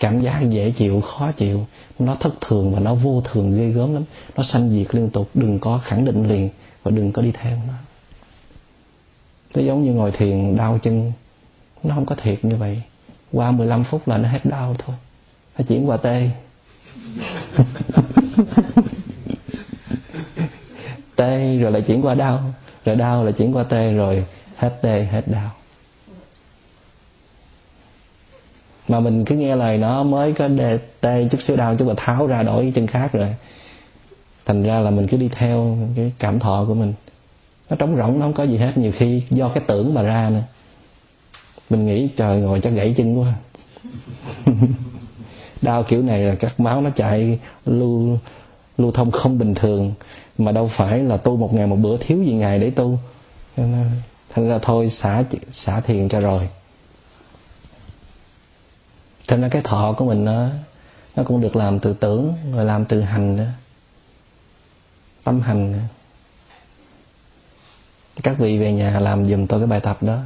Cảm 0.00 0.20
giác 0.20 0.42
dễ 0.50 0.70
chịu, 0.70 1.00
khó 1.00 1.32
chịu, 1.32 1.66
nó 1.98 2.14
thất 2.14 2.40
thường 2.40 2.74
và 2.74 2.80
nó 2.80 2.94
vô 2.94 3.22
thường 3.24 3.56
ghê 3.56 3.68
gớm 3.68 3.94
lắm. 3.94 4.04
Nó 4.36 4.42
sanh 4.42 4.70
diệt 4.70 4.94
liên 4.94 5.10
tục, 5.10 5.28
đừng 5.34 5.58
có 5.58 5.80
khẳng 5.84 6.04
định 6.04 6.28
liền 6.28 6.50
và 6.82 6.90
đừng 6.90 7.12
có 7.12 7.22
đi 7.22 7.32
theo 7.32 7.58
nó. 7.66 7.72
Nó 9.54 9.62
giống 9.62 9.82
như 9.82 9.92
ngồi 9.92 10.10
thiền 10.10 10.56
đau 10.56 10.78
chân 10.82 11.12
nó 11.86 11.94
không 11.94 12.06
có 12.06 12.14
thiệt 12.14 12.44
như 12.44 12.56
vậy. 12.56 12.82
Qua 13.32 13.50
15 13.50 13.84
phút 13.84 14.08
là 14.08 14.18
nó 14.18 14.28
hết 14.28 14.40
đau 14.44 14.74
thôi. 14.78 14.96
Nó 15.58 15.64
chuyển 15.68 15.88
qua 15.88 15.96
tê 15.96 16.30
tê 21.16 21.56
rồi 21.56 21.72
lại 21.72 21.82
chuyển 21.82 22.02
qua 22.02 22.14
đau. 22.14 22.54
Rồi 22.84 22.96
đau 22.96 23.24
lại 23.24 23.32
chuyển 23.32 23.56
qua 23.56 23.62
tê 23.62 23.92
rồi 23.92 24.24
hết 24.56 24.78
tê 24.82 25.04
hết 25.04 25.22
đau. 25.28 25.50
Mà 28.88 29.00
mình 29.00 29.24
cứ 29.24 29.34
nghe 29.36 29.56
lời 29.56 29.78
nó 29.78 30.02
mới 30.02 30.32
có 30.32 30.48
đề, 30.48 30.78
tê 31.00 31.28
chút 31.30 31.38
xíu 31.42 31.56
đau 31.56 31.76
chút 31.76 31.84
mà 31.88 31.94
tháo 31.96 32.26
ra 32.26 32.42
đổi 32.42 32.72
chân 32.74 32.86
khác 32.86 33.12
rồi. 33.12 33.34
Thành 34.44 34.62
ra 34.62 34.78
là 34.78 34.90
mình 34.90 35.06
cứ 35.06 35.16
đi 35.16 35.28
theo 35.28 35.78
cái 35.96 36.12
cảm 36.18 36.38
thọ 36.38 36.64
của 36.68 36.74
mình. 36.74 36.92
Nó 37.70 37.76
trống 37.76 37.96
rỗng 37.96 38.18
nó 38.18 38.26
không 38.26 38.32
có 38.32 38.44
gì 38.44 38.56
hết. 38.56 38.78
Nhiều 38.78 38.92
khi 38.92 39.22
do 39.30 39.48
cái 39.48 39.64
tưởng 39.66 39.94
mà 39.94 40.02
ra 40.02 40.30
nữa 40.30 40.42
mình 41.70 41.86
nghĩ 41.86 42.08
trời 42.16 42.36
ngồi 42.36 42.60
chắc 42.62 42.70
gãy 42.70 42.94
chân 42.96 43.20
quá. 43.20 43.34
Đau 45.62 45.82
kiểu 45.82 46.02
này 46.02 46.20
là 46.20 46.34
các 46.34 46.60
máu 46.60 46.80
nó 46.80 46.90
chạy 46.90 47.38
lưu 47.66 48.18
lưu 48.78 48.92
thông 48.92 49.10
không 49.10 49.38
bình 49.38 49.54
thường, 49.54 49.92
mà 50.38 50.52
đâu 50.52 50.70
phải 50.76 50.98
là 50.98 51.16
tu 51.16 51.36
một 51.36 51.54
ngày 51.54 51.66
một 51.66 51.76
bữa 51.76 51.96
thiếu 51.96 52.22
gì 52.22 52.32
ngày 52.32 52.58
để 52.58 52.70
tu. 52.70 52.98
Thành 54.34 54.48
ra 54.48 54.58
thôi, 54.62 54.90
xả 54.90 55.22
xả 55.52 55.80
thiền 55.80 56.08
cho 56.08 56.20
rồi. 56.20 56.48
Cho 59.26 59.36
nên 59.36 59.50
cái 59.50 59.62
thọ 59.62 59.94
của 59.98 60.04
mình 60.04 60.24
nó 60.24 60.48
nó 61.16 61.22
cũng 61.24 61.40
được 61.40 61.56
làm 61.56 61.78
từ 61.78 61.92
tưởng, 61.92 62.34
rồi 62.52 62.64
làm 62.64 62.84
từ 62.84 63.00
hành 63.00 63.36
nữa. 63.36 63.48
Tâm 65.24 65.40
hành 65.40 65.72
nữa. 65.72 65.82
các 68.22 68.38
vị 68.38 68.58
về 68.58 68.72
nhà 68.72 69.00
làm 69.00 69.26
dùm 69.26 69.46
tôi 69.46 69.60
cái 69.60 69.66
bài 69.66 69.80
tập 69.80 70.02
đó 70.02 70.18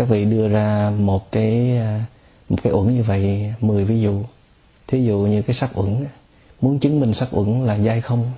các 0.00 0.08
vị 0.08 0.24
đưa 0.24 0.48
ra 0.48 0.92
một 0.98 1.32
cái 1.32 1.76
à, 1.76 2.04
một 2.48 2.56
cái 2.62 2.72
uẩn 2.72 2.96
như 2.96 3.02
vậy 3.02 3.54
10 3.60 3.84
ví 3.84 4.00
dụ. 4.00 4.22
Thí 4.86 5.04
dụ 5.04 5.18
như 5.18 5.42
cái 5.42 5.54
sắc 5.54 5.70
uẩn, 5.74 6.06
muốn 6.60 6.78
chứng 6.78 7.00
minh 7.00 7.14
sắc 7.14 7.28
uẩn 7.30 7.62
là 7.62 7.78
dai 7.78 8.00
không, 8.00 8.32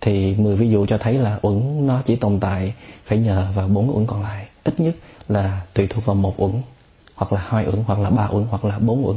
thì 0.00 0.34
10 0.34 0.56
ví 0.56 0.70
dụ 0.70 0.86
cho 0.86 0.98
thấy 0.98 1.14
là 1.14 1.38
uẩn 1.42 1.86
nó 1.86 2.02
chỉ 2.04 2.16
tồn 2.16 2.40
tại 2.40 2.74
phải 3.04 3.18
nhờ 3.18 3.46
vào 3.54 3.68
bốn 3.68 3.96
uẩn 3.96 4.06
còn 4.06 4.22
lại. 4.22 4.46
Ít 4.64 4.80
nhất 4.80 4.96
là 5.28 5.60
tùy 5.74 5.86
thuộc 5.86 6.04
vào 6.06 6.16
một 6.16 6.34
uẩn, 6.42 6.52
hoặc 7.14 7.32
là 7.32 7.40
hai 7.46 7.66
uẩn, 7.66 7.84
hoặc 7.86 7.98
là 7.98 8.10
ba 8.10 8.28
uẩn, 8.32 8.44
hoặc 8.50 8.64
là 8.64 8.78
bốn 8.78 9.06
uẩn. 9.06 9.16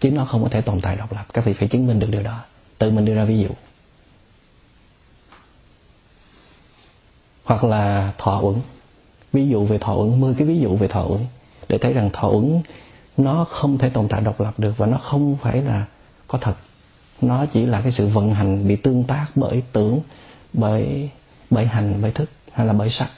Chứ 0.00 0.10
nó 0.10 0.24
không 0.24 0.42
có 0.42 0.48
thể 0.48 0.60
tồn 0.60 0.80
tại 0.80 0.96
độc 0.96 1.12
lập. 1.12 1.26
Các 1.32 1.44
vị 1.44 1.52
phải 1.52 1.68
chứng 1.68 1.86
minh 1.86 1.98
được 1.98 2.08
điều 2.10 2.22
đó. 2.22 2.40
Tự 2.78 2.90
mình 2.90 3.04
đưa 3.04 3.14
ra 3.14 3.24
ví 3.24 3.38
dụ. 3.38 3.50
Hoặc 7.44 7.64
là 7.64 8.12
thọ 8.18 8.40
uẩn 8.40 8.54
ví 9.32 9.48
dụ 9.48 9.64
về 9.64 9.78
thọ 9.78 9.94
ứng 9.94 10.20
10 10.20 10.34
cái 10.34 10.46
ví 10.46 10.58
dụ 10.58 10.76
về 10.76 10.88
thọ 10.88 11.02
ứng, 11.02 11.26
để 11.68 11.78
thấy 11.78 11.92
rằng 11.92 12.10
thọ 12.12 12.28
ứng 12.28 12.62
nó 13.16 13.44
không 13.44 13.78
thể 13.78 13.90
tồn 13.90 14.08
tại 14.08 14.20
độc 14.20 14.40
lập 14.40 14.54
được 14.58 14.74
và 14.76 14.86
nó 14.86 14.98
không 14.98 15.36
phải 15.42 15.62
là 15.62 15.84
có 16.28 16.38
thật. 16.38 16.54
Nó 17.20 17.46
chỉ 17.46 17.66
là 17.66 17.80
cái 17.80 17.92
sự 17.92 18.08
vận 18.08 18.34
hành 18.34 18.68
bị 18.68 18.76
tương 18.76 19.04
tác 19.04 19.26
bởi 19.34 19.62
tưởng, 19.72 20.00
bởi 20.52 21.10
bởi 21.50 21.66
hành, 21.66 21.98
bởi 22.02 22.10
thức, 22.10 22.30
hay 22.52 22.66
là 22.66 22.72
bởi 22.72 22.90
sắc. 22.90 23.10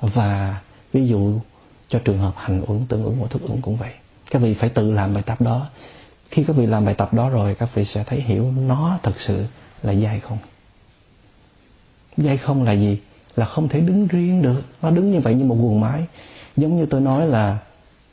Và 0.00 0.60
ví 0.92 1.06
dụ 1.06 1.40
cho 1.88 1.98
trường 1.98 2.18
hợp 2.18 2.34
hành 2.36 2.64
ứng 2.66 2.86
tương 2.88 3.04
ứng 3.04 3.22
và 3.22 3.28
thức 3.28 3.42
ứng 3.42 3.60
cũng 3.62 3.76
vậy. 3.76 3.92
Các 4.30 4.42
vị 4.42 4.54
phải 4.54 4.68
tự 4.68 4.90
làm 4.90 5.14
bài 5.14 5.22
tập 5.26 5.40
đó. 5.40 5.66
Khi 6.30 6.44
các 6.44 6.56
vị 6.56 6.66
làm 6.66 6.84
bài 6.84 6.94
tập 6.94 7.14
đó 7.14 7.28
rồi, 7.28 7.54
các 7.54 7.68
vị 7.74 7.84
sẽ 7.84 8.04
thấy 8.04 8.20
hiểu 8.20 8.52
nó 8.52 8.98
thật 9.02 9.14
sự 9.18 9.44
là 9.82 9.94
dai 9.94 10.20
không. 10.20 10.38
Dai 12.16 12.36
không 12.36 12.62
là 12.62 12.72
gì? 12.72 12.98
Là 13.40 13.46
không 13.46 13.68
thể 13.68 13.80
đứng 13.80 14.06
riêng 14.06 14.42
được. 14.42 14.62
Nó 14.82 14.90
đứng 14.90 15.12
như 15.12 15.20
vậy 15.20 15.34
như 15.34 15.44
một 15.44 15.56
guồng 15.60 15.80
máy. 15.80 16.00
Giống 16.56 16.76
như 16.76 16.86
tôi 16.86 17.00
nói 17.00 17.26
là 17.26 17.58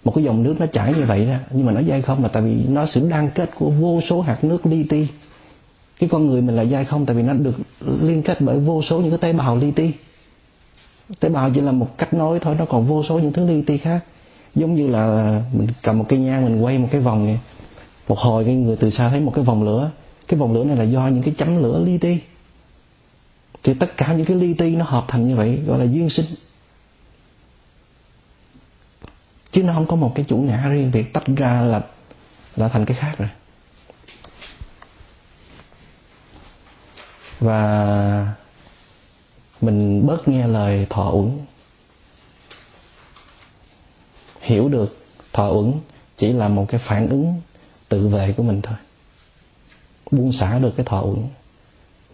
một 0.03 0.11
cái 0.15 0.23
dòng 0.23 0.43
nước 0.43 0.55
nó 0.59 0.65
chảy 0.65 0.93
như 0.93 1.03
vậy 1.03 1.25
đó. 1.25 1.35
Nhưng 1.51 1.65
mà 1.65 1.71
nó 1.71 1.81
dai 1.81 2.01
không 2.01 2.23
là 2.23 2.29
tại 2.29 2.43
vì 2.43 2.55
nó 2.67 2.85
sự 2.85 3.09
đan 3.09 3.29
kết 3.29 3.49
của 3.59 3.69
vô 3.69 4.01
số 4.09 4.21
hạt 4.21 4.43
nước 4.43 4.65
li 4.65 4.83
ti. 4.83 5.07
Cái 5.99 6.09
con 6.09 6.27
người 6.27 6.41
mình 6.41 6.55
là 6.55 6.65
dai 6.65 6.85
không 6.85 7.05
tại 7.05 7.15
vì 7.15 7.23
nó 7.23 7.33
được 7.33 7.55
liên 8.01 8.21
kết 8.21 8.41
bởi 8.41 8.59
vô 8.59 8.81
số 8.81 8.99
những 8.99 9.09
cái 9.09 9.19
tế 9.21 9.33
bào 9.33 9.57
li 9.57 9.71
ti. 9.71 9.91
Tế 11.19 11.29
bào 11.29 11.49
chỉ 11.49 11.61
là 11.61 11.71
một 11.71 11.97
cách 11.97 12.13
nói 12.13 12.39
thôi, 12.41 12.55
nó 12.59 12.65
còn 12.65 12.87
vô 12.87 13.03
số 13.03 13.19
những 13.19 13.33
thứ 13.33 13.45
li 13.47 13.61
ti 13.61 13.77
khác. 13.77 13.99
Giống 14.55 14.75
như 14.75 14.87
là 14.87 15.41
mình 15.53 15.67
cầm 15.83 15.97
một 15.97 16.05
cây 16.09 16.19
nhang, 16.19 16.45
mình 16.45 16.61
quay 16.61 16.77
một 16.77 16.87
cái 16.91 17.01
vòng 17.01 17.25
này 17.25 17.39
một 18.07 18.17
hồi 18.19 18.45
cái 18.45 18.55
người 18.55 18.75
từ 18.75 18.89
xa 18.89 19.09
thấy 19.09 19.19
một 19.19 19.31
cái 19.35 19.43
vòng 19.43 19.63
lửa. 19.63 19.91
Cái 20.27 20.39
vòng 20.39 20.53
lửa 20.53 20.63
này 20.63 20.75
là 20.75 20.83
do 20.83 21.07
những 21.07 21.23
cái 21.23 21.33
chấm 21.37 21.63
lửa 21.63 21.83
li 21.85 21.97
ti 21.97 22.19
thì 23.63 23.73
tất 23.73 23.97
cả 23.97 24.13
những 24.13 24.25
cái 24.25 24.37
ly 24.37 24.53
ti 24.53 24.75
nó 24.75 24.85
hợp 24.85 25.05
thành 25.07 25.27
như 25.27 25.35
vậy, 25.35 25.59
gọi 25.65 25.79
là 25.79 25.85
duyên 25.85 26.09
sinh. 26.09 26.25
Chứ 29.51 29.63
nó 29.63 29.73
không 29.73 29.87
có 29.87 29.95
một 29.95 30.11
cái 30.15 30.25
chủ 30.27 30.37
ngã 30.37 30.67
riêng, 30.69 30.91
việc 30.91 31.13
tách 31.13 31.25
ra 31.35 31.61
là 31.61 31.81
là 32.55 32.67
thành 32.67 32.85
cái 32.85 32.97
khác 32.97 33.15
rồi. 33.17 33.29
Và 37.39 38.33
mình 39.61 40.07
bớt 40.07 40.27
nghe 40.27 40.47
lời 40.47 40.87
thọ 40.89 41.11
uẩn. 41.11 41.39
Hiểu 44.41 44.69
được 44.69 44.97
thọ 45.33 45.49
uẩn 45.49 45.73
chỉ 46.17 46.33
là 46.33 46.47
một 46.47 46.65
cái 46.69 46.81
phản 46.85 47.07
ứng 47.07 47.41
tự 47.89 48.07
vệ 48.07 48.33
của 48.37 48.43
mình 48.43 48.61
thôi. 48.61 48.75
Buông 50.11 50.31
xả 50.31 50.59
được 50.59 50.73
cái 50.77 50.85
thọ 50.85 51.01
uẩn 51.01 51.27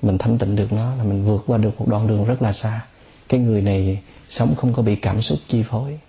mình 0.03 0.17
thanh 0.17 0.37
tịnh 0.37 0.55
được 0.55 0.73
nó, 0.73 0.95
là 0.95 1.03
mình 1.03 1.25
vượt 1.25 1.43
qua 1.47 1.57
được 1.57 1.79
một 1.79 1.87
đoạn 1.87 2.07
đường 2.07 2.25
rất 2.25 2.41
là 2.41 2.53
xa. 2.53 2.85
Cái 3.29 3.39
người 3.39 3.61
này 3.61 4.01
sống 4.29 4.55
không 4.55 4.73
có 4.73 4.81
bị 4.81 4.95
cảm 4.95 5.21
xúc 5.21 5.39
chi 5.47 5.63
phối. 5.69 5.99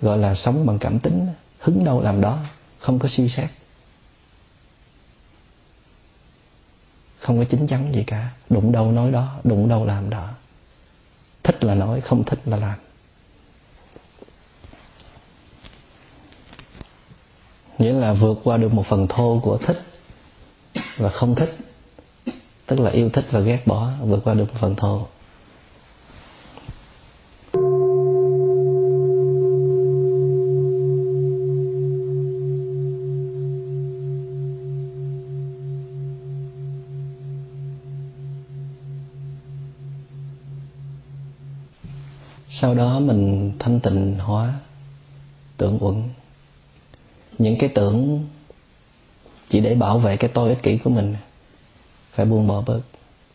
Gọi 0.00 0.18
là 0.18 0.34
sống 0.34 0.66
bằng 0.66 0.78
cảm 0.78 0.98
tính, 0.98 1.28
hứng 1.58 1.84
đâu 1.84 2.00
làm 2.00 2.20
đó, 2.20 2.38
không 2.78 2.98
có 2.98 3.08
suy 3.08 3.28
xét. 3.28 3.50
Không 7.18 7.38
có 7.38 7.44
chính 7.44 7.66
chắn 7.66 7.92
gì 7.94 8.04
cả. 8.06 8.30
Đụng 8.50 8.72
đâu 8.72 8.92
nói 8.92 9.12
đó, 9.12 9.40
đụng 9.44 9.68
đâu 9.68 9.86
làm 9.86 10.10
đó. 10.10 10.28
Thích 11.42 11.64
là 11.64 11.74
nói, 11.74 12.00
không 12.00 12.24
thích 12.24 12.38
là 12.44 12.56
làm. 12.56 12.78
Nghĩa 17.78 17.92
là 17.92 18.12
vượt 18.12 18.40
qua 18.44 18.56
được 18.56 18.72
một 18.72 18.86
phần 18.86 19.06
thô 19.08 19.40
của 19.42 19.58
thích 19.58 19.82
và 20.96 21.10
không 21.10 21.34
thích 21.34 21.56
tức 22.66 22.80
là 22.80 22.90
yêu 22.90 23.10
thích 23.10 23.24
và 23.30 23.40
ghét 23.40 23.66
bỏ, 23.66 23.90
vượt 24.00 24.20
qua 24.24 24.34
được 24.34 24.44
một 24.52 24.60
phần 24.60 24.74
thô 24.76 25.06
sau 42.62 42.74
đó 42.74 43.00
mình 43.00 43.52
thanh 43.58 43.80
tịnh 43.80 44.16
hóa 44.18 44.54
tưởng 45.56 45.78
uẩn. 45.80 46.02
Những 47.38 47.56
cái 47.58 47.68
tưởng 47.74 48.26
chỉ 49.48 49.60
để 49.60 49.74
bảo 49.74 49.98
vệ 49.98 50.16
cái 50.16 50.30
tôi 50.34 50.48
ích 50.48 50.62
kỷ 50.62 50.78
của 50.78 50.90
mình 50.90 51.14
phải 52.12 52.26
buông 52.26 52.46
bỏ 52.46 52.60
bớt. 52.60 52.80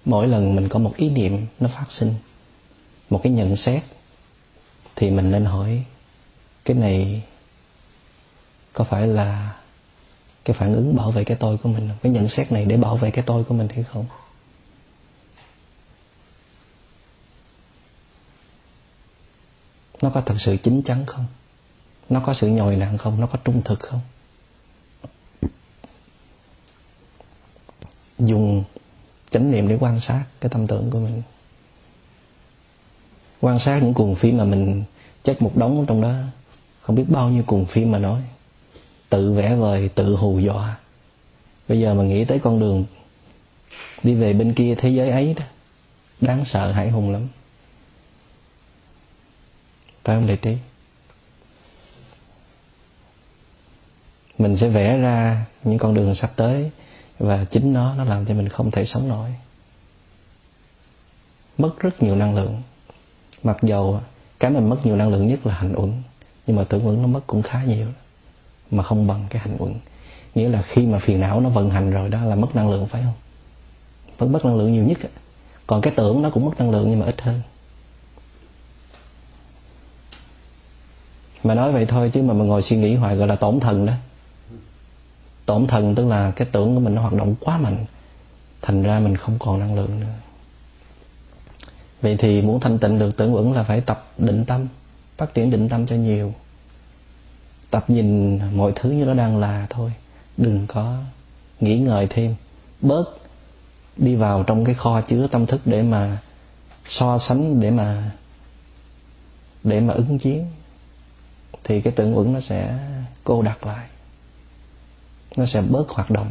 Mỗi 0.06 0.28
lần 0.28 0.56
mình 0.56 0.70
có 0.70 0.80
một 0.80 0.94
ý 0.96 1.10
niệm 1.10 1.46
nó 1.60 1.68
phát 1.68 1.86
sinh, 1.90 2.14
một 3.10 3.20
cái 3.24 3.32
nhận 3.32 3.58
xét, 3.58 3.84
thì 4.96 5.10
mình 5.10 5.32
nên 5.32 5.46
hỏi, 5.46 5.84
cái 6.66 6.78
này 6.78 7.24
có 8.74 8.84
phải 8.84 9.08
là 9.08 9.56
cái 10.46 10.56
phản 10.60 10.74
ứng 10.74 10.96
bảo 10.96 11.12
vệ 11.12 11.24
cái 11.24 11.38
tôi 11.40 11.58
của 11.58 11.70
mình 11.70 11.90
cái 12.02 12.12
nhận 12.12 12.30
xét 12.30 12.52
này 12.52 12.66
để 12.66 12.78
bảo 12.78 12.98
vệ 12.98 13.12
cái 13.12 13.24
tôi 13.28 13.44
của 13.44 13.54
mình 13.54 13.68
hay 13.70 13.84
không? 13.84 14.06
Nó 20.02 20.10
có 20.10 20.22
thật 20.22 20.36
sự 20.40 20.58
chín 20.58 20.82
chắn 20.86 21.06
không? 21.06 21.26
Nó 22.10 22.20
có 22.26 22.34
sự 22.34 22.48
nhồi 22.48 22.76
nặng 22.76 22.98
không? 22.98 23.22
Nó 23.22 23.28
có 23.28 23.40
trung 23.44 23.62
thực 23.66 23.80
không? 23.80 24.02
Dùng 28.20 28.63
chánh 29.30 29.51
niệm 29.51 29.68
để 29.68 29.78
quan 29.80 29.99
sát 29.99 30.24
cái 30.41 30.49
tâm 30.49 30.68
tưởng 30.68 30.89
của 30.89 30.99
mình. 30.99 31.22
Quan 33.41 33.59
sát 33.59 33.80
những 33.84 33.93
cuồng 33.93 34.15
phim 34.15 34.38
mà 34.38 34.43
mình 34.43 34.84
chất 35.24 35.41
một 35.41 35.57
đống 35.57 35.86
trong 35.88 36.01
đó, 36.01 36.13
không 36.82 36.95
biết 36.95 37.05
bao 37.07 37.30
nhiêu 37.30 37.43
cuồng 37.43 37.65
phim 37.65 37.91
mà 37.91 37.99
nói, 37.99 38.22
tự 39.09 39.34
vẽ 39.34 39.55
vời, 39.55 39.89
tự 39.95 40.15
hù 40.15 40.39
dọa. 40.39 40.78
Bây 41.68 41.80
giờ 41.80 41.93
mà 41.93 42.03
nghĩ 42.03 42.26
tới 42.26 42.39
con 42.39 42.59
đường 42.59 42.86
đi 44.03 44.13
về 44.13 44.34
bên 44.34 44.53
kia 44.53 44.76
thế 44.78 44.89
giới 44.89 45.09
ấy 45.09 45.34
đó, 45.34 45.45
đáng 46.22 46.45
sợ 46.45 46.72
hãi 46.72 46.89
hùng 46.89 47.11
lắm. 47.11 47.28
Phải 50.03 50.15
không 50.15 50.26
lệ 50.26 50.36
trí? 50.36 50.57
Mình 54.38 54.57
sẽ 54.57 54.70
vẽ 54.70 54.97
ra 54.97 55.45
những 55.63 55.78
con 55.78 55.93
đường 55.93 56.15
sắp 56.15 56.32
tới 56.36 56.72
và 57.20 57.45
chính 57.51 57.74
nó 57.74 57.95
nó 57.95 58.03
làm 58.03 58.26
cho 58.26 58.34
mình 58.34 58.49
không 58.49 58.72
thể 58.72 58.86
sống 58.86 59.07
nổi. 59.07 59.30
Mất 61.57 61.80
rất 61.80 62.03
nhiều 62.03 62.15
năng 62.15 62.36
lượng. 62.36 62.61
Mặc 63.43 63.57
dầu 63.61 64.01
cái 64.39 64.51
mình 64.51 64.70
mất 64.70 64.86
nhiều 64.86 64.95
năng 64.95 65.09
lượng 65.09 65.28
nhất 65.28 65.45
là 65.45 65.53
hành 65.53 65.74
uẩn, 65.76 65.93
nhưng 66.47 66.55
mà 66.55 66.63
tưởng 66.63 66.88
uẩn 66.88 67.01
nó 67.01 67.07
mất 67.07 67.28
cũng 67.28 67.41
khá 67.41 67.63
nhiều, 67.63 67.88
mà 68.72 68.84
không 68.84 69.07
bằng 69.07 69.26
cái 69.30 69.41
hành 69.41 69.55
uẩn. 69.59 69.74
Nghĩa 70.36 70.49
là 70.49 70.61
khi 70.61 70.86
mà 70.86 70.99
phiền 70.99 71.20
não 71.20 71.39
nó 71.39 71.49
vận 71.49 71.70
hành 71.70 71.91
rồi 71.91 72.09
đó 72.09 72.26
là 72.26 72.36
mất 72.36 72.55
năng 72.55 72.70
lượng, 72.70 72.88
phải 72.88 73.01
không? 73.01 73.13
Vẫn 74.18 74.32
mất 74.32 74.45
năng 74.45 74.55
lượng 74.57 74.74
nhiều 74.74 74.84
nhất 74.84 74.97
còn 75.68 75.82
cái 75.82 75.93
tưởng 75.97 76.22
nó 76.22 76.30
cũng 76.30 76.45
mất 76.45 76.59
năng 76.59 76.70
lượng 76.70 76.89
nhưng 76.89 76.99
mà 76.99 77.05
ít 77.05 77.22
hơn. 77.22 77.41
Mà 81.43 81.53
nói 81.53 81.72
vậy 81.72 81.86
thôi 81.86 82.11
chứ 82.13 82.22
mà 82.22 82.34
mình 82.34 82.47
ngồi 82.47 82.61
suy 82.61 82.78
nghĩ 82.78 82.95
hoài 82.95 83.15
gọi 83.15 83.28
là 83.28 83.36
tổn 83.36 83.59
thần 83.59 83.86
đó 83.86 83.93
tổn 85.48 85.68
thần 85.68 85.95
tức 85.95 86.08
là 86.08 86.32
cái 86.32 86.48
tưởng 86.52 86.76
của 86.76 86.82
mình 86.82 86.95
nó 86.95 87.02
hoạt 87.02 87.14
động 87.14 87.36
quá 87.39 87.58
mạnh, 87.58 87.86
thành 88.62 88.84
ra 88.84 89.00
mình 89.00 89.18
không 89.18 89.38
còn 89.39 89.60
năng 89.60 89.76
lượng 89.76 90.00
nữa. 90.00 90.14
Vậy 92.02 92.16
thì 92.20 92.41
muốn 92.41 92.60
thanh 92.60 92.78
tịnh 92.80 93.00
được 93.00 93.18
tưởng 93.18 93.34
vững 93.34 93.54
là 93.54 93.64
phải 93.64 93.82
tập 93.82 94.08
định 94.18 94.45
tâm, 94.45 94.68
phát 95.18 95.34
triển 95.34 95.52
định 95.52 95.70
tâm 95.70 95.88
cho 95.88 95.95
nhiều. 95.95 96.34
Tập 97.70 97.86
nhìn 97.88 98.39
mọi 98.58 98.72
thứ 98.76 98.91
như 98.91 99.06
nó 99.06 99.14
đang 99.14 99.38
là 99.38 99.68
thôi, 99.70 99.93
đừng 100.38 100.68
có 100.68 100.98
nghĩ 101.60 101.80
ngợi 101.80 102.08
thêm. 102.10 102.36
Bớt 102.82 103.04
đi 103.98 104.16
vào 104.16 104.43
trong 104.43 104.66
cái 104.66 104.76
kho 104.76 105.02
chứa 105.02 105.28
tâm 105.28 105.45
thức 105.45 105.62
để 105.66 105.82
mà 105.82 106.18
so 106.89 107.18
sánh, 107.18 107.60
để 107.60 107.72
mà 107.72 108.12
để 109.64 109.80
mà 109.80 109.93
ứng 109.93 110.20
chiến, 110.20 110.45
thì 111.64 111.82
cái 111.82 111.93
tưởng 111.95 112.16
vững 112.16 112.34
nó 112.34 112.39
sẽ 112.39 112.80
cô 113.24 113.41
đặt 113.41 113.66
lại 113.66 113.88
nó 115.38 115.46
sẽ 115.46 115.62
bớt 115.62 115.90
hoạt 115.90 116.12
động. 116.12 116.28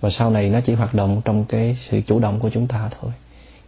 Và 0.00 0.10
sau 0.10 0.30
này 0.30 0.50
nó 0.50 0.60
chỉ 0.60 0.74
hoạt 0.74 0.94
động 0.94 1.22
trong 1.24 1.44
cái 1.44 1.76
sự 1.90 2.00
chủ 2.06 2.18
động 2.18 2.40
của 2.40 2.50
chúng 2.50 2.66
ta 2.66 2.90
thôi. 3.00 3.12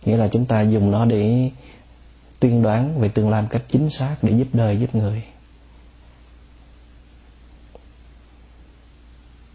Nghĩa 0.04 0.16
là 0.16 0.28
chúng 0.28 0.44
ta 0.44 0.62
dùng 0.62 0.90
nó 0.90 1.04
để 1.04 1.50
tuyên 2.40 2.62
đoán 2.62 3.00
về 3.00 3.08
tương 3.08 3.30
lai 3.30 3.42
một 3.42 3.48
cách 3.50 3.62
chính 3.68 3.90
xác 3.90 4.16
để 4.22 4.32
giúp 4.32 4.48
đời, 4.52 4.78
giúp 4.78 4.94
người. 4.94 5.22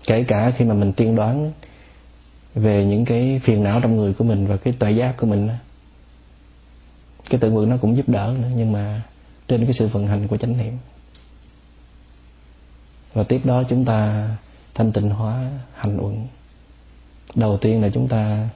Kể 0.07 0.24
cả 0.24 0.51
khi 0.57 0.65
mà 0.65 0.74
mình 0.74 0.93
tiên 0.93 1.15
đoán 1.15 1.51
về 2.55 2.86
những 2.86 3.05
cái 3.05 3.41
phiền 3.43 3.63
não 3.63 3.80
trong 3.82 3.97
người 3.97 4.13
của 4.13 4.24
mình 4.24 4.47
và 4.47 4.57
cái 4.57 4.74
tuệ 4.80 4.91
giác 4.91 5.17
của 5.17 5.28
mình 5.28 5.49
cái 7.30 7.39
tự 7.39 7.51
nguyện 7.51 7.69
nó 7.69 7.78
cũng 7.78 7.97
giúp 7.97 8.09
đỡ 8.09 8.36
nữa, 8.41 8.47
nhưng 8.55 8.72
mà 8.72 9.01
trên 9.47 9.65
cái 9.65 9.74
sự 9.74 9.88
vận 9.88 10.07
hành 10.07 10.28
của 10.28 10.38
chánh 10.38 10.57
niệm. 10.57 10.78
Và 13.13 13.24
tiếp 13.24 13.41
đó 13.43 13.63
chúng 13.69 13.86
ta 13.86 14.30
thanh 14.74 14.91
tịnh 14.91 15.09
hóa 15.09 15.51
hành 15.74 15.97
uẩn. 15.97 16.28
Đầu 17.36 17.57
tiên 17.57 17.82
là 17.82 17.89
chúng 17.93 18.07
ta 18.07 18.49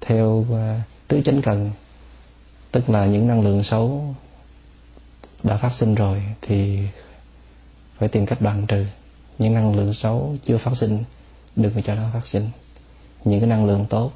theo 0.00 0.46
à, 0.52 0.82
tứ 1.08 1.20
chánh 1.24 1.42
cần, 1.42 1.70
tức 2.70 2.90
là 2.90 3.06
những 3.06 3.28
năng 3.28 3.42
lượng 3.42 3.62
xấu 3.62 4.14
đã 5.42 5.56
phát 5.56 5.72
sinh 5.74 5.94
rồi 5.94 6.22
thì 6.42 6.78
phải 7.98 8.08
tìm 8.08 8.26
cách 8.26 8.40
đoạn 8.40 8.66
trừ. 8.66 8.84
Những 9.38 9.54
năng 9.54 9.76
lượng 9.76 9.94
xấu 9.94 10.36
chưa 10.44 10.58
phát 10.58 10.72
sinh, 10.80 11.04
đừng 11.56 11.82
cho 11.82 11.94
nó 11.94 12.10
phát 12.12 12.26
sinh. 12.26 12.50
Những 13.24 13.40
cái 13.40 13.48
năng 13.48 13.66
lượng 13.66 13.86
tốt 13.90 14.12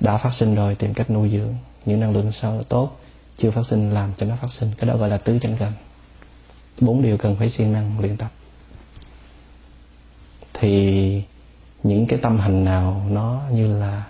đã 0.00 0.18
phát 0.18 0.34
sinh 0.34 0.54
rồi, 0.54 0.74
tìm 0.74 0.94
cách 0.94 1.10
nuôi 1.10 1.30
dưỡng. 1.30 1.54
Những 1.86 2.00
năng 2.00 2.12
lượng 2.12 2.32
xấu 2.32 2.62
tốt 2.62 3.00
chưa 3.36 3.50
phát 3.50 3.62
sinh, 3.70 3.94
làm 3.94 4.12
cho 4.16 4.26
nó 4.26 4.36
phát 4.42 4.52
sinh. 4.52 4.70
Cái 4.78 4.90
đó 4.90 4.96
gọi 4.96 5.08
là 5.08 5.18
tứ 5.18 5.38
chánh 5.38 5.56
cần. 5.58 5.72
Bốn 6.80 7.02
điều 7.02 7.18
cần 7.18 7.36
phải 7.36 7.50
siêng 7.50 7.72
năng 7.72 8.00
luyện 8.00 8.16
tập 8.16 8.30
thì 10.60 11.22
những 11.82 12.06
cái 12.06 12.18
tâm 12.22 12.40
hành 12.40 12.64
nào 12.64 13.06
nó 13.10 13.42
như 13.52 13.78
là 13.78 14.04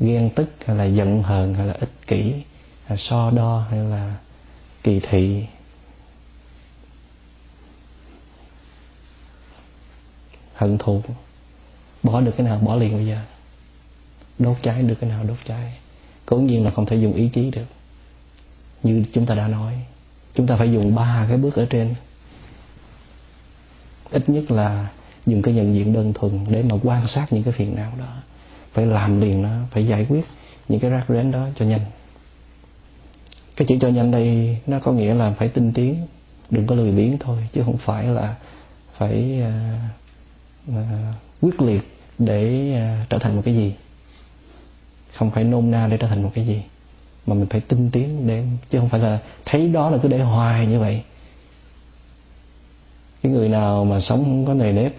ghen 0.00 0.30
tức 0.34 0.48
hay 0.66 0.76
là 0.76 0.84
giận 0.84 1.22
hờn 1.22 1.54
hay 1.54 1.66
là 1.66 1.72
ích 1.72 1.92
kỷ, 2.06 2.34
hay 2.84 2.98
so 2.98 3.30
đo 3.30 3.66
hay 3.70 3.78
là 3.78 4.16
kỳ 4.82 5.00
thị. 5.00 5.44
Hận 10.54 10.78
thù, 10.78 11.02
bỏ 12.02 12.20
được 12.20 12.32
cái 12.36 12.46
nào 12.46 12.58
bỏ 12.58 12.76
liền 12.76 12.92
bây 12.92 13.06
giờ. 13.06 13.20
Đốt 14.38 14.56
cháy 14.62 14.82
được 14.82 14.94
cái 15.00 15.10
nào 15.10 15.24
đốt 15.24 15.38
cháy. 15.44 15.78
Cố 16.26 16.36
nhiên 16.36 16.64
là 16.64 16.70
không 16.70 16.86
thể 16.86 16.96
dùng 16.96 17.12
ý 17.12 17.28
chí 17.28 17.50
được. 17.50 17.66
Như 18.82 19.04
chúng 19.12 19.26
ta 19.26 19.34
đã 19.34 19.48
nói, 19.48 19.74
chúng 20.34 20.46
ta 20.46 20.56
phải 20.56 20.72
dùng 20.72 20.94
ba 20.94 21.26
cái 21.28 21.36
bước 21.36 21.54
ở 21.54 21.66
trên. 21.70 21.94
Ít 24.10 24.28
nhất 24.28 24.50
là 24.50 24.88
dùng 25.30 25.42
cái 25.42 25.54
nhận 25.54 25.74
diện 25.74 25.92
đơn 25.92 26.12
thuần 26.14 26.32
để 26.48 26.62
mà 26.62 26.76
quan 26.82 27.08
sát 27.08 27.26
những 27.30 27.42
cái 27.42 27.52
phiền 27.52 27.76
não 27.76 27.92
đó. 27.98 28.16
Phải 28.72 28.86
làm 28.86 29.20
liền 29.20 29.42
nó 29.42 29.50
phải 29.70 29.86
giải 29.86 30.06
quyết 30.08 30.24
những 30.68 30.80
cái 30.80 30.90
rắc 30.90 31.04
rến 31.08 31.30
đó 31.30 31.46
cho 31.56 31.64
nhanh. 31.64 31.80
Cái 33.56 33.66
chữ 33.68 33.76
cho 33.80 33.88
nhanh 33.88 34.10
đây 34.10 34.58
nó 34.66 34.78
có 34.78 34.92
nghĩa 34.92 35.14
là 35.14 35.30
phải 35.30 35.48
tinh 35.48 35.72
tiến 35.72 36.06
đừng 36.50 36.66
có 36.66 36.74
lười 36.74 36.92
biếng 36.92 37.18
thôi 37.18 37.48
chứ 37.52 37.62
không 37.64 37.76
phải 37.76 38.04
là 38.04 38.34
phải 38.96 39.42
uh, 40.68 40.70
uh, 40.70 40.84
quyết 41.40 41.62
liệt 41.62 41.82
để 42.18 42.72
uh, 43.02 43.08
trở 43.10 43.18
thành 43.18 43.36
một 43.36 43.42
cái 43.44 43.54
gì. 43.54 43.74
Không 45.12 45.30
phải 45.30 45.44
nôn 45.44 45.70
na 45.70 45.86
để 45.86 45.96
trở 45.96 46.06
thành 46.06 46.22
một 46.22 46.30
cái 46.34 46.46
gì 46.46 46.62
mà 47.26 47.34
mình 47.34 47.46
phải 47.46 47.60
tinh 47.60 47.90
tiến 47.90 48.26
để 48.26 48.44
chứ 48.70 48.78
không 48.78 48.88
phải 48.88 49.00
là 49.00 49.18
thấy 49.44 49.68
đó 49.68 49.90
là 49.90 49.98
cứ 50.02 50.08
để 50.08 50.18
hoài 50.18 50.66
như 50.66 50.80
vậy. 50.80 51.02
Cái 53.22 53.32
người 53.32 53.48
nào 53.48 53.84
mà 53.84 54.00
sống 54.00 54.24
không 54.24 54.46
có 54.46 54.54
nề 54.54 54.72
nếp 54.72 54.92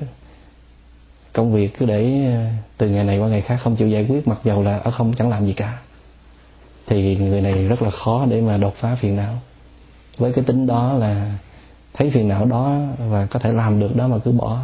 công 1.33 1.53
việc 1.53 1.77
cứ 1.79 1.85
để 1.85 2.25
ờ, 2.35 2.45
từ 2.77 2.89
ngày 2.89 3.03
này 3.03 3.19
qua 3.19 3.27
ngày 3.27 3.41
khác 3.41 3.57
không 3.63 3.75
chịu 3.75 3.87
giải 3.87 4.05
quyết, 4.09 4.27
mặc 4.27 4.39
dầu 4.43 4.63
là 4.63 4.77
ở 4.77 4.91
không 4.91 5.13
chẳng 5.17 5.29
làm 5.29 5.45
gì 5.45 5.53
cả. 5.53 5.77
Thì 6.87 7.15
người 7.15 7.41
này 7.41 7.67
rất 7.67 7.81
là 7.81 7.89
khó 7.89 8.25
để 8.29 8.41
mà 8.41 8.57
đột 8.57 8.75
phá 8.75 8.95
phiền 8.95 9.15
não. 9.15 9.33
Với 10.17 10.33
cái 10.33 10.43
tính 10.43 10.67
đó 10.67 10.93
là 10.93 11.31
thấy 11.93 12.09
phiền 12.09 12.27
não 12.27 12.45
đó 12.45 12.79
và 12.97 13.25
có 13.25 13.39
thể 13.39 13.53
làm 13.53 13.79
được 13.79 13.95
đó 13.95 14.07
mà 14.07 14.17
cứ 14.17 14.31
bỏ 14.31 14.59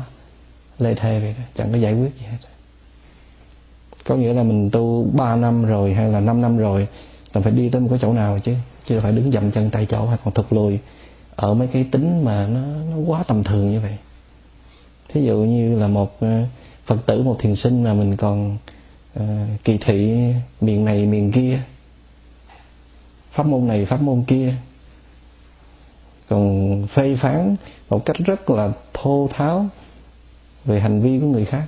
lê 0.80 0.93
thê 0.93 1.20
vậy 1.20 1.36
đó, 1.38 1.43
chẳng 1.53 1.72
có 1.72 1.78
giải 1.78 1.93
quyết 1.93 2.15
gì 2.15 2.26
hết. 2.32 2.38
Có 4.05 4.15
nghĩa 4.15 4.34
là 4.34 4.43
mình 4.43 4.70
tu 4.70 5.07
3 5.13 5.36
năm 5.36 5.65
rồi 5.65 5.93
hay 5.93 6.09
là 6.09 6.20
5 6.20 6.41
năm 6.41 6.57
rồi 6.57 6.88
là 7.34 7.41
phải 7.41 7.51
đi 7.51 7.70
tới 7.70 7.82
một 7.82 7.88
cái 7.89 7.99
chỗ 8.01 8.13
nào 8.13 8.39
chứ? 8.39 8.53
Chứ 8.86 8.99
phải 8.99 9.11
đứng 9.11 9.32
dậm 9.32 9.51
chân 9.51 9.70
tay 9.70 9.86
chỗ 9.86 10.05
hay 10.05 10.18
còn 10.24 10.34
thụt 10.34 10.45
lùi 10.49 10.80
ở 11.36 11.53
mấy 11.53 11.68
cái 11.68 11.86
tính 11.91 12.26
mà 12.26 12.47
nó 12.47 12.59
nó 12.91 12.97
quá 13.07 13.24
tầm 13.28 13.43
thường 13.43 13.72
như 13.72 13.80
vậy 13.80 13.97
thí 15.10 15.26
dụ 15.26 15.38
như 15.38 15.80
là 15.80 15.88
một 15.88 16.18
ờ, 16.20 16.43
phật 16.86 17.05
tử, 17.05 17.24
một 17.24 17.36
thiền 17.39 17.55
sinh 17.55 17.84
mà 17.84 17.93
mình 17.93 18.16
còn 18.18 18.58
ờ, 19.14 19.26
kỳ 19.64 19.78
thị 19.78 20.18
miền 20.62 20.86
này, 20.86 21.05
miền 21.05 21.32
kia, 21.32 21.60
pháp 23.32 23.45
môn 23.45 23.68
này, 23.68 23.86
pháp 23.86 24.01
môn 24.01 24.24
kia, 24.24 24.53
còn 26.30 26.88
phê 26.88 27.16
phán 27.16 27.55
một 27.89 28.05
cách 28.05 28.18
rất 28.26 28.49
là 28.49 28.72
thô 28.93 29.30
tháo 29.34 29.66
về 30.66 30.80
hành 30.80 31.01
vi 31.01 31.20
của 31.20 31.28
người 31.28 31.45
khác. 31.45 31.64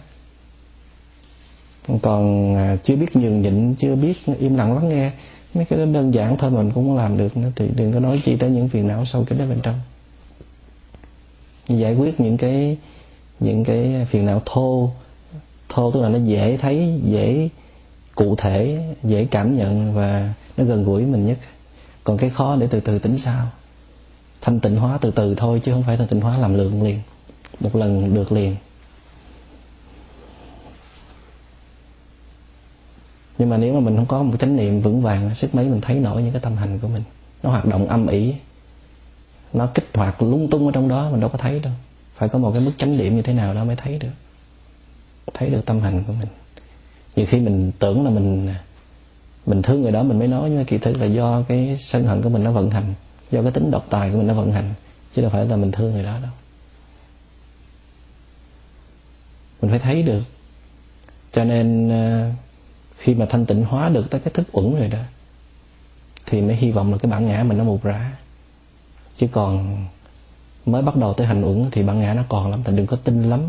Còn 2.02 2.56
à, 2.56 2.78
chưa 2.84 2.96
biết 2.96 3.16
nhường 3.16 3.42
nhịn, 3.42 3.76
chưa 3.76 3.96
biết 3.96 4.18
im 4.40 4.56
lặng 4.56 4.76
lắng 4.76 4.90
nghe, 4.90 5.12
mấy 5.54 5.66
cái 5.66 5.80
đó 5.80 5.86
đơn 5.86 6.14
giản 6.14 6.38
thôi 6.38 6.52
mình 6.52 6.72
cũng 6.72 6.98
làm 6.98 7.18
được 7.18 7.38
nữa, 7.38 7.52
thì 7.56 7.68
đừng 7.76 7.94
có 7.94 8.00
nói 8.00 8.22
chi 8.26 8.38
tới 8.40 8.50
những 8.50 8.68
phiền 8.70 8.88
não 8.88 9.06
sâu 9.06 9.24
kín 9.24 9.38
ở 9.38 9.46
bên 9.46 9.60
trong. 9.64 9.80
Giải 11.68 11.96
quyết 11.96 12.20
những 12.20 12.38
cái 12.38 12.78
những 13.40 13.64
cái 13.64 14.08
phiền 14.10 14.26
não 14.26 14.42
thô. 14.46 14.92
Thô 15.70 15.92
tức 15.92 16.02
là 16.02 16.10
nó 16.10 16.20
dễ 16.20 16.58
thấy, 16.58 17.00
dễ 17.04 17.50
cụ 18.16 18.36
thể, 18.36 18.84
dễ 19.04 19.26
cảm 19.32 19.58
nhận 19.58 19.94
và 19.94 20.34
nó 20.58 20.64
gần 20.64 20.84
gũi 20.84 21.06
mình 21.06 21.26
nhất. 21.26 21.38
Còn 22.04 22.18
cái 22.18 22.30
khó 22.30 22.56
để 22.56 22.68
từ 22.72 22.80
từ 22.80 23.00
tính 23.00 23.18
sao. 23.24 23.48
Thanh 24.42 24.60
tịnh 24.60 24.76
hóa 24.76 24.98
từ 25.02 25.12
từ 25.12 25.36
thôi 25.36 25.62
chứ 25.64 25.72
không 25.72 25.84
phải 25.84 25.98
thanh 25.98 26.08
tịnh 26.08 26.22
hóa 26.22 26.38
làm 26.38 26.54
lượng 26.54 26.84
liền. 26.84 27.02
Một 27.60 27.76
lần 27.76 28.14
được 28.14 28.32
liền. 28.32 28.56
Nhưng 33.38 33.50
mà 33.50 33.58
nếu 33.58 33.74
mà 33.74 33.80
mình 33.80 33.96
không 33.96 34.06
có 34.06 34.24
một 34.24 34.34
chánh 34.40 34.56
niệm 34.56 34.82
vững 34.82 35.02
vàng, 35.02 35.36
sức 35.36 35.56
mấy 35.56 35.66
mình 35.66 35.82
thấy 35.82 35.96
nổi 35.96 36.24
những 36.24 36.32
cái 36.32 36.42
tâm 36.42 36.56
hành 36.56 36.80
của 36.80 36.88
mình, 36.88 37.04
nó 37.44 37.50
hoạt 37.50 37.66
động 37.66 37.88
âm 37.88 38.08
ỉ, 38.08 38.34
nó 39.54 39.66
kích 39.74 39.90
hoạt 39.94 40.22
lung 40.22 40.50
tung 40.50 40.66
ở 40.66 40.72
trong 40.72 40.88
đó 40.88 41.10
mình 41.12 41.20
đâu 41.20 41.30
có 41.30 41.38
thấy 41.38 41.60
đâu 41.60 41.74
phải 42.20 42.30
có 42.30 42.40
một 42.40 42.52
cái 42.52 42.62
mức 42.62 42.72
chánh 42.78 42.98
niệm 42.98 43.16
như 43.16 43.22
thế 43.22 43.34
nào 43.34 43.54
đó 43.54 43.64
mới 43.64 43.76
thấy 43.76 44.00
được. 44.00 44.10
Thấy 45.34 45.50
được 45.50 45.66
tâm 45.66 45.80
hành 45.80 46.04
của 46.08 46.14
mình. 46.14 46.28
Nhiều 47.16 47.26
khi 47.30 47.40
mình 47.40 47.72
tưởng 47.80 48.06
là 48.06 48.10
mình 48.10 48.54
mình 49.46 49.62
thương 49.62 49.82
người 49.82 49.92
đó, 49.92 50.04
mình 50.04 50.20
mới 50.20 50.28
nói, 50.28 50.50
nhưng 50.50 50.60
mà 50.60 50.64
kỳ 50.68 50.78
thực 50.78 50.98
là 50.98 51.06
do 51.06 51.44
cái 51.48 51.78
sân 51.80 52.04
hận 52.04 52.22
của 52.22 52.30
mình 52.30 52.44
nó 52.44 52.52
vận 52.52 52.72
hành. 52.72 52.94
Do 53.32 53.42
cái 53.42 53.52
tính 53.52 53.72
độc 53.72 53.86
tài 53.90 54.12
của 54.12 54.18
mình 54.18 54.28
nó 54.28 54.34
vận 54.34 54.52
hành, 54.52 54.74
chứ 55.14 55.22
đâu 55.22 55.32
phải 55.32 55.46
là 55.46 55.56
mình 55.56 55.72
thương 55.72 55.94
người 55.94 56.04
đó 56.04 56.18
đâu. 56.22 56.32
Mình 59.62 59.72
phải 59.72 59.80
thấy 59.80 60.04
được. 60.04 60.24
Cho 61.32 61.44
nên 61.44 61.90
ờ, 61.90 62.30
khi 62.98 63.16
mà 63.16 63.26
thanh 63.30 63.46
tịnh 63.46 63.66
hóa 63.66 63.90
được 63.90 64.10
tới 64.10 64.22
cái 64.22 64.34
thức 64.34 64.48
uẩn 64.52 64.76
rồi 64.76 64.88
đó, 64.88 65.02
thì 66.26 66.42
mới 66.42 66.56
hy 66.56 66.72
vọng 66.72 66.92
là 66.92 66.98
cái 66.98 67.12
bản 67.12 67.28
ngã 67.28 67.44
mình 67.44 67.58
nó 67.58 67.64
mục 67.64 67.84
ra. 67.84 68.12
chứ 69.18 69.28
còn 69.32 69.86
mới 70.66 70.82
bắt 70.82 70.96
đầu 70.96 71.14
tới 71.14 71.28
hành 71.28 71.46
uẩn 71.46 71.72
thì 71.72 71.84
bản 71.84 72.00
ngã 72.00 72.14
nó 72.14 72.24
còn 72.30 72.52
lắm 72.52 72.64
thành 72.64 72.76
đừng 72.76 72.88
có 72.88 72.98
tin 73.04 73.24
lắm 73.24 73.42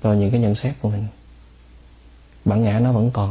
vào 0.00 0.14
những 0.14 0.30
cái 0.30 0.40
nhận 0.40 0.54
xét 0.54 0.74
của 0.80 0.88
mình. 0.88 1.06
Bản 2.44 2.62
ngã 2.62 2.78
nó 2.78 2.92
vẫn 2.92 3.10
còn 3.10 3.30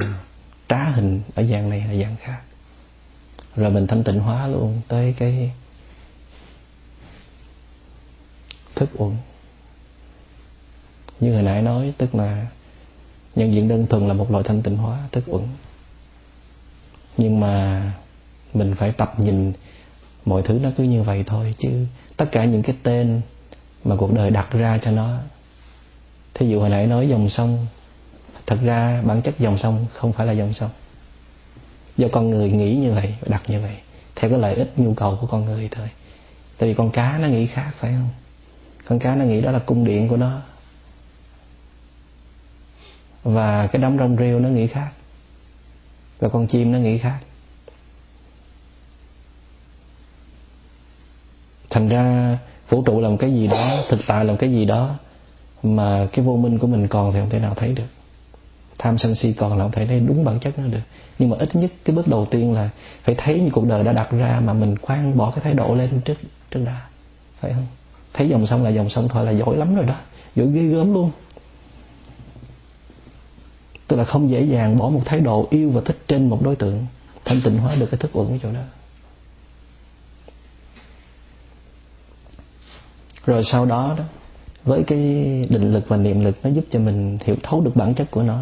trá 0.70 0.84
hình 0.84 1.22
ở 1.36 1.44
dạng 1.44 1.70
này 1.70 1.82
hay 1.82 2.02
dạng 2.02 2.16
khác. 2.16 2.42
Rồi 3.56 3.72
mình 3.72 3.88
thanh 3.88 4.04
tịnh 4.04 4.20
hóa 4.20 4.48
luôn 4.48 4.82
tới 4.88 5.16
cái 5.18 5.52
thức 8.76 8.90
uẩn 8.98 9.16
như 11.20 11.34
hồi 11.34 11.44
nãy 11.44 11.62
nói, 11.62 11.94
tức 11.98 12.16
là 12.16 12.48
nhân 13.36 13.54
diện 13.54 13.68
đơn 13.68 13.86
thuần 13.88 14.08
là 14.08 14.14
một 14.14 14.32
loại 14.32 14.44
thanh 14.44 14.62
tịnh 14.62 14.78
hóa, 14.78 15.00
thức 15.12 15.24
uẩn 15.28 15.44
nhưng 17.18 17.40
mà 17.40 17.82
mình 18.54 18.76
phải 18.76 18.92
tập 18.92 19.20
nhìn 19.20 19.54
mọi 20.26 20.42
thứ 20.42 20.60
nó 20.62 20.70
cứ 20.78 20.84
như 20.84 21.04
vậy 21.04 21.24
thôi, 21.28 21.56
chứ 21.58 21.86
tất 22.18 22.26
cả 22.32 22.46
những 22.46 22.64
cái 22.64 22.76
tên 22.84 23.22
mà 23.84 23.96
cuộc 23.96 24.14
đời 24.14 24.30
đặt 24.30 24.52
ra 24.52 24.78
cho 24.78 24.92
nó, 24.92 25.18
thí 26.34 26.48
dụ 26.50 26.60
hồi 26.60 26.70
nãy 26.70 26.88
nói 26.88 27.10
dòng 27.10 27.30
sông, 27.30 27.68
thật 28.46 28.58
ra 28.64 29.02
bản 29.06 29.22
chất 29.22 29.40
dòng 29.40 29.58
sông 29.58 29.86
không 29.94 30.14
phải 30.14 30.28
là 30.28 30.34
dòng 30.34 30.54
sông. 30.54 30.70
Do 31.98 32.08
con 32.12 32.30
người 32.30 32.52
nghĩ 32.52 32.76
như 32.76 32.94
vậy 32.94 33.16
đặt 33.28 33.44
như 33.48 33.60
vậy, 33.60 33.78
theo 34.16 34.30
cái 34.30 34.40
lợi 34.40 34.56
ích, 34.56 34.74
nhu 34.78 34.94
cầu 34.94 35.18
của 35.22 35.28
con 35.28 35.46
người 35.46 35.70
thôi. 35.72 35.90
Tại 36.58 36.70
vì 36.70 36.76
con 36.76 36.92
cá 36.92 37.18
nó 37.18 37.28
nghĩ 37.28 37.48
khác, 37.48 37.72
phải 37.80 37.92
không? 37.92 38.10
Con 38.88 39.00
cá 39.00 39.16
nó 39.16 39.26
nghĩ 39.26 39.42
đó 39.42 39.52
là 39.52 39.60
cung 39.60 39.86
điện 39.86 40.08
của 40.08 40.18
nó. 40.18 40.42
Và 43.24 43.68
cái 43.68 43.82
đám 43.82 43.98
rong 43.98 44.18
rêu 44.18 44.40
nó 44.40 44.50
nghĩ 44.50 44.68
khác. 44.68 44.90
Và 46.20 46.30
con 46.30 46.48
chim 46.48 46.72
nó 46.72 46.78
nghĩ 46.78 46.98
khác. 46.98 47.20
Thành 51.76 51.90
ra 51.90 52.38
vũ 52.70 52.82
trụ 52.82 53.02
là 53.02 53.10
một 53.10 53.16
cái 53.20 53.34
gì 53.34 53.48
đó, 53.48 53.78
thực 53.90 54.00
tại 54.08 54.26
là 54.26 54.32
một 54.32 54.38
cái 54.40 54.52
gì 54.52 54.66
đó 54.66 54.96
mà 55.64 56.08
cái 56.12 56.26
vô 56.26 56.36
minh 56.36 56.60
của 56.60 56.68
mình 56.68 56.88
còn 56.88 57.14
thì 57.14 57.20
không 57.20 57.30
thể 57.30 57.40
nào 57.40 57.54
thấy 57.56 57.74
được. 57.74 57.84
Tham 58.78 58.98
sân 58.98 59.16
si 59.16 59.34
còn 59.34 59.58
là 59.58 59.64
không 59.64 59.72
thể 59.72 59.86
thấy 59.86 60.00
đúng 60.00 60.26
bản 60.26 60.40
chất 60.40 60.60
nó 60.60 60.68
được. 60.68 60.80
Nhưng 61.20 61.30
mà 61.30 61.38
ít 61.40 61.56
nhất 61.56 61.72
cái 61.86 61.96
bước 61.96 62.08
đầu 62.08 62.26
tiên 62.26 62.54
là 62.54 62.70
phải 63.04 63.16
thấy 63.18 63.40
như 63.40 63.50
cuộc 63.54 63.68
đời 63.68 63.84
đã 63.84 63.92
đặt 63.92 64.12
ra 64.12 64.42
mà 64.46 64.54
mình 64.54 64.78
khoan 64.78 65.18
bỏ 65.18 65.32
cái 65.32 65.40
thái 65.44 65.54
độ 65.54 65.76
lên 65.76 66.02
trước 66.02 66.18
trước 66.52 66.60
đã. 66.66 66.82
Phải 67.40 67.54
không? 67.54 67.68
Thấy 68.14 68.30
dòng 68.30 68.48
sông 68.48 68.64
là 68.64 68.70
dòng 68.70 68.90
sông 68.90 69.08
thôi 69.08 69.26
là 69.26 69.32
giỏi 69.32 69.58
lắm 69.58 69.76
rồi 69.76 69.86
đó. 69.86 69.96
Giỏi 70.36 70.48
ghê 70.54 70.62
gớm 70.62 70.94
luôn. 70.94 71.12
Tức 73.88 73.98
là 73.98 74.04
không 74.04 74.30
dễ 74.30 74.42
dàng 74.42 74.78
bỏ 74.78 74.90
một 74.90 75.02
thái 75.06 75.20
độ 75.20 75.48
yêu 75.50 75.70
và 75.70 75.82
thích 75.86 75.98
trên 76.08 76.30
một 76.30 76.42
đối 76.44 76.56
tượng 76.56 76.86
thanh 77.26 77.42
tịnh 77.42 77.58
hóa 77.58 77.76
được 77.76 77.88
cái 77.92 77.98
thức 77.98 78.12
uẩn 78.14 78.28
ở 78.28 78.38
chỗ 78.44 78.52
đó. 78.52 78.62
Rồi 83.26 83.44
sau 83.46 83.66
đó 83.66 83.96
đó, 83.98 84.04
với 84.64 84.84
cái 84.88 85.00
định 85.50 85.74
lực 85.74 85.88
và 85.88 85.98
niệm 85.98 86.24
lực 86.24 86.38
nó 86.44 86.50
giúp 86.50 86.66
cho 86.70 86.80
mình 86.80 87.18
hiểu 87.26 87.36
thấu 87.44 87.62
được 87.62 87.76
bản 87.76 87.94
chất 87.94 88.12
của 88.12 88.24
nó 88.24 88.40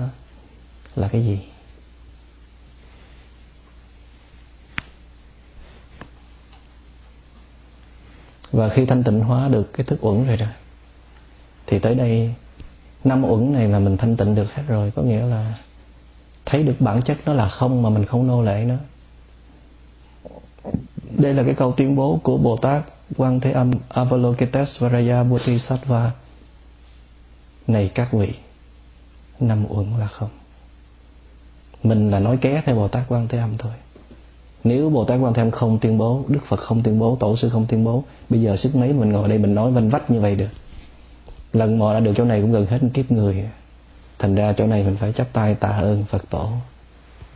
là 0.95 1.07
cái 1.07 1.25
gì? 1.25 1.39
Và 8.51 8.69
khi 8.69 8.85
thanh 8.85 9.03
tịnh 9.03 9.19
hóa 9.19 9.47
được 9.47 9.73
cái 9.73 9.83
thức 9.85 10.05
uẩn 10.05 10.27
rồi 10.27 10.35
rồi 10.35 10.49
thì 11.67 11.79
tới 11.79 11.95
đây 11.95 12.33
năm 13.03 13.25
uẩn 13.25 13.53
này 13.53 13.67
là 13.67 13.79
mình 13.79 13.97
thanh 13.97 14.17
tịnh 14.17 14.35
được 14.35 14.53
hết 14.53 14.63
rồi, 14.67 14.91
có 14.95 15.01
nghĩa 15.01 15.25
là 15.25 15.57
thấy 16.45 16.63
được 16.63 16.75
bản 16.79 17.01
chất 17.01 17.17
nó 17.25 17.33
là 17.33 17.49
không 17.49 17.81
mà 17.81 17.89
mình 17.89 18.05
không 18.05 18.27
nô 18.27 18.41
lệ 18.41 18.65
nó. 18.67 18.75
Đây 21.17 21.33
là 21.33 21.43
cái 21.43 21.53
câu 21.53 21.71
tuyên 21.71 21.95
bố 21.95 22.19
của 22.23 22.37
Bồ 22.37 22.57
Tát. 22.57 22.83
Quan 23.17 23.39
Thế 23.39 23.51
Âm 23.51 23.71
Avalokitesvaraya 23.89 25.23
Bodhisattva 25.23 26.11
Này 27.67 27.91
các 27.95 28.13
vị, 28.13 28.33
Năm 29.39 29.65
uẩn 29.69 29.99
là 29.99 30.07
không? 30.07 30.29
Mình 31.83 32.11
là 32.11 32.19
nói 32.19 32.37
ké 32.37 32.61
theo 32.65 32.75
Bồ 32.75 32.87
Tát 32.87 33.03
Quan 33.07 33.27
Thế 33.27 33.37
Âm 33.37 33.57
thôi. 33.57 33.71
Nếu 34.63 34.89
Bồ 34.89 35.05
Tát 35.05 35.19
Quan 35.21 35.33
Thế 35.33 35.41
Âm 35.41 35.51
không 35.51 35.79
tuyên 35.79 35.97
bố, 35.97 36.23
Đức 36.27 36.39
Phật 36.47 36.59
không 36.59 36.83
tuyên 36.83 36.99
bố, 36.99 37.17
Tổ 37.19 37.37
sư 37.37 37.49
không 37.49 37.65
tuyên 37.69 37.83
bố, 37.83 38.03
Bây 38.29 38.41
giờ 38.41 38.57
sức 38.57 38.75
mấy 38.75 38.93
mình 38.93 39.11
ngồi 39.11 39.29
đây 39.29 39.37
mình 39.37 39.55
nói 39.55 39.71
vanh 39.71 39.89
vách 39.89 40.11
như 40.11 40.21
vậy 40.21 40.35
được. 40.35 40.49
Lần 41.53 41.79
mò 41.79 41.93
đã 41.93 41.99
được 41.99 42.13
chỗ 42.17 42.25
này 42.25 42.41
cũng 42.41 42.51
gần 42.51 42.65
hết 42.65 42.79
kiếp 42.93 43.11
người. 43.11 43.49
Thành 44.19 44.35
ra 44.35 44.53
chỗ 44.57 44.67
này 44.67 44.83
mình 44.83 44.97
phải 44.99 45.13
chắp 45.13 45.33
tay 45.33 45.55
tạ 45.55 45.67
ơn 45.67 46.03
Phật 46.03 46.29
Tổ. 46.29 46.49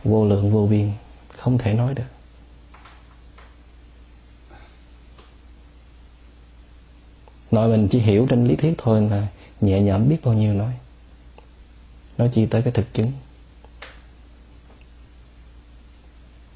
Vô 0.04 0.26
lượng 0.26 0.50
vô 0.50 0.66
biên, 0.66 0.90
Không 1.36 1.58
thể 1.58 1.74
nói 1.74 1.94
được. 1.94 2.17
Nói 7.50 7.68
mình 7.68 7.88
chỉ 7.90 7.98
hiểu 7.98 8.26
trên 8.30 8.44
lý 8.44 8.56
thuyết 8.56 8.74
thôi 8.78 9.08
là 9.10 9.26
nhẹ 9.60 9.80
nhõm 9.80 10.08
biết 10.08 10.16
bao 10.24 10.34
nhiêu 10.34 10.54
nói. 10.54 10.72
Nói 12.18 12.30
chi 12.32 12.46
tới 12.46 12.62
cái 12.62 12.72
thực 12.72 12.94
chứng. 12.94 13.12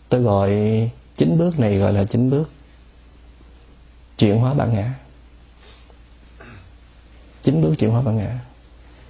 Tôi 0.09 0.21
gọi 0.21 0.51
chín 1.17 1.39
bước 1.39 1.59
này 1.59 1.79
gọi 1.79 1.93
là 1.93 2.05
chín 2.05 2.31
bước. 2.31 2.51
Chuyển 4.19 4.39
hóa 4.39 4.55
bản 4.55 4.75
ngã. 4.75 4.95
Chín 7.43 7.63
bước 7.63 7.75
chuyển 7.79 7.91
hóa 7.91 8.03
bản 8.03 8.17
ngã. 8.17 8.39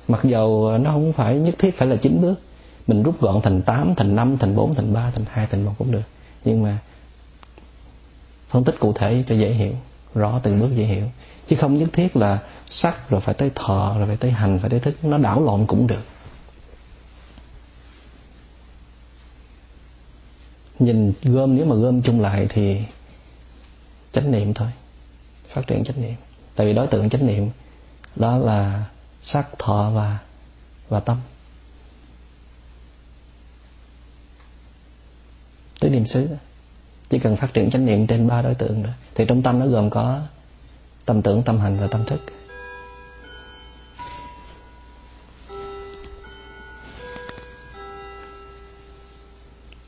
Mặc 0.08 0.20
dầu 0.24 0.78
nó 0.78 0.90
không 0.90 1.12
phải 1.12 1.36
nhất 1.36 1.54
thiết 1.58 1.78
phải 1.78 1.88
là 1.88 1.96
chín 1.96 2.20
bước 2.20 2.40
mình 2.86 3.02
rút 3.02 3.20
gọn 3.20 3.40
thành 3.42 3.62
8, 3.62 3.94
thành 3.94 4.16
5, 4.16 4.38
thành 4.38 4.56
4, 4.56 4.74
thành 4.74 4.92
3, 4.92 5.10
thành 5.10 5.24
2, 5.30 5.46
thành 5.46 5.64
1 5.64 5.72
cũng 5.78 5.92
được. 5.92 6.02
Nhưng 6.44 6.62
mà 6.62 6.78
phân 8.48 8.64
tích 8.64 8.74
cụ 8.80 8.92
thể 8.92 9.24
cho 9.26 9.34
dễ 9.34 9.50
hiểu 9.50 9.72
rõ 10.14 10.40
từng 10.42 10.60
bước 10.60 10.70
dễ 10.76 10.84
hiểu. 10.84 11.10
Chứ 11.46 11.56
không 11.60 11.78
nhất 11.78 11.88
thiết 11.92 12.16
là 12.16 12.38
sắc 12.68 13.10
rồi 13.10 13.20
phải 13.20 13.34
tới 13.34 13.50
thọ, 13.54 13.94
rồi 13.98 14.06
phải 14.06 14.16
tới 14.16 14.30
hành, 14.30 14.58
phải 14.58 14.70
tới 14.70 14.80
thức. 14.80 15.04
Nó 15.04 15.18
đảo 15.18 15.44
lộn 15.44 15.66
cũng 15.66 15.86
được. 15.86 16.02
Nhìn 20.78 21.12
gom, 21.22 21.56
nếu 21.56 21.66
mà 21.66 21.74
gom 21.74 22.02
chung 22.02 22.20
lại 22.20 22.46
thì 22.50 22.82
chánh 24.12 24.30
niệm 24.30 24.54
thôi. 24.54 24.68
Phát 25.48 25.66
triển 25.66 25.84
chánh 25.84 26.02
niệm. 26.02 26.14
Tại 26.56 26.66
vì 26.66 26.72
đối 26.72 26.86
tượng 26.86 27.10
chánh 27.10 27.26
niệm, 27.26 27.50
đó 28.16 28.36
là 28.36 28.84
sắc, 29.22 29.46
thọ 29.58 29.90
và 29.90 30.18
và 30.88 31.00
tâm. 31.00 31.20
Tới 35.80 35.90
niệm 35.90 36.06
xứ 36.06 36.28
chỉ 37.12 37.18
cần 37.18 37.36
phát 37.36 37.54
triển 37.54 37.70
chánh 37.70 37.86
niệm 37.86 38.06
trên 38.06 38.28
ba 38.28 38.42
đối 38.42 38.54
tượng 38.54 38.82
nữa 38.82 38.92
thì 39.14 39.24
trong 39.28 39.42
tâm 39.42 39.58
nó 39.58 39.66
gồm 39.66 39.90
có 39.90 40.20
tâm 41.04 41.22
tưởng, 41.22 41.42
tâm 41.42 41.58
hành 41.58 41.78
và 41.80 41.86
tâm 41.86 42.04
thức. 42.04 42.20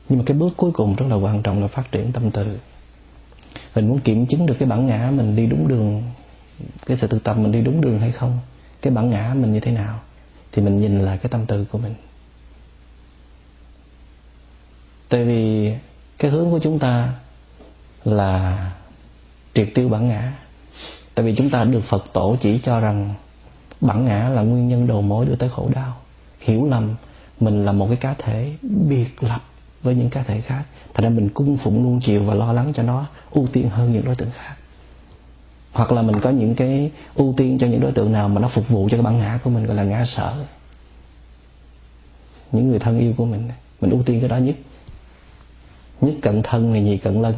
Nhưng 0.09 0.19
mà 0.19 0.23
cái 0.25 0.37
bước 0.37 0.53
cuối 0.57 0.71
cùng 0.71 0.95
rất 0.95 1.05
là 1.09 1.15
quan 1.15 1.41
trọng 1.41 1.61
là 1.61 1.67
phát 1.67 1.91
triển 1.91 2.11
tâm 2.11 2.31
từ. 2.31 2.59
Mình 3.75 3.87
muốn 3.87 3.99
kiểm 3.99 4.25
chứng 4.25 4.45
được 4.45 4.55
cái 4.59 4.69
bản 4.69 4.87
ngã 4.87 5.11
mình 5.15 5.35
đi 5.35 5.45
đúng 5.45 5.67
đường, 5.67 6.03
cái 6.85 6.97
sự 7.01 7.07
thực 7.07 7.23
tập 7.23 7.37
mình 7.37 7.51
đi 7.51 7.61
đúng 7.61 7.81
đường 7.81 7.99
hay 7.99 8.11
không, 8.11 8.39
cái 8.81 8.93
bản 8.93 9.09
ngã 9.09 9.33
mình 9.37 9.53
như 9.53 9.59
thế 9.59 9.71
nào, 9.71 9.99
thì 10.51 10.61
mình 10.61 10.77
nhìn 10.77 10.99
lại 10.99 11.17
cái 11.17 11.29
tâm 11.29 11.45
từ 11.45 11.65
của 11.65 11.77
mình. 11.77 11.95
Tại 15.09 15.25
vì 15.25 15.73
cái 16.25 16.31
hướng 16.31 16.51
của 16.51 16.59
chúng 16.59 16.79
ta 16.79 17.13
là 18.05 18.71
triệt 19.53 19.67
tiêu 19.75 19.89
bản 19.89 20.07
ngã. 20.07 20.33
Tại 21.15 21.25
vì 21.25 21.35
chúng 21.35 21.49
ta 21.49 21.63
được 21.63 21.83
phật 21.89 22.05
tổ 22.13 22.35
chỉ 22.41 22.59
cho 22.63 22.79
rằng 22.79 23.13
bản 23.81 24.05
ngã 24.05 24.29
là 24.29 24.41
nguyên 24.41 24.67
nhân 24.67 24.87
đầu 24.87 25.01
mối 25.01 25.25
đưa 25.25 25.35
tới 25.35 25.49
khổ 25.49 25.69
đau. 25.75 25.97
Hiểu 26.39 26.65
lầm, 26.65 26.95
mình 27.39 27.65
là 27.65 27.71
một 27.71 27.87
cái 27.87 27.95
cá 27.95 28.13
thể 28.13 28.53
biệt 28.61 29.23
lập 29.23 29.41
với 29.83 29.95
những 29.95 30.09
cá 30.09 30.23
thể 30.23 30.41
khác. 30.41 30.63
Thành 30.93 31.03
ra 31.03 31.09
mình 31.09 31.29
cung 31.29 31.57
phụng 31.57 31.83
luôn 31.83 31.99
chiều 32.03 32.23
và 32.23 32.33
lo 32.33 32.53
lắng 32.53 32.71
cho 32.73 32.83
nó 32.83 33.05
ưu 33.31 33.47
tiên 33.47 33.69
hơn 33.69 33.93
những 33.93 34.05
đối 34.05 34.15
tượng 34.15 34.31
khác. 34.31 34.55
Hoặc 35.71 35.91
là 35.91 36.01
mình 36.01 36.19
có 36.19 36.29
những 36.29 36.55
cái 36.55 36.91
ưu 37.15 37.33
tiên 37.37 37.57
cho 37.57 37.67
những 37.67 37.81
đối 37.81 37.91
tượng 37.91 38.11
nào 38.11 38.29
mà 38.29 38.41
nó 38.41 38.47
phục 38.47 38.69
vụ 38.69 38.89
cho 38.91 38.97
cái 38.97 39.03
bản 39.03 39.17
ngã 39.17 39.39
của 39.43 39.49
mình, 39.49 39.65
gọi 39.65 39.75
là 39.75 39.83
ngã 39.83 40.05
sở. 40.05 40.45
Những 42.51 42.69
người 42.69 42.79
thân 42.79 42.99
yêu 42.99 43.13
của 43.17 43.25
mình 43.25 43.49
mình 43.81 43.91
ưu 43.91 44.03
tiên 44.03 44.19
cái 44.19 44.29
đó 44.29 44.37
nhất 44.37 44.55
nhất 46.01 46.13
cận 46.21 46.41
thân 46.43 46.73
này 46.73 46.81
nhì 46.81 46.97
cận 46.97 47.21
lân. 47.21 47.35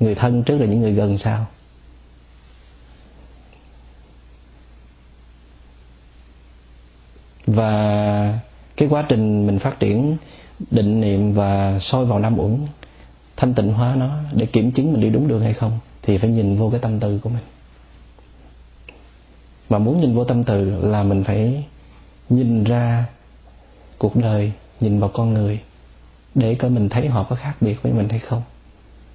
Người 0.00 0.14
thân 0.14 0.42
trước 0.42 0.58
là 0.58 0.66
những 0.66 0.80
người 0.80 0.92
gần 0.92 1.18
sau. 1.18 1.46
Và 7.46 8.40
cái 8.76 8.88
quá 8.88 9.04
trình 9.08 9.46
mình 9.46 9.58
phát 9.58 9.80
triển 9.80 10.16
định 10.70 11.00
niệm 11.00 11.32
và 11.32 11.78
soi 11.80 12.04
vào 12.04 12.18
năm 12.18 12.38
uẩn, 12.38 12.66
thanh 13.36 13.54
tịnh 13.54 13.72
hóa 13.72 13.94
nó 13.94 14.18
để 14.32 14.46
kiểm 14.46 14.72
chứng 14.72 14.92
mình 14.92 15.02
đi 15.02 15.10
đúng 15.10 15.28
đường 15.28 15.40
hay 15.40 15.54
không, 15.54 15.78
thì 16.02 16.18
phải 16.18 16.30
nhìn 16.30 16.56
vô 16.56 16.70
cái 16.70 16.80
tâm 16.80 17.00
từ 17.00 17.18
của 17.18 17.30
mình. 17.30 17.44
Mà 19.68 19.78
muốn 19.78 20.00
nhìn 20.00 20.14
vô 20.14 20.24
tâm 20.24 20.44
từ 20.44 20.80
là 20.80 21.02
mình 21.02 21.24
phải 21.24 21.64
nhìn 22.28 22.64
ra 22.64 23.04
cuộc 23.98 24.16
đời, 24.16 24.52
nhìn 24.80 25.00
vào 25.00 25.10
con 25.14 25.34
người 25.34 25.60
để 26.34 26.54
coi 26.54 26.70
mình 26.70 26.88
thấy 26.88 27.08
họ 27.08 27.22
có 27.22 27.36
khác 27.36 27.54
biệt 27.60 27.82
với 27.82 27.92
mình 27.92 28.08
hay 28.08 28.18
không. 28.18 28.42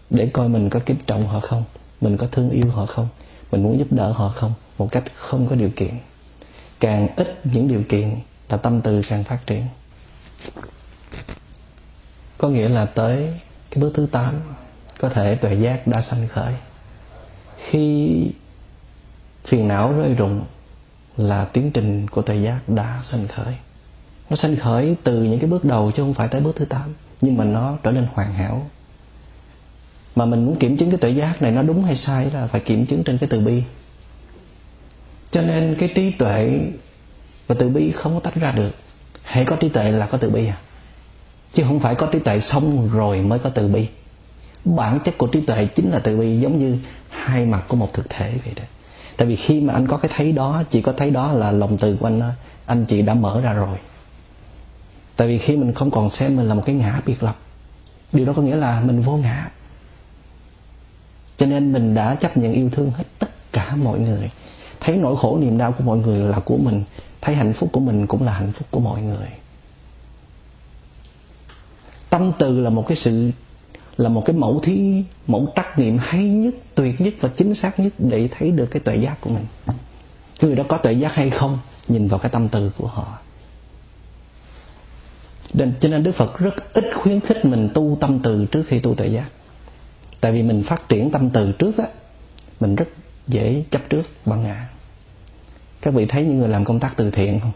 Để 0.09 0.30
coi 0.34 0.49
mình 0.49 0.70
có 0.70 0.80
kính 0.86 0.97
trọng 1.07 1.28
họ 1.28 1.39
không, 1.39 1.63
mình 2.01 2.18
có 2.18 2.28
thương 2.28 2.49
yêu 2.49 2.70
họ 2.70 2.86
không, 2.86 3.07
mình 3.51 3.63
muốn 3.63 3.80
giúp 3.80 3.88
đỡ 3.91 4.11
họ 4.11 4.30
không, 4.30 4.53
một 4.78 4.91
cách 4.91 5.03
không 5.16 5.47
có 5.47 5.55
điều 5.55 5.70
kiện. 5.76 5.97
Càng 6.80 7.07
ít 7.16 7.39
những 7.43 7.68
điều 7.68 7.84
kiện 7.89 8.16
là 8.49 8.57
tâm 8.57 8.82
từ 8.82 9.01
càng 9.09 9.24
phát 9.24 9.47
triển. 9.47 9.68
Có 12.38 12.49
nghĩa 12.49 12.70
là 12.70 12.86
tới 12.86 13.34
cái 13.70 13.82
bước 13.82 13.91
thứ 13.95 14.07
8 14.11 14.41
có 14.99 15.09
thể 15.09 15.36
tuệ 15.36 15.53
giác 15.53 15.88
đã 15.88 16.01
sanh 16.01 16.28
khởi. 16.28 16.53
Khi 17.57 18.11
phiền 19.45 19.68
não 19.68 19.93
rơi 19.93 20.13
rụng 20.13 20.43
là 21.18 21.45
tiến 21.45 21.72
trình 21.72 22.07
của 22.07 22.22
tuệ 22.22 22.38
giác 22.38 22.59
đã 22.68 23.01
sanh 23.03 23.28
khởi. 23.28 23.55
Nó 24.30 24.36
sanh 24.36 24.55
khởi 24.55 24.95
từ 25.03 25.24
những 25.24 25.39
cái 25.39 25.49
bước 25.49 25.66
đầu 25.66 25.91
chứ 25.91 26.03
không 26.03 26.13
phải 26.13 26.28
tới 26.28 26.41
bước 26.41 26.55
thứ 26.55 26.66
tám 26.66 26.93
nhưng 27.22 27.38
mà 27.38 27.43
nó 27.43 27.78
trở 27.84 27.91
nên 27.91 28.07
hoàn 28.13 28.34
hảo. 28.34 28.68
Mà 30.16 30.26
mình 30.26 30.45
muốn 30.45 30.55
kiểm 30.55 30.78
chứng 30.78 30.91
cái 30.91 30.97
tuệ 30.97 31.09
giác 31.09 31.41
này 31.41 31.51
nó 31.51 31.61
đúng 31.61 31.84
hay 31.84 31.95
sai 31.95 32.32
là 32.34 32.47
phải 32.47 32.61
kiểm 32.61 32.86
chứng 32.86 33.03
trên 33.03 33.18
cái 33.18 33.30
từ 33.30 33.39
bi. 33.39 33.63
Cho 35.32 35.41
nên 35.41 35.76
cái 35.80 35.89
trí 35.95 36.11
tuệ 36.11 36.59
và 37.47 37.55
từ 37.59 37.70
bi 37.70 37.91
không 37.91 38.13
có 38.13 38.20
tách 38.20 38.36
ra 38.36 38.51
được. 38.51 38.72
Hãy 39.24 39.45
có 39.45 39.55
trí 39.55 39.70
tuệ 39.70 39.91
là 39.91 40.05
có 40.05 40.18
từ 40.18 40.30
bi 40.30 40.47
à. 40.47 40.57
Chứ 41.53 41.63
không 41.68 41.80
phải 41.80 41.95
có 41.95 42.07
trí 42.07 42.20
tuệ 42.20 42.39
xong 42.39 42.89
rồi 42.93 43.22
mới 43.22 43.39
có 43.39 43.49
từ 43.49 43.68
bi. 43.68 43.88
Bản 44.66 44.99
chất 44.99 45.18
của 45.18 45.28
trí 45.28 45.41
tuệ 45.41 45.68
chính 45.76 45.91
là 45.91 45.99
từ 45.99 46.18
bi, 46.18 46.38
giống 46.38 46.59
như 46.59 46.78
hai 47.09 47.45
mặt 47.45 47.63
của 47.68 47.76
một 47.76 47.93
thực 47.93 48.09
thể 48.09 48.34
vậy 48.45 48.53
đó. 48.55 48.63
Tại 49.18 49.28
vì 49.28 49.36
khi 49.36 49.61
mà 49.61 49.74
anh 49.74 49.88
có 49.88 49.97
cái 49.97 50.11
thấy 50.16 50.32
đó, 50.32 50.63
chỉ 50.70 50.82
có 50.82 50.93
thấy 50.97 51.09
đó 51.09 51.34
là 51.34 51.51
lòng 51.51 51.78
từ 51.78 51.97
của 51.99 52.07
anh 52.07 52.22
anh 52.66 52.86
chị 52.86 53.01
đã 53.01 53.13
mở 53.13 53.41
ra 53.41 53.53
rồi 53.53 53.78
tại 55.16 55.28
vì 55.28 55.38
khi 55.38 55.55
mình 55.55 55.74
không 55.74 55.91
còn 55.91 56.09
xem 56.09 56.36
mình 56.36 56.47
là 56.47 56.53
một 56.53 56.63
cái 56.66 56.76
ngã 56.76 57.01
biệt 57.05 57.24
lập, 57.24 57.38
điều 58.11 58.26
đó 58.26 58.34
có 58.36 58.41
nghĩa 58.41 58.55
là 58.55 58.82
mình 58.82 59.01
vô 59.01 59.18
ngã. 59.18 59.49
Cho 61.38 61.45
nên 61.45 61.74
mình 61.74 61.93
đã 61.93 62.16
chấp 62.16 62.38
nhận 62.38 62.53
yêu 62.53 62.70
thương 62.70 62.91
hết 62.91 63.03
tất 63.20 63.30
cả 63.51 63.76
mọi 63.76 63.99
người. 63.99 64.32
Thấy 64.80 64.97
nỗi 64.97 65.16
khổ 65.18 65.38
niềm 65.41 65.57
đau 65.57 65.72
của 65.72 65.84
mọi 65.84 65.97
người 65.97 66.20
là 66.20 66.39
của 66.39 66.57
mình, 66.57 66.84
thấy 67.22 67.36
hạnh 67.36 67.53
phúc 67.53 67.70
của 67.72 67.80
mình 67.80 68.07
cũng 68.07 68.24
là 68.24 68.34
hạnh 68.34 68.51
phúc 68.51 68.68
của 68.72 68.80
mọi 68.80 69.01
người. 69.01 69.28
Tâm 72.09 72.32
từ 72.39 72.59
là 72.59 72.70
một 72.70 72.88
cái 72.88 72.97
sự, 72.97 73.32
là 73.97 74.09
một 74.09 74.24
cái 74.26 74.36
mẫu 74.36 74.59
thí, 74.59 75.03
mẫu 75.28 75.47
trắc 75.55 75.80
nghiệm 75.80 75.97
hay 75.97 76.24
nhất, 76.24 76.53
tuyệt 76.76 77.01
nhất 77.01 77.13
và 77.22 77.30
chính 77.38 77.55
xác 77.55 77.80
nhất 77.80 77.93
để 77.97 78.30
thấy 78.32 78.51
được 78.51 78.66
cái 78.66 78.80
tuệ 78.80 78.95
giác 78.95 79.22
của 79.22 79.30
mình. 79.30 79.45
Người 80.41 80.55
đó 80.55 80.63
có 80.70 80.78
tuệ 80.78 80.93
giác 80.93 81.13
hay 81.13 81.30
không, 81.30 81.57
nhìn 81.88 82.07
vào 82.07 82.20
cái 82.20 82.32
tâm 82.32 82.49
từ 82.49 82.72
của 82.78 82.88
họ 82.88 83.18
nên 85.58 85.74
cho 85.80 85.89
nên 85.89 86.03
đức 86.03 86.16
phật 86.16 86.38
rất 86.39 86.74
ít 86.74 86.86
khuyến 86.95 87.20
khích 87.20 87.45
mình 87.45 87.70
tu 87.74 87.97
tâm 88.01 88.20
từ 88.24 88.45
trước 88.45 88.64
khi 88.68 88.80
tu 88.80 88.95
tuệ 88.95 89.08
giác. 89.08 89.26
Tại 90.22 90.32
vì 90.32 90.43
mình 90.43 90.64
phát 90.64 90.89
triển 90.89 91.12
tâm 91.12 91.30
từ 91.30 91.51
trước 91.51 91.78
á, 91.78 91.86
mình 92.60 92.76
rất 92.76 92.86
dễ 93.28 93.64
chấp 93.72 93.82
trước, 93.89 94.03
bằng 94.26 94.43
ngã. 94.43 94.68
Các 95.82 95.93
vị 95.93 96.06
thấy 96.06 96.24
những 96.24 96.39
người 96.39 96.49
làm 96.49 96.66
công 96.66 96.80
tác 96.80 96.93
từ 96.97 97.12
thiện 97.12 97.39
không? 97.39 97.51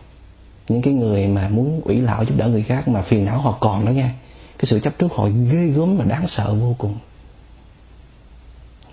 Những 0.67 0.81
cái 0.81 0.93
người 0.93 1.27
mà 1.27 1.49
muốn 1.49 1.81
ủy 1.85 2.01
lão 2.01 2.23
giúp 2.23 2.35
đỡ 2.37 2.47
người 2.47 2.63
khác 2.63 2.87
mà 2.87 3.01
phiền 3.01 3.25
não 3.25 3.41
họ 3.41 3.57
còn 3.59 3.85
đó 3.85 3.89
nghe, 3.89 4.09
cái 4.57 4.65
sự 4.65 4.79
chấp 4.79 4.97
trước 4.97 5.07
họ 5.13 5.29
ghê 5.51 5.67
gớm 5.67 5.97
và 5.97 6.05
đáng 6.05 6.27
sợ 6.27 6.53
vô 6.53 6.75
cùng. 6.77 6.97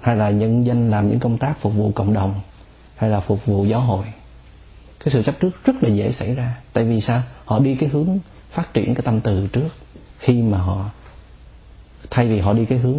Hay 0.00 0.16
là 0.16 0.30
nhân 0.30 0.66
danh 0.66 0.90
làm 0.90 1.09
những 1.09 1.20
công 1.20 1.38
tác 1.38 1.61
phục 1.61 1.74
vụ 1.74 1.92
cộng 1.94 2.12
đồng, 2.12 2.34
hay 2.96 3.11
là 3.11 3.20
phục 3.20 3.46
vụ 3.46 3.64
giáo 3.64 3.80
hội. 3.80 4.04
Cái 5.04 5.12
sự 5.12 5.22
chấp 5.22 5.40
trước 5.40 5.64
rất 5.64 5.82
là 5.82 5.88
dễ 5.88 6.12
xảy 6.12 6.34
ra. 6.34 6.57
Tại 6.72 6.84
vì 6.84 7.00
sao? 7.00 7.22
Họ 7.44 7.59
đi 7.59 7.74
cái 7.74 7.88
hướng 7.88 8.18
phát 8.57 8.74
triển 8.74 8.94
cái 8.94 9.02
tâm 9.04 9.20
từ 9.20 9.46
trước. 9.46 9.68
Khi 10.18 10.42
mà 10.42 10.59
họ, 10.59 10.90
thay 12.11 12.28
vì 12.28 12.40
họ 12.40 12.52
đi 12.52 12.64
cái 12.64 12.78
hướng 12.78 12.98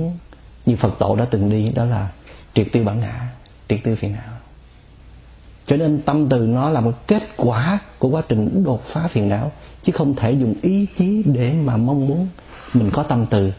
như 0.65 0.75
Phật 0.75 0.99
tổ 0.99 1.15
đã 1.15 1.25
từng 1.31 1.49
đi, 1.49 1.69
đó 1.69 1.85
là 1.85 2.09
triệt 2.53 2.67
tiêu 2.71 2.83
bản 2.83 2.99
ngã, 2.99 3.29
triệt 3.69 3.79
tiêu 3.83 3.95
phiền 3.95 4.13
não. 4.13 4.37
Cho 5.65 5.77
nên 5.77 6.01
tâm 6.01 6.29
từ 6.29 6.37
nó 6.37 6.69
là 6.69 6.79
một 6.79 7.07
kết 7.07 7.23
quả 7.37 7.79
của 7.99 8.09
quá 8.09 8.21
trình 8.29 8.63
đột 8.63 8.83
phá 8.87 9.07
phiền 9.07 9.29
não, 9.29 9.51
chứ 9.83 9.91
không 9.91 10.15
thể 10.15 10.31
dùng 10.31 10.53
ý 10.61 10.85
chí 10.97 11.23
để 11.25 11.53
mà 11.53 11.77
mong 11.77 12.07
muốn 12.07 12.27
mình 12.73 12.91
có 12.93 13.03
tâm 13.03 13.25
từ 13.25 13.53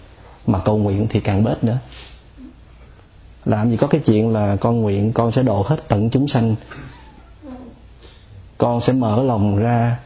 mà 0.47 0.59
cầu 0.65 0.79
nguyện 0.79 1.07
thì 1.11 1.21
càng 1.21 1.45
bết 1.45 1.65
nữa. 1.65 1.79
Làm 3.45 3.71
gì 3.71 3.77
có 3.77 3.87
cái 3.87 4.01
chuyện 4.05 4.33
là 4.33 4.57
con 4.57 4.81
nguyện, 4.81 5.13
con 5.13 5.31
sẽ 5.31 5.43
độ 5.43 5.63
hết 5.69 5.89
tận 5.89 6.11
chúng 6.11 6.29
sanh, 6.29 6.57
con 8.59 8.81
sẽ 8.81 8.93
mở 8.93 9.23
lòng 9.23 9.59
ra 9.59 9.99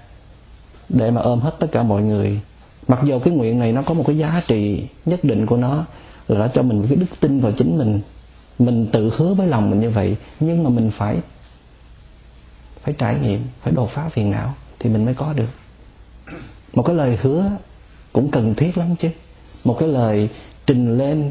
để 0.88 1.10
mà 1.10 1.20
ôm 1.20 1.40
hết 1.40 1.52
tất 1.58 1.66
cả 1.72 1.82
mọi 1.82 2.02
người. 2.02 2.40
Mặc 2.88 3.00
dù 3.04 3.18
cái 3.18 3.34
nguyện 3.34 3.58
này 3.58 3.72
nó 3.72 3.82
có 3.82 3.94
một 3.94 4.04
cái 4.06 4.18
giá 4.18 4.42
trị 4.46 4.86
nhất 5.04 5.24
định 5.24 5.46
của 5.46 5.56
nó, 5.56 5.84
là 6.28 6.38
đã 6.38 6.52
cho 6.54 6.62
mình 6.62 6.78
một 6.78 6.86
cái 6.88 6.96
đức 6.96 7.20
tin 7.20 7.40
vào 7.40 7.52
chính 7.52 7.78
mình. 7.78 8.00
Mình 8.58 8.86
tự 8.92 9.12
hứa 9.16 9.34
với 9.34 9.46
lòng 9.46 9.70
mình 9.70 9.80
như 9.80 9.90
vậy, 9.90 10.16
nhưng 10.40 10.64
mà 10.64 10.70
mình 10.70 10.90
phải 10.90 11.16
phải 12.82 12.94
trải 12.98 13.18
nghiệm, 13.22 13.40
phải 13.62 13.72
đột 13.72 13.90
phá 13.90 14.08
phiền 14.08 14.30
não 14.30 14.54
thì 14.78 14.90
mình 14.90 15.04
mới 15.04 15.14
có 15.14 15.32
được. 15.32 15.48
Một 16.74 16.82
cái 16.82 16.96
lời 16.96 17.18
hứa 17.22 17.50
cũng 18.12 18.30
cần 18.30 18.54
thiết 18.54 18.78
lắm 18.78 18.96
chứ. 18.98 19.08
Một 19.64 19.76
cái 19.78 19.88
lời 19.88 20.28
trình 20.66 20.98
lên 20.98 21.30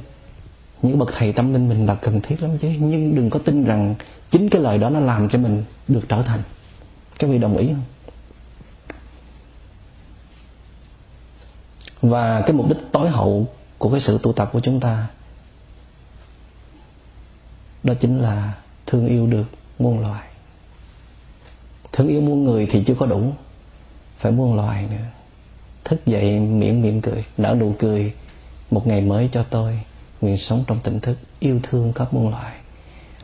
những 0.81 0.99
bậc 0.99 1.09
thầy 1.17 1.33
tâm 1.33 1.53
linh 1.53 1.69
mình 1.69 1.85
là 1.85 1.95
cần 1.95 2.21
thiết 2.21 2.41
lắm 2.41 2.57
chứ. 2.57 2.69
Nhưng 2.79 3.15
đừng 3.15 3.29
có 3.29 3.39
tin 3.39 3.63
rằng 3.63 3.95
chính 4.29 4.49
cái 4.49 4.61
lời 4.61 4.77
đó 4.77 4.89
nó 4.89 4.99
làm 4.99 5.29
cho 5.29 5.39
mình 5.39 5.63
được 5.87 6.01
trở 6.09 6.21
thành. 6.21 6.41
Các 7.19 7.29
vị 7.29 7.37
đồng 7.37 7.57
ý 7.57 7.67
không? 7.67 7.83
Và 12.01 12.41
cái 12.41 12.55
mục 12.55 12.67
đích 12.69 12.77
tối 12.91 13.09
hậu 13.09 13.47
của 13.77 13.91
cái 13.91 14.01
sự 14.01 14.19
tu 14.23 14.33
tập 14.33 14.49
của 14.53 14.59
chúng 14.59 14.79
ta 14.79 15.07
đó 17.83 17.93
chính 17.99 18.21
là 18.21 18.53
thương 18.85 19.07
yêu 19.07 19.27
được 19.27 19.45
muôn 19.79 19.99
loài. 19.99 20.27
Thương 21.91 22.07
yêu 22.07 22.21
muôn 22.21 22.43
người 22.43 22.67
thì 22.71 22.83
chưa 22.87 22.95
có 22.95 23.05
đủ 23.05 23.33
phải 24.17 24.31
muôn 24.31 24.55
loài 24.55 24.85
nữa. 24.91 25.05
Thức 25.83 26.05
dậy 26.05 26.39
miệng 26.39 26.81
miệng 26.81 27.01
cười 27.01 27.25
nở 27.37 27.55
nụ 27.59 27.73
cười 27.79 28.13
một 28.71 28.87
ngày 28.87 29.01
mới 29.01 29.29
cho 29.31 29.43
tôi 29.43 29.79
nguyện 30.21 30.37
sống 30.37 30.63
trong 30.67 30.79
tỉnh 30.79 30.99
thức 30.99 31.17
yêu 31.39 31.59
thương 31.63 31.93
các 31.95 32.13
muôn 32.13 32.29
loài. 32.29 32.55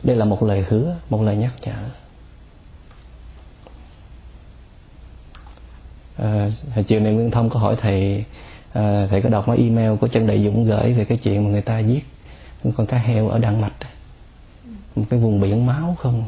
Đây 0.02 0.16
là 0.16 0.24
một 0.24 0.42
lời 0.42 0.64
hứa 0.68 0.96
một 1.10 1.22
lời 1.22 1.36
nhắc 1.36 1.52
nhở. 1.62 1.88
À, 6.16 6.50
chiều 6.86 7.00
nay 7.00 7.12
nguyên 7.12 7.30
thông 7.30 7.50
có 7.50 7.60
hỏi 7.60 7.76
thầy 7.80 8.24
Ờ, 8.72 9.04
à, 9.04 9.06
thầy 9.10 9.22
có 9.22 9.28
đọc 9.28 9.48
mấy 9.48 9.58
email 9.58 9.96
của 9.96 10.08
chân 10.08 10.26
đại 10.26 10.44
dũng 10.44 10.64
gửi 10.64 10.92
về 10.92 11.04
cái 11.04 11.18
chuyện 11.18 11.44
mà 11.44 11.50
người 11.50 11.62
ta 11.62 11.78
giết 11.78 12.04
con 12.76 12.86
cá 12.86 12.98
heo 12.98 13.28
ở 13.28 13.38
đan 13.38 13.60
mạch. 13.60 13.72
Một 14.96 15.04
cái 15.10 15.20
vùng 15.20 15.40
biển 15.40 15.66
máu 15.66 15.96
không? 15.98 16.24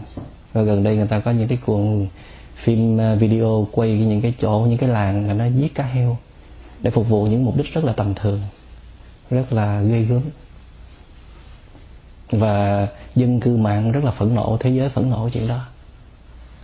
Và 0.52 0.62
gần 0.62 0.82
đây 0.82 0.96
người 0.96 1.06
ta 1.06 1.20
có 1.20 1.30
những 1.30 1.48
cái 1.48 1.58
cuộn 1.66 2.06
phim 2.54 2.98
ờ, 2.98 3.16
video 3.16 3.68
quay 3.72 3.88
những 3.90 4.20
cái 4.20 4.34
chỗ 4.38 4.66
những 4.68 4.78
cái 4.78 4.88
làng 4.88 5.28
mà 5.28 5.34
nó 5.34 5.46
giết 5.46 5.74
cá 5.74 5.84
heo 5.84 6.18
để 6.82 6.90
phục 6.90 7.08
vụ 7.08 7.26
những 7.26 7.44
mục 7.44 7.56
đích 7.56 7.74
rất 7.74 7.84
là 7.84 7.92
tầm 7.92 8.14
thường 8.14 8.40
rất 9.30 9.52
là 9.52 9.80
ghê 9.80 10.02
gớm. 10.02 10.22
Và 12.30 12.88
dân 13.14 13.40
cư 13.40 13.56
mạng 13.56 13.92
rất 13.92 14.04
là 14.04 14.10
phẫn 14.10 14.34
nộ 14.34 14.56
thế 14.60 14.70
giới 14.70 14.88
phẫn 14.88 15.10
nộ 15.10 15.28
chuyện 15.32 15.48
đó. 15.48 15.66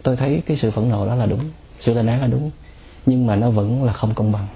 Tôi 0.02 0.16
thấy 0.16 0.42
cái 0.46 0.56
sự 0.56 0.70
phẫn 0.70 0.88
nộ 0.88 1.06
đó 1.06 1.14
là 1.14 1.26
đúng 1.26 1.40
sự 1.80 1.94
lên 1.94 2.06
án 2.06 2.20
là 2.20 2.26
đúng 2.26 2.50
nhưng 3.06 3.26
mà 3.26 3.36
nó 3.36 3.50
vẫn 3.50 3.84
là 3.84 3.92
không 3.92 4.14
công 4.14 4.32
bằng 4.32 4.46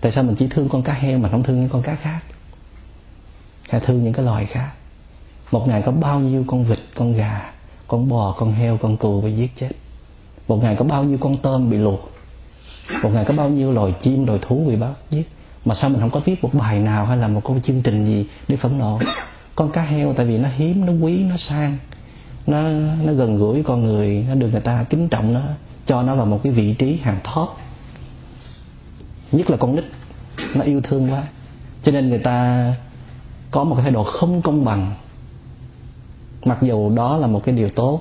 tại 0.00 0.12
sao 0.12 0.24
mình 0.24 0.36
chỉ 0.36 0.46
thương 0.50 0.68
con 0.68 0.82
cá 0.82 0.92
heo 0.92 1.18
mà 1.18 1.28
không 1.28 1.42
thương 1.42 1.60
những 1.60 1.68
con 1.68 1.82
cá 1.82 1.94
khác? 1.94 2.20
Hay 3.68 3.80
thương 3.80 4.04
những 4.04 4.12
cái 4.12 4.24
loài 4.24 4.46
khác? 4.46 4.70
Một 5.50 5.68
ngày 5.68 5.82
có 5.82 5.92
bao 5.92 6.20
nhiêu 6.20 6.44
con 6.46 6.64
vịt, 6.64 6.78
con 6.94 7.12
gà, 7.12 7.50
con 7.88 8.08
bò, 8.08 8.34
con 8.38 8.52
heo, 8.52 8.76
con 8.76 8.96
cừu 8.96 9.20
bị 9.20 9.32
giết 9.32 9.50
chết? 9.56 9.70
Một 10.48 10.62
ngày 10.62 10.76
có 10.76 10.84
bao 10.84 11.04
nhiêu 11.04 11.18
con 11.20 11.36
tôm 11.36 11.70
bị 11.70 11.76
luộc? 11.76 12.12
Một 13.02 13.10
ngày 13.10 13.24
có 13.24 13.34
bao 13.34 13.48
nhiêu 13.48 13.72
loài 13.72 13.94
chim, 14.00 14.26
loài 14.26 14.38
thú 14.42 14.64
bị 14.68 14.76
bắt 14.76 14.90
giết? 15.10 15.28
Mà 15.64 15.74
sao 15.74 15.90
mình 15.90 16.00
không 16.00 16.10
có 16.10 16.20
viết 16.20 16.44
một 16.44 16.54
bài 16.54 16.78
nào 16.78 17.06
hay 17.06 17.16
là 17.16 17.28
một 17.28 17.44
câu 17.44 17.58
chương 17.62 17.82
trình 17.82 18.06
gì 18.06 18.26
để 18.48 18.56
phẫn 18.56 18.78
nộ? 18.78 19.00
Con 19.54 19.72
cá 19.72 19.82
heo 19.82 20.12
tại 20.12 20.26
vì 20.26 20.38
nó 20.38 20.48
hiếm, 20.56 20.86
nó 20.86 20.92
quý, 20.92 21.24
nó 21.24 21.36
sang. 21.36 21.78
Nó 22.46 22.62
nó 23.04 23.12
gần 23.12 23.38
gũi 23.38 23.62
con 23.62 23.84
người, 23.84 24.24
nó 24.28 24.34
được 24.34 24.48
người 24.52 24.60
ta 24.60 24.84
kính 24.90 25.08
trọng, 25.08 25.34
nó 25.34 25.40
cho 25.86 26.02
nó 26.02 26.14
vào 26.14 26.26
một 26.26 26.40
cái 26.42 26.52
vị 26.52 26.74
trí 26.74 26.96
hàng 27.02 27.18
top 27.24 27.48
nhất 29.32 29.50
là 29.50 29.56
con 29.56 29.76
nít, 29.76 29.84
nó 30.54 30.64
yêu 30.64 30.80
thương 30.80 31.12
quá. 31.12 31.22
Cho 31.82 31.92
nên 31.92 32.08
người 32.08 32.18
ta 32.18 32.66
có 33.50 33.64
một 33.64 33.74
cái 33.74 33.82
thái 33.82 33.92
độ 33.92 34.04
không 34.04 34.42
công 34.42 34.64
bằng. 34.64 34.94
Mặc 36.44 36.58
dù 36.62 36.90
đó 36.94 37.16
là 37.16 37.26
một 37.26 37.44
cái 37.44 37.54
điều 37.54 37.68
tốt, 37.68 38.00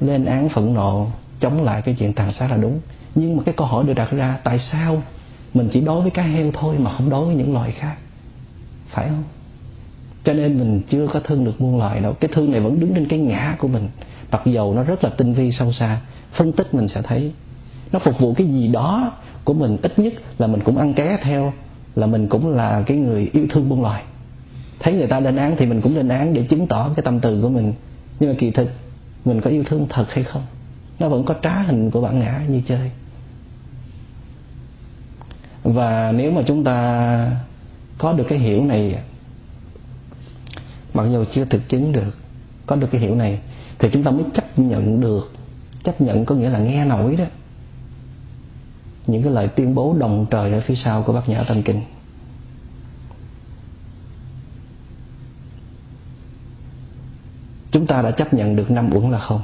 lên 0.00 0.24
án 0.24 0.48
phẫn 0.48 0.74
nộ, 0.74 1.06
chống 1.40 1.64
lại 1.64 1.82
cái 1.82 1.94
chuyện 1.98 2.12
tàn 2.12 2.32
sát 2.32 2.50
là 2.50 2.56
đúng. 2.56 2.80
Nhưng 3.14 3.36
mà 3.36 3.42
cái 3.46 3.54
câu 3.56 3.66
hỏi 3.66 3.84
được 3.84 3.94
đặt 3.94 4.10
ra, 4.10 4.38
tại 4.44 4.58
sao 4.58 5.02
mình 5.54 5.68
chỉ 5.72 5.80
đối 5.80 6.02
với 6.02 6.10
cá 6.10 6.22
heo 6.22 6.50
thôi 6.52 6.76
mà 6.78 6.92
không 6.92 7.10
đối 7.10 7.26
với 7.26 7.34
những 7.34 7.54
loài 7.54 7.70
khác? 7.70 7.96
Phải 8.88 9.08
không? 9.08 9.24
Cho 10.24 10.32
nên 10.32 10.58
mình 10.58 10.82
chưa 10.88 11.06
có 11.06 11.20
thương 11.20 11.44
được 11.44 11.60
muôn 11.60 11.78
loài 11.78 12.00
đâu. 12.00 12.12
Cái 12.12 12.30
thương 12.34 12.52
này 12.52 12.60
vẫn 12.60 12.80
đứng 12.80 12.94
trên 12.94 13.08
cái 13.08 13.18
ngã 13.18 13.56
của 13.58 13.68
mình. 13.68 13.88
Mặc 14.30 14.42
dầu 14.44 14.74
nó 14.74 14.82
rất 14.82 15.04
là 15.04 15.10
tinh 15.10 15.34
vi 15.34 15.52
sâu 15.52 15.72
xa, 15.72 16.00
phân 16.32 16.52
tích 16.52 16.74
mình 16.74 16.88
sẽ 16.88 17.02
thấy 17.02 17.32
nó 17.94 18.00
phục 18.00 18.18
vụ 18.18 18.34
cái 18.34 18.46
gì 18.46 18.68
đó 18.68 19.12
của 19.44 19.54
mình 19.54 19.76
ít 19.82 19.98
nhất 19.98 20.12
là 20.38 20.46
mình 20.46 20.60
cũng 20.64 20.78
ăn 20.78 20.94
ké 20.94 21.18
theo, 21.22 21.52
là 21.94 22.06
mình 22.06 22.28
cũng 22.28 22.50
là 22.50 22.82
cái 22.86 22.96
người 22.96 23.30
yêu 23.32 23.46
thương 23.50 23.68
buôn 23.68 23.82
loài. 23.82 24.02
Thấy 24.80 24.94
người 24.94 25.06
ta 25.06 25.20
lên 25.20 25.36
án 25.36 25.54
thì 25.58 25.66
mình 25.66 25.80
cũng 25.80 25.96
lên 25.96 26.08
án 26.08 26.34
để 26.34 26.42
chứng 26.42 26.66
tỏ 26.66 26.90
cái 26.96 27.02
tâm 27.02 27.20
từ 27.20 27.42
của 27.42 27.48
mình. 27.48 27.72
Nhưng 28.20 28.30
mà 28.30 28.36
kỳ 28.38 28.50
thực, 28.50 28.70
mình 29.24 29.40
có 29.40 29.50
yêu 29.50 29.64
thương 29.64 29.86
thật 29.90 30.06
hay 30.12 30.24
không? 30.24 30.42
Nó 30.98 31.08
vẫn 31.08 31.24
có 31.24 31.34
trá 31.42 31.62
hình 31.62 31.90
của 31.90 32.00
bản 32.00 32.18
ngã 32.18 32.40
như 32.48 32.60
chơi. 32.66 32.90
Và 35.64 36.12
nếu 36.12 36.30
mà 36.30 36.42
chúng 36.46 36.64
ta 36.64 37.30
có 37.98 38.12
được 38.12 38.24
cái 38.28 38.38
hiểu 38.38 38.64
này, 38.64 38.98
mặc 40.94 41.04
dù 41.12 41.24
chưa 41.30 41.44
thực 41.44 41.68
chứng 41.68 41.92
được, 41.92 42.18
có 42.66 42.76
được 42.76 42.88
cái 42.92 43.00
hiểu 43.00 43.14
này, 43.14 43.38
thì 43.78 43.88
chúng 43.92 44.02
ta 44.02 44.10
mới 44.10 44.24
chấp 44.34 44.58
nhận 44.58 45.00
được. 45.00 45.32
Chấp 45.82 46.00
nhận 46.00 46.24
có 46.24 46.34
nghĩa 46.34 46.50
là 46.50 46.58
nghe 46.58 46.84
nổi 46.84 47.16
đó 47.16 47.24
những 49.06 49.22
cái 49.22 49.32
lời 49.32 49.48
tuyên 49.48 49.74
bố 49.74 49.94
đồng 49.98 50.26
trời 50.30 50.52
ở 50.52 50.60
phía 50.60 50.74
sau 50.74 51.02
của 51.02 51.12
bát 51.12 51.28
nhã 51.28 51.42
tâm 51.42 51.62
kinh. 51.62 51.80
Chúng 57.70 57.86
ta 57.86 58.02
đã 58.02 58.10
chấp 58.10 58.34
nhận 58.34 58.56
được 58.56 58.70
năm 58.70 58.90
uẩn 58.92 59.10
là 59.10 59.18
không? 59.18 59.40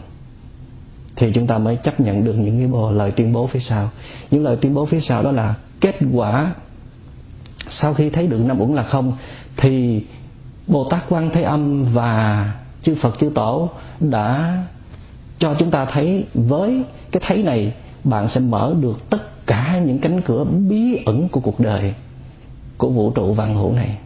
Thì 1.16 1.32
chúng 1.34 1.46
ta 1.46 1.58
mới 1.58 1.76
chấp 1.76 2.00
nhận 2.00 2.24
được 2.24 2.34
những 2.34 2.58
cái 2.58 2.68
bồ 2.68 2.90
lời 2.90 3.10
tuyên 3.10 3.32
bố 3.32 3.46
phía 3.46 3.60
sau. 3.60 3.90
Những 4.30 4.44
lời 4.44 4.56
tuyên 4.60 4.74
bố 4.74 4.86
phía 4.86 5.00
sau 5.00 5.22
đó 5.22 5.32
là 5.32 5.54
kết 5.80 5.94
quả. 6.12 6.54
Sau 7.68 7.94
khi 7.94 8.10
thấy 8.10 8.26
được 8.26 8.38
năm 8.38 8.60
uẩn 8.60 8.74
là 8.74 8.82
không, 8.82 9.16
thì 9.56 10.04
bồ 10.66 10.84
tát 10.90 11.04
quan 11.08 11.30
thế 11.32 11.42
âm 11.42 11.84
và 11.84 12.52
chư 12.82 12.94
phật 12.94 13.18
chư 13.18 13.30
tổ 13.34 13.70
đã 14.00 14.62
cho 15.38 15.54
chúng 15.58 15.70
ta 15.70 15.84
thấy 15.84 16.26
với 16.34 16.82
cái 17.12 17.22
thấy 17.26 17.42
này, 17.42 17.74
bạn 18.04 18.28
sẽ 18.28 18.40
mở 18.40 18.74
được 18.80 19.10
tất 19.10 19.39
cả 19.50 19.80
những 19.86 19.98
cánh 19.98 20.22
cửa 20.22 20.44
bí 20.44 21.02
ẩn 21.06 21.28
của 21.28 21.40
cuộc 21.40 21.60
đời 21.60 21.94
của 22.78 22.88
vũ 22.88 23.10
trụ 23.10 23.32
vạn 23.32 23.54
hữu 23.54 23.72
này. 23.72 23.98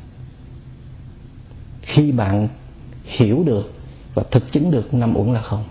Khi 1.83 2.13
bạn 2.13 2.49
hiểu 3.05 3.43
được 3.47 3.73
và 4.15 4.23
thực 4.31 4.53
chứng 4.53 4.71
được 4.71 4.95
năm 4.95 5.17
uẩn 5.17 5.33
là 5.33 5.41
không. 5.41 5.65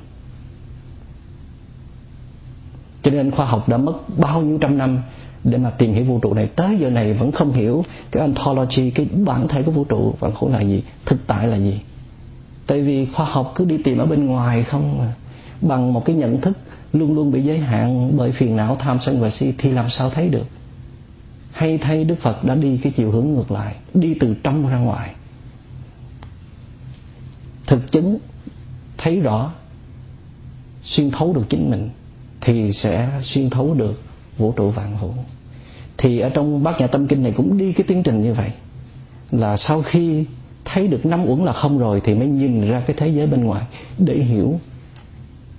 Cho 3.02 3.12
nên 3.12 3.32
khoa 3.32 3.46
học 3.46 3.70
đã 3.70 3.78
mất 3.78 3.94
bao 4.18 4.42
nhiêu 4.42 4.58
trăm 4.62 4.78
năm 4.78 5.00
để 5.44 5.58
mà 5.58 5.70
tìm 5.70 5.94
hiểu 5.94 6.06
vũ 6.06 6.20
trụ 6.20 6.34
này. 6.34 6.48
Tới 6.56 6.78
giờ 6.80 6.90
này 6.90 7.14
vẫn 7.14 7.32
không 7.32 7.52
hiểu 7.54 7.86
cái 8.12 8.22
ontology, 8.22 8.92
cái 8.92 9.06
bản 9.26 9.48
thể 9.48 9.64
của 9.64 9.72
vũ 9.72 9.84
trụ 9.84 10.16
vạn 10.20 10.32
hữu 10.40 10.50
là 10.50 10.62
gì, 10.62 10.84
thực 11.06 11.28
tại 11.28 11.48
là 11.48 11.58
gì. 11.58 11.80
Tại 12.68 12.82
vì 12.82 13.06
khoa 13.06 13.26
học 13.26 13.52
cứ 13.56 13.66
đi 13.66 13.78
tìm 13.84 13.98
ở 13.98 14.06
bên 14.06 14.26
ngoài 14.26 14.64
không 14.64 15.00
mà 15.00 15.14
bằng 15.62 15.94
một 15.94 16.06
cái 16.06 16.16
nhận 16.16 16.42
thức 16.42 16.58
luôn 16.94 17.16
luôn 17.16 17.32
bị 17.32 17.44
giới 17.44 17.58
hạn 17.58 18.18
bởi 18.18 18.32
phiền 18.32 18.56
não 18.56 18.76
tham 18.80 18.98
sân 19.02 19.22
và 19.22 19.30
si, 19.30 19.54
thì 19.58 19.72
làm 19.72 19.90
sao 19.90 20.10
thấy 20.10 20.30
được? 20.30 20.46
Hay 21.52 21.78
thay 21.78 22.04
đức 22.04 22.20
phật 22.20 22.44
đã 22.44 22.56
đi 22.56 22.78
cái 22.84 22.94
chiều 22.96 23.12
hướng 23.12 23.28
ngược 23.34 23.52
lại, 23.52 23.76
đi 23.94 24.14
từ 24.20 24.36
trong 24.44 24.68
ra 24.68 24.78
ngoài? 24.78 25.14
Thực 27.68 27.92
chứng 27.92 28.18
thấy 28.98 29.20
rõ, 29.20 29.54
xuyên 30.84 31.12
thấu 31.12 31.34
được 31.34 31.46
chính 31.50 31.70
mình, 31.70 31.90
thì 32.42 32.72
sẽ 32.72 33.10
xuyên 33.22 33.50
thấu 33.50 33.74
được 33.74 34.02
vũ 34.38 34.52
trụ 34.52 34.70
vạn 34.70 34.98
hữu. 34.98 35.14
Thì 35.98 36.20
ở 36.20 36.30
trong 36.30 36.64
bát 36.64 36.80
nhã 36.80 36.88
tâm 36.88 37.08
kinh 37.08 37.24
này 37.24 37.32
cũng 37.32 37.58
đi 37.58 37.74
cái 37.74 37.84
tiến 37.88 38.04
trình 38.04 38.24
như 38.24 38.34
vậy, 38.34 38.52
là 39.32 39.58
sau 39.58 39.82
khi 39.82 40.26
thấy 40.66 40.88
được 40.88 41.06
năm 41.06 41.26
uẩn 41.26 41.46
là 41.46 41.54
không 41.54 41.78
rồi 41.78 42.02
thì 42.04 42.14
mới 42.14 42.28
nhìn 42.28 42.70
ra 42.70 42.84
cái 42.88 42.96
thế 43.00 43.08
giới 43.08 43.28
bên 43.28 43.44
ngoài 43.44 43.66
để 43.98 44.16
hiểu 44.16 44.60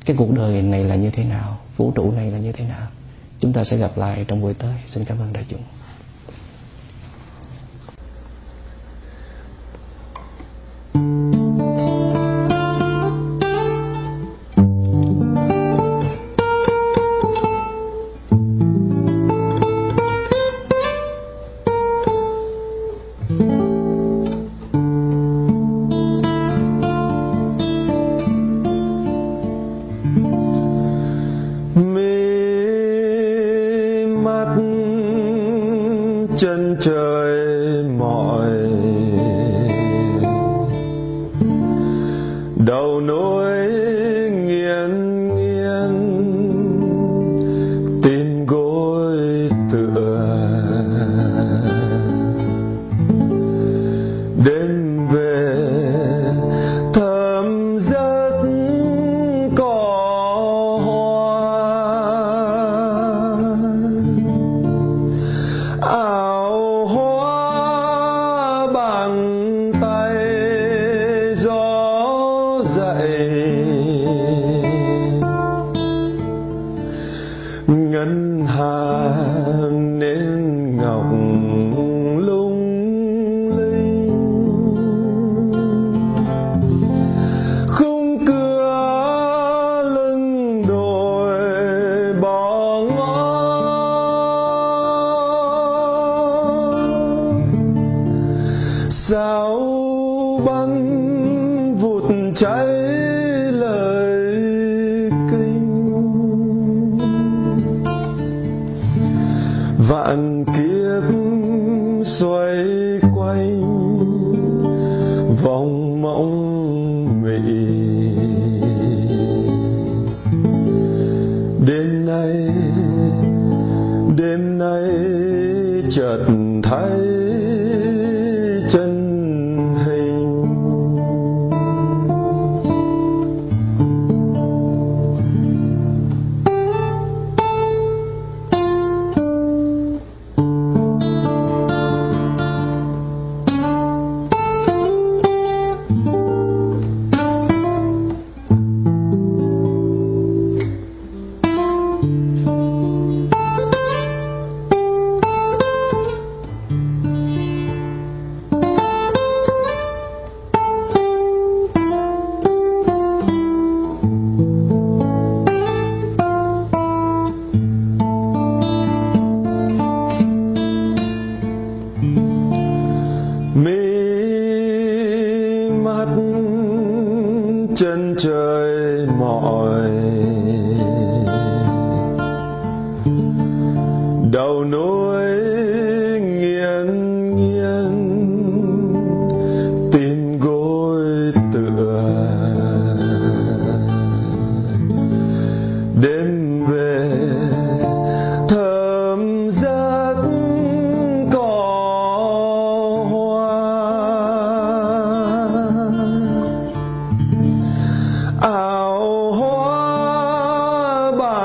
cái 0.04 0.16
cuộc 0.18 0.30
đời 0.30 0.62
này 0.62 0.84
là 0.84 0.94
như 0.94 1.10
thế 1.10 1.24
nào? 1.24 1.58
Vũ 1.76 1.92
trụ 1.94 2.12
này 2.12 2.30
là 2.30 2.38
như 2.38 2.52
thế 2.52 2.64
nào? 2.64 2.86
Chúng 3.38 3.52
ta 3.52 3.64
sẽ 3.64 3.76
gặp 3.76 3.98
lại 3.98 4.24
trong 4.28 4.40
buổi 4.40 4.54
tới. 4.54 4.74
Xin 4.86 5.04
cảm 5.04 5.18
ơn 5.18 5.32
đại 5.32 5.44
chúng. 5.48 5.60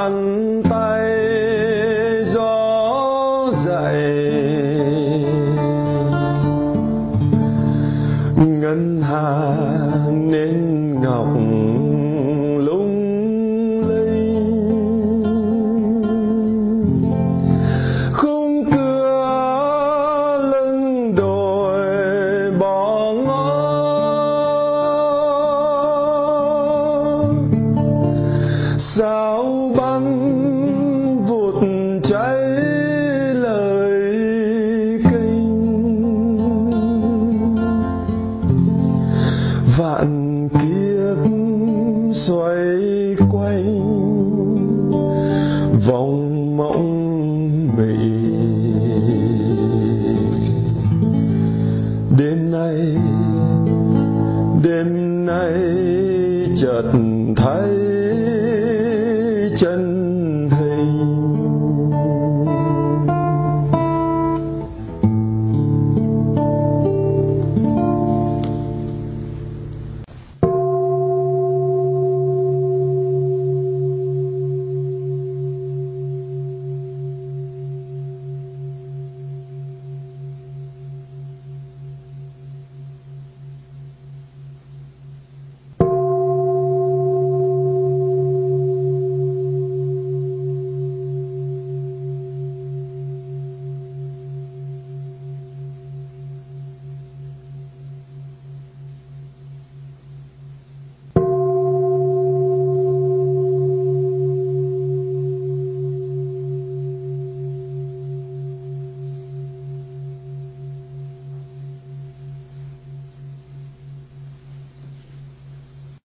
عما 0.10 0.49